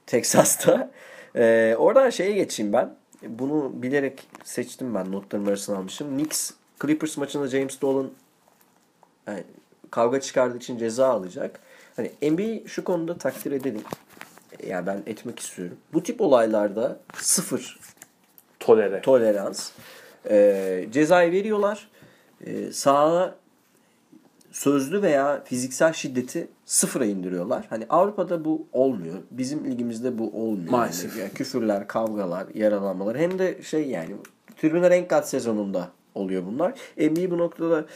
[0.06, 0.90] Texas'ta.
[1.36, 2.94] Ee, oradan şeye geçeyim ben.
[3.22, 5.12] Bunu bilerek seçtim ben.
[5.12, 6.18] Notlarım arasına almışım.
[6.18, 6.50] Knicks
[6.82, 8.10] Clippers maçında James Dolan
[9.26, 9.44] yani
[9.90, 11.60] kavga çıkardığı için ceza alacak.
[11.96, 13.82] Hani NBA şu konuda takdir edelim.
[14.66, 15.76] Yani ben etmek istiyorum.
[15.92, 17.78] Bu tip olaylarda sıfır
[18.60, 19.00] Tolere.
[19.02, 19.70] tolerans.
[20.30, 21.88] Ee, cezayı veriyorlar.
[22.46, 23.34] Ee, sahada
[24.52, 27.66] sözlü veya fiziksel şiddeti sıfıra indiriyorlar.
[27.70, 29.14] Hani Avrupa'da bu olmuyor.
[29.30, 30.70] Bizim ligimizde bu olmuyor.
[30.70, 31.16] Maalesef.
[31.16, 33.18] Yani küfürler, kavgalar, yaralanmalar.
[33.18, 34.16] Hem de şey yani
[34.56, 36.74] tribüne renk kat sezonunda oluyor bunlar.
[36.96, 37.86] NBA bu noktada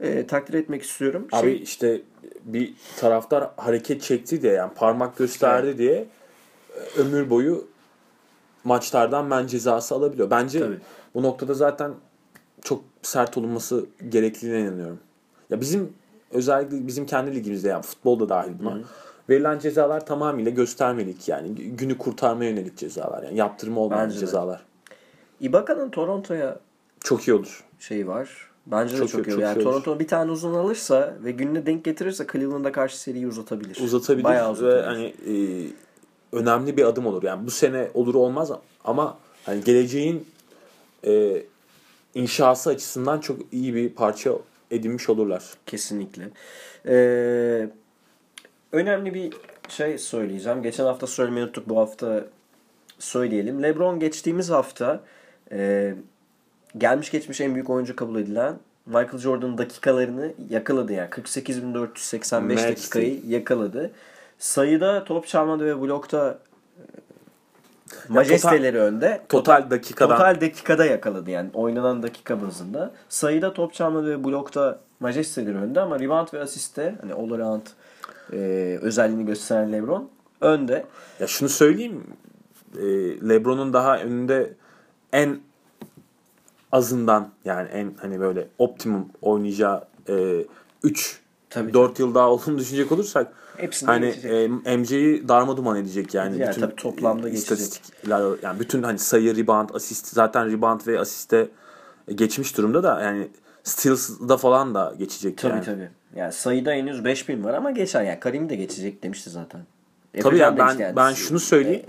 [0.00, 1.28] e, takdir etmek istiyorum.
[1.32, 2.02] Abi Şey, işte
[2.44, 6.06] bir taraftar hareket çekti diye yani parmak gösterdi diye
[6.74, 7.66] e, ömür boyu
[8.64, 10.30] maçlardan men cezası alabiliyor.
[10.30, 10.78] Bence Tabii.
[11.14, 11.92] bu noktada zaten
[12.62, 15.00] çok sert olunması gerekliliğine inanıyorum.
[15.50, 15.92] Ya bizim
[16.32, 18.78] özellikle bizim kendi ligimizde yani futbolda dahil buna.
[19.30, 24.20] verilen cezalar tamamıyla göstermelik yani günü kurtarmaya yönelik cezalar yani yaptırma olmayan Bence de.
[24.20, 24.60] cezalar.
[25.40, 26.58] Ibaka'nın Toronto'ya
[27.00, 27.64] Çok iyi olur.
[27.78, 28.48] şeyi var.
[28.66, 29.34] Bence de Çok çok, iyi- iyi.
[29.34, 29.72] çok Yani iyi olur.
[29.82, 33.78] Toronto bir tane uzun alırsa ve gününe denk getirirse Cleveland'a karşı seriyi uzatabilir.
[33.84, 34.84] Uzatabilir Bayağı ve uzatabilir.
[34.84, 35.34] hani e,
[36.32, 37.22] önemli bir adım olur.
[37.22, 38.50] Yani bu sene olur olmaz
[38.84, 40.26] ama hani geleceğin
[41.06, 41.42] e,
[42.14, 44.32] inşası açısından çok iyi bir parça
[44.70, 45.44] edinmiş olurlar.
[45.66, 46.28] Kesinlikle.
[46.86, 47.68] Ee,
[48.72, 49.32] önemli bir
[49.68, 50.62] şey söyleyeceğim.
[50.62, 51.68] Geçen hafta söylemeyi unuttuk.
[51.68, 52.24] Bu hafta
[52.98, 53.62] söyleyelim.
[53.62, 55.00] LeBron geçtiğimiz hafta
[55.52, 55.94] e,
[56.78, 60.92] gelmiş geçmiş en büyük oyuncu kabul edilen Michael Jordan'ın dakikalarını yakaladı.
[60.92, 62.68] Yani 48.485 Maxi.
[62.68, 63.90] dakikayı yakaladı.
[64.38, 66.38] Sayıda top çalmada ve blokta
[68.10, 69.20] e, majesteleri önde.
[69.28, 72.92] Total dakikadan Total dakikada yakaladı yani oynanan dakika bazında.
[73.08, 77.62] Sayıda top çalmadı ve blokta majesteleri önde ama rebound ve asiste hani all around
[78.32, 78.36] e,
[78.82, 80.10] özelliğini gösteren LeBron
[80.40, 80.84] önde.
[81.20, 82.04] Ya şunu söyleyeyim.
[82.76, 82.84] e,
[83.28, 84.54] LeBron'un daha önünde
[85.12, 85.40] en
[86.72, 89.84] azından yani en hani böyle optimum oynayacağı
[90.82, 91.20] 3
[91.50, 96.38] Tabii, 4 yıl daha olduğunu düşünecek olursak Hepsini hani e, MC'yi darmaduman edecek yani.
[96.38, 97.82] Yani bütün tabii toplamda e, geçecek.
[98.42, 101.48] yani bütün hani sayı, rebound, asist zaten rebound ve asiste
[102.14, 103.28] geçmiş durumda da yani
[103.62, 105.64] steals'da falan da geçecek Tabii yani.
[105.64, 105.90] tabii.
[106.16, 109.60] Yani sayıda henüz 5000 var ama geçer yani Karim de geçecek demişti zaten.
[110.12, 110.96] Tabii Yapacağım yani ben yani.
[110.96, 111.86] ben şunu söyleyeyim.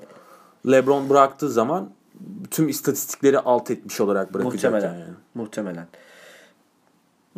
[0.68, 1.90] LeBron bıraktığı zaman
[2.52, 5.00] tüm istatistikleri alt etmiş olarak bırakacak Muhtemelen.
[5.00, 5.14] yani.
[5.36, 5.88] Muhtemelen.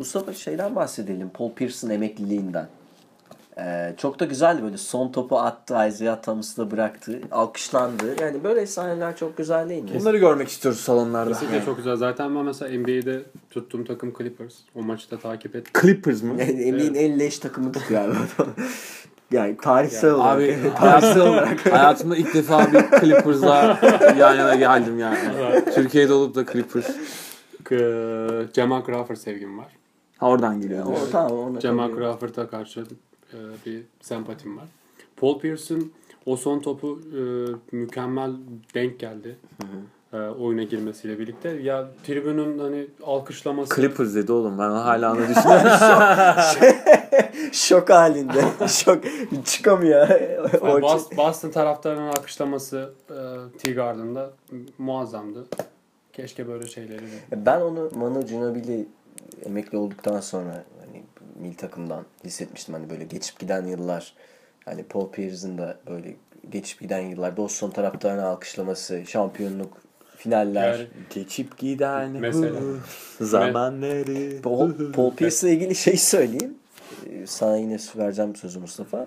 [0.02, 1.30] Mustafa şeyden bahsedelim.
[1.34, 2.68] Paul Pierce'ın emekliliğinden.
[3.58, 7.20] Ee, çok da güzeldi böyle son topu attı Isaiah Thomas'ı da bıraktı.
[7.30, 8.04] Alkışlandı.
[8.20, 9.90] Yani böyle sahneler çok güzel değil mi?
[10.00, 11.32] Bunları görmek istiyoruz salonlarda.
[11.32, 11.96] Kesinlikle çok güzel.
[11.96, 14.54] Zaten ben mesela NBA'de tuttuğum takım Clippers.
[14.74, 15.66] O maçı da takip et.
[15.80, 16.34] Clippers mı?
[16.40, 18.52] Yani NBA'in en leş takımı tutuyor abi adam.
[19.30, 20.36] yani tarihsel Ya, olarak.
[20.36, 21.66] Abi tarihsel olarak.
[21.72, 23.78] hayatımda ilk defa bir Clippers'la
[24.18, 25.18] yan yana geldim yani.
[25.74, 26.86] Türkiye'de olup da Clippers.
[27.64, 29.66] K- Jamal Crawford sevgim var.
[30.22, 30.86] Ha oradan geliyor.
[30.86, 31.96] O, tamam ona Jamal tabii.
[31.96, 32.80] Crawford'a karşı
[33.32, 34.64] e, bir sempatim var.
[35.16, 35.92] Paul Pierce'ın
[36.26, 37.22] o son topu e,
[37.76, 38.32] mükemmel
[38.74, 39.36] denk geldi.
[40.12, 41.48] E, oyuna girmesiyle birlikte.
[41.48, 43.76] Ya tribünün hani alkışlaması.
[43.76, 45.70] Clippers dedi oğlum ben hala onu düşünüyorum.
[47.52, 48.44] Şok halinde.
[48.68, 48.98] Şok.
[49.44, 50.08] Çıkamıyor.
[50.08, 53.14] Yani Boston, Boston taraftarının alkışlaması e,
[53.58, 54.30] T-Garden'da
[54.78, 55.46] muazzamdı.
[56.12, 57.46] Keşke böyle şeyleri de.
[57.46, 58.86] Ben onu Manu Ginobili
[59.46, 61.02] emekli olduktan sonra hani
[61.40, 62.74] mil takımdan hissetmiştim.
[62.74, 64.14] Hani böyle geçip giden yıllar
[64.64, 66.16] hani Paul Pierce'ın da böyle
[66.50, 69.76] geçip giden yıllar Boston taraftarını alkışlaması, şampiyonluk,
[70.16, 70.72] finaller.
[70.78, 72.60] Yani Geçip giden Mesela.
[73.20, 74.42] zamanları.
[74.42, 76.54] Paul, Paul Pierce'la ilgili şey söyleyeyim.
[77.06, 79.06] Ee, Sana yine vereceğim sözü Mustafa.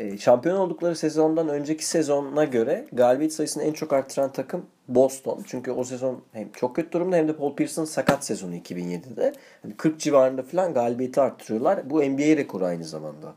[0.00, 5.44] Ee, Şampiyon oldukları sezondan önceki sezona göre galibiyet sayısını en çok arttıran takım Boston.
[5.46, 9.32] Çünkü o sezon hem çok kötü durumda hem de Paul Pierce'ın sakat sezonu 2007'de.
[9.62, 11.90] Hani 40 civarında falan galibiyeti arttırıyorlar.
[11.90, 13.34] Bu NBA rekoru aynı zamanda.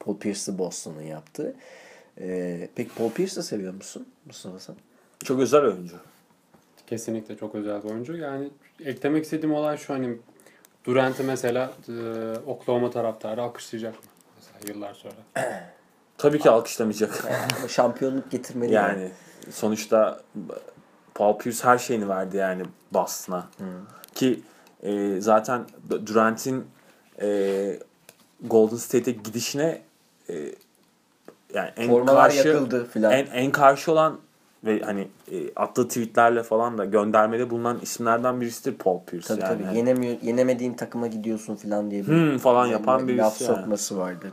[0.00, 1.54] Paul Pierce'ı Boston'un yaptığı.
[2.20, 4.76] Ee, peki Paul Pierce'ı seviyor musun Mustafa sen?
[5.24, 5.96] Çok özel oyuncu.
[6.86, 8.16] Kesinlikle çok özel bir oyuncu.
[8.16, 8.48] Yani
[8.84, 10.16] eklemek istediğim olay şu hani
[10.84, 11.92] Durant'ı mesela e,
[12.46, 14.10] Oklahoma taraftarı alkışlayacak mı?
[14.36, 15.14] Mesela yıllar sonra.
[16.18, 17.24] Tabii ki alkışlamayacak.
[17.60, 18.72] Ama şampiyonluk getirmeli.
[18.72, 19.10] yani
[19.50, 20.20] sonuçta
[21.14, 22.62] Paul Pierce her şeyini verdi yani
[22.92, 23.46] Boston'a.
[24.14, 24.40] Ki
[24.82, 25.64] e, zaten
[26.06, 26.66] Durant'in
[27.20, 27.78] e,
[28.44, 29.80] Golden State'e gidişine
[30.30, 30.34] e,
[31.54, 33.12] yani en Formalar karşı yakıldı filan.
[33.12, 34.18] en en karşı olan
[34.64, 39.64] ve hani e, attığı tweetlerle falan da göndermede bulunan isimlerden birisidir Paul Pierce Tabii yani.
[39.64, 39.76] tabii.
[39.76, 43.56] Yenemiyor, yenemediğin takıma gidiyorsun falan diye bir Hmm, falan bir yapan birisi laf yani.
[43.56, 44.32] sokması vardı.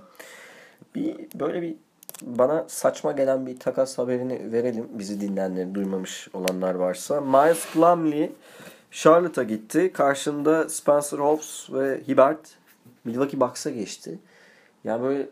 [0.95, 1.75] Bir böyle bir
[2.21, 4.87] bana saçma gelen bir takas haberini verelim.
[4.93, 7.21] Bizi dinleyenleri duymamış olanlar varsa.
[7.21, 8.31] Miles Plumlee
[8.91, 9.91] Charlotte'a gitti.
[9.93, 12.39] Karşında Spencer Hobbs ve Hibbert
[13.05, 14.19] Milwaukee Bucks'a geçti.
[14.83, 15.27] Yani böyle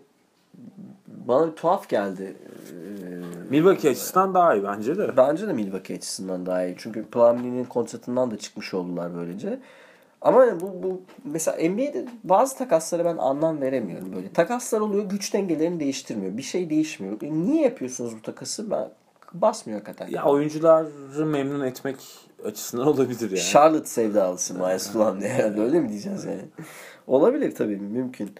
[1.08, 2.36] bana bir tuhaf geldi.
[2.72, 5.18] Ee, Milwaukee açısından daha iyi bence de.
[5.18, 6.76] Bence de Milwaukee açısından daha iyi.
[6.78, 9.60] Çünkü Plumlee'nin kontratından da çıkmış oldular böylece.
[10.24, 14.34] Ama bu, bu mesela NBA'de bazı takaslara ben anlam veremiyorum böyle.
[14.34, 16.38] Takaslar oluyor güç dengelerini değiştirmiyor.
[16.38, 17.22] Bir şey değişmiyor.
[17.22, 18.72] E, niye yapıyorsunuz bu takası?
[18.72, 18.90] Ben
[19.34, 20.12] basmıyor hakikaten.
[20.12, 21.96] Ya oyuncuları memnun etmek
[22.46, 23.40] açısından olabilir yani.
[23.40, 26.46] Charlotte sevdalısı Miles Plumlee herhalde öyle mi diyeceğiz yani?
[27.08, 28.36] Olabilir tabii mümkün.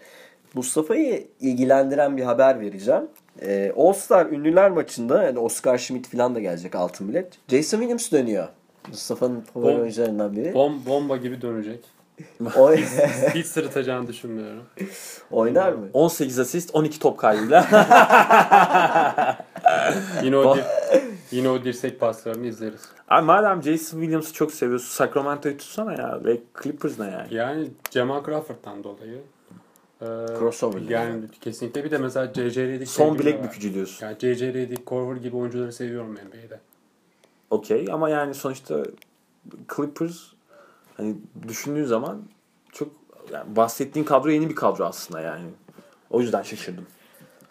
[0.54, 3.02] Mustafa'yı ilgilendiren bir haber vereceğim.
[3.42, 7.38] Ee, All Star ünlüler maçında yani Oscar Schmidt falan da gelecek altın bilet.
[7.48, 8.48] Jason Williams dönüyor.
[8.88, 10.54] Mustafa'nın favori Bom- oyuncularından biri.
[10.54, 11.84] Bom, bomba gibi dönecek.
[12.56, 12.76] Oy-
[13.34, 14.62] Hiç sırıtacağını düşünmüyorum.
[15.30, 15.88] Oynar mı?
[15.92, 17.66] 18 asist 12 top kaybıyla.
[20.22, 20.64] Yine o, dir-
[21.30, 22.80] yine o dirsek paslarını izleriz.
[23.08, 27.34] Abi madem Jason Williams'ı çok seviyorsun Sacramento'yu tutsana ya ve Clippers ne yani?
[27.34, 29.18] Yani Cemal Crawford'dan dolayı.
[30.00, 30.06] e,
[30.38, 32.66] Crossover'lı Yani kesinlikle bir de mesela C.J.
[32.68, 34.06] Redick Son bilek bükücü diyorsun.
[34.06, 34.54] Yani C.J.
[34.54, 36.60] Redick, Korver gibi oyuncuları seviyorum NBA'de.
[37.54, 38.82] Okey ama yani sonuçta
[39.76, 40.18] Clippers
[40.96, 41.16] hani
[41.48, 42.22] düşündüğün zaman
[42.72, 42.88] çok
[43.32, 45.44] yani bahsettiğin kadro yeni bir kadro aslında yani.
[46.10, 46.86] O yüzden şaşırdım.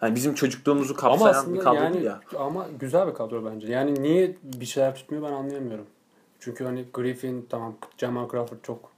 [0.00, 2.20] Hani bizim çocukluğumuzu kapsayan bir kadro yani değil ya.
[2.38, 3.66] ama güzel bir kadro bence.
[3.72, 5.86] Yani niye bir şeyler tutmuyor ben anlayamıyorum.
[6.40, 8.90] Çünkü hani Griffin tamam Jamal Crawford çok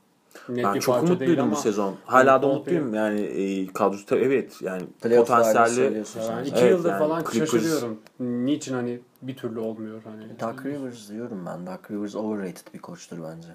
[0.49, 1.95] net Ben bir çok parça değil umutluydum ama bu sezon.
[2.05, 4.83] Hala da umutluyum yani e, kadrosu tabii evet yani
[5.16, 6.39] potansiyelli söylüyorsun Ya sen.
[6.39, 7.99] ben iki Evet, yıldır yani falan Clippers- şaşırıyorum.
[8.20, 10.40] Niçin hani bir türlü olmuyor hani.
[10.40, 11.66] Doug Rivers diyorum ben.
[11.66, 13.48] Doug Rivers overrated bir koçtur bence.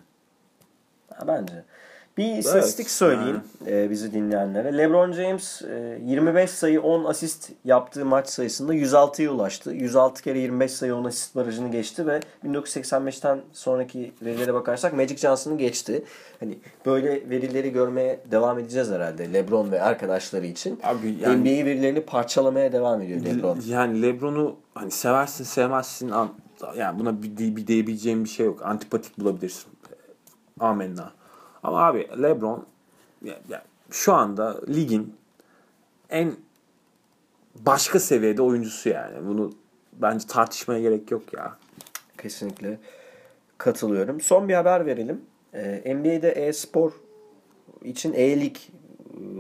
[1.14, 1.64] Ha, bence.
[2.18, 4.78] Bir istatistik söyleyeyim e, bizi dinleyenlere.
[4.78, 9.72] LeBron James e, 25 sayı 10 asist yaptığı maç sayısında 106'ya ulaştı.
[9.72, 15.58] 106 kere 25 sayı 10 asist barajını geçti ve 1985'ten sonraki verilere bakarsak Magic Johnson'ı
[15.58, 16.04] geçti.
[16.40, 20.80] Hani böyle verileri görmeye devam edeceğiz herhalde LeBron ve arkadaşları için.
[20.84, 23.60] Abi yani NBA verilerini parçalamaya devam ediyor LeBron.
[23.68, 26.30] Yani LeBron'u hani seversin sevmezsin an,
[26.78, 28.62] yani buna bir, bir diyebileceğim bir şey yok.
[28.66, 29.72] Antipatik bulabilirsin.
[30.60, 31.21] Amenna.
[31.64, 32.66] Ama abi LeBron
[33.24, 35.16] ya, ya şu anda ligin
[36.10, 36.34] en
[37.56, 39.28] başka seviyede oyuncusu yani.
[39.28, 39.54] Bunu
[39.94, 41.58] bence tartışmaya gerek yok ya.
[42.18, 42.80] Kesinlikle
[43.58, 44.22] katılıyorum.
[44.22, 45.22] Son bir haber verelim.
[45.54, 46.92] Ee, NBA'de e-spor
[47.84, 48.56] için e-lig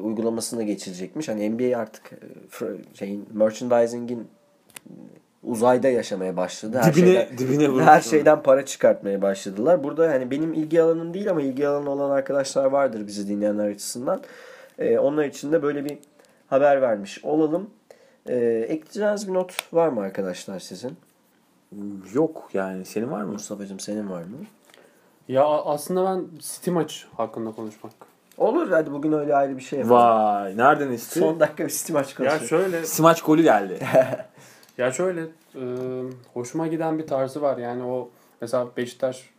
[0.03, 1.27] uygulamasına geçilecekmiş.
[1.27, 4.27] Hani NBA artık e, şeyin merchandising'in
[5.43, 6.77] uzayda yaşamaya başladı.
[6.81, 9.83] Her Dibine- şeyden, dibine vurup- her şeyden para çıkartmaya başladılar.
[9.83, 14.21] Burada hani benim ilgi alanım değil ama ilgi alanı olan arkadaşlar vardır bizi dinleyenler açısından.
[14.79, 15.97] Ee, onlar için de böyle bir
[16.47, 17.69] haber vermiş olalım.
[18.29, 18.35] Ee,
[18.69, 20.91] ekleyeceğiniz bir not var mı arkadaşlar sizin?
[22.13, 22.85] Yok yani.
[22.85, 23.31] Senin var mı?
[23.31, 24.37] Mustafa'cığım senin var mı?
[25.27, 27.91] Ya aslında ben City maç hakkında konuşmak.
[28.37, 30.01] Olur hadi bugün öyle ayrı bir şey yapalım.
[30.01, 30.57] Vay.
[30.57, 31.19] Nereden esti?
[31.19, 32.49] Son dakika bir City maç Ya konuşuyoruz.
[32.49, 33.79] şöyle Smaç golü geldi.
[34.81, 35.21] ya şöyle
[35.55, 35.61] e,
[36.33, 37.57] hoşuma giden bir tarzı var.
[37.57, 38.09] Yani o
[38.41, 39.29] mesela Beşiktaş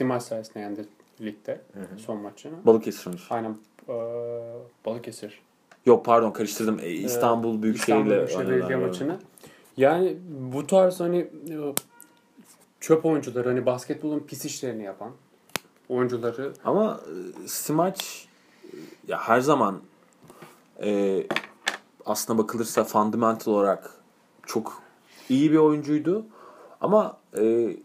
[0.00, 0.84] e, maç sayesinde yendi
[1.20, 1.60] ligde
[1.96, 2.54] son maçını.
[2.66, 3.34] Balıkesir oyuncusu.
[3.34, 3.56] Aynen
[3.88, 3.94] e,
[4.86, 5.42] Balıkesir.
[5.86, 6.78] Yok pardon karıştırdım.
[6.82, 8.48] E, İstanbul İstanbul Büyükşehir oynadılar.
[8.48, 9.18] Belediye maçını.
[9.76, 10.16] Yani
[10.52, 11.56] bu tarz hani e,
[12.80, 15.10] çöp oyuncuları hani basketbolun pis işlerini yapan
[15.88, 17.00] oyuncuları Ama
[17.44, 18.28] e, Smaç
[18.64, 18.76] e,
[19.08, 19.80] ya her zaman
[20.82, 21.22] e,
[22.06, 24.03] aslına bakılırsa fundamental olarak
[24.46, 24.82] çok
[25.28, 26.26] iyi bir oyuncuydu.
[26.80, 27.76] Ama e,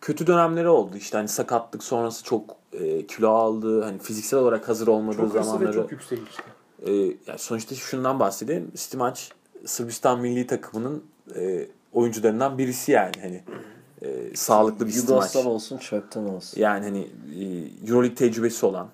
[0.00, 0.96] kötü dönemleri oldu.
[0.96, 3.82] İşte hani sakatlık sonrası çok e, kilo aldı.
[3.82, 5.72] Hani fiziksel olarak hazır olmadığı çok hırslı ve zamanları.
[5.72, 6.42] çok yükselişti.
[6.86, 8.72] E, yani sonuçta şundan bahsedeyim.
[8.76, 9.20] Stimac
[9.64, 11.04] Sırbistan milli takımının
[11.36, 13.42] e, oyuncularından birisi yani hani
[14.02, 15.12] e, sağlıklı bir Stimac.
[15.12, 16.60] Yugoslav olsun çöpten olsun.
[16.60, 17.08] Yani hani
[17.40, 18.88] e, Euroleague tecrübesi olan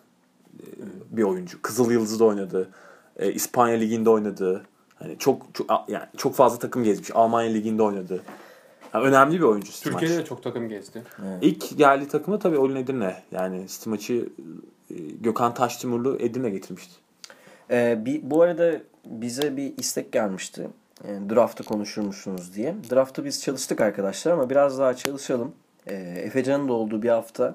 [0.60, 0.66] e,
[1.10, 1.62] bir oyuncu.
[1.62, 2.68] Kızıl Yıldız'da oynadı.
[3.16, 4.62] E, İspanya Ligi'nde oynadı.
[5.02, 7.10] Hani çok çok yani çok fazla takım gezmiş.
[7.14, 8.22] Almanya Ligi'nde oynadı.
[8.94, 10.00] Yani önemli bir oyuncu Stimac.
[10.00, 11.02] Türkiye'de de çok takım gezdi.
[11.42, 13.22] İlk geldiği takımı tabii Olin Edirne.
[13.32, 14.28] Yani Stimac'ı
[14.90, 16.94] e, Gökhan Taştimurlu Edirne getirmişti.
[17.70, 18.72] Ee, bir, bu arada
[19.04, 20.68] bize bir istek gelmişti.
[21.08, 22.74] Yani draft'ı konuşurmuşsunuz diye.
[22.90, 25.52] Draft'ı biz çalıştık arkadaşlar ama biraz daha çalışalım.
[25.86, 27.54] Ee, Efecan'ın da olduğu bir hafta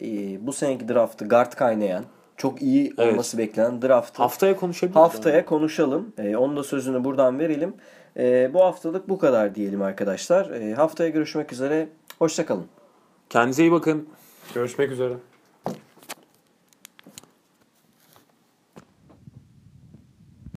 [0.00, 0.06] e,
[0.46, 2.04] bu seneki draft'ı guard kaynayan
[2.38, 3.12] çok iyi Evet.
[3.12, 5.02] olması beklenen draft'ı Haftaya konuşabiliriz.
[5.02, 6.12] haftaya konuşalım.
[6.18, 7.74] Ee, onun da sözünü buradan verelim.
[8.16, 10.50] Ee, bu haftalık bu kadar diyelim arkadaşlar.
[10.50, 11.88] Ee, haftaya görüşmek üzere.
[12.18, 12.66] Hoşçakalın.
[13.30, 14.08] Kendinize iyi bakın.
[14.54, 15.14] Görüşmek üzere.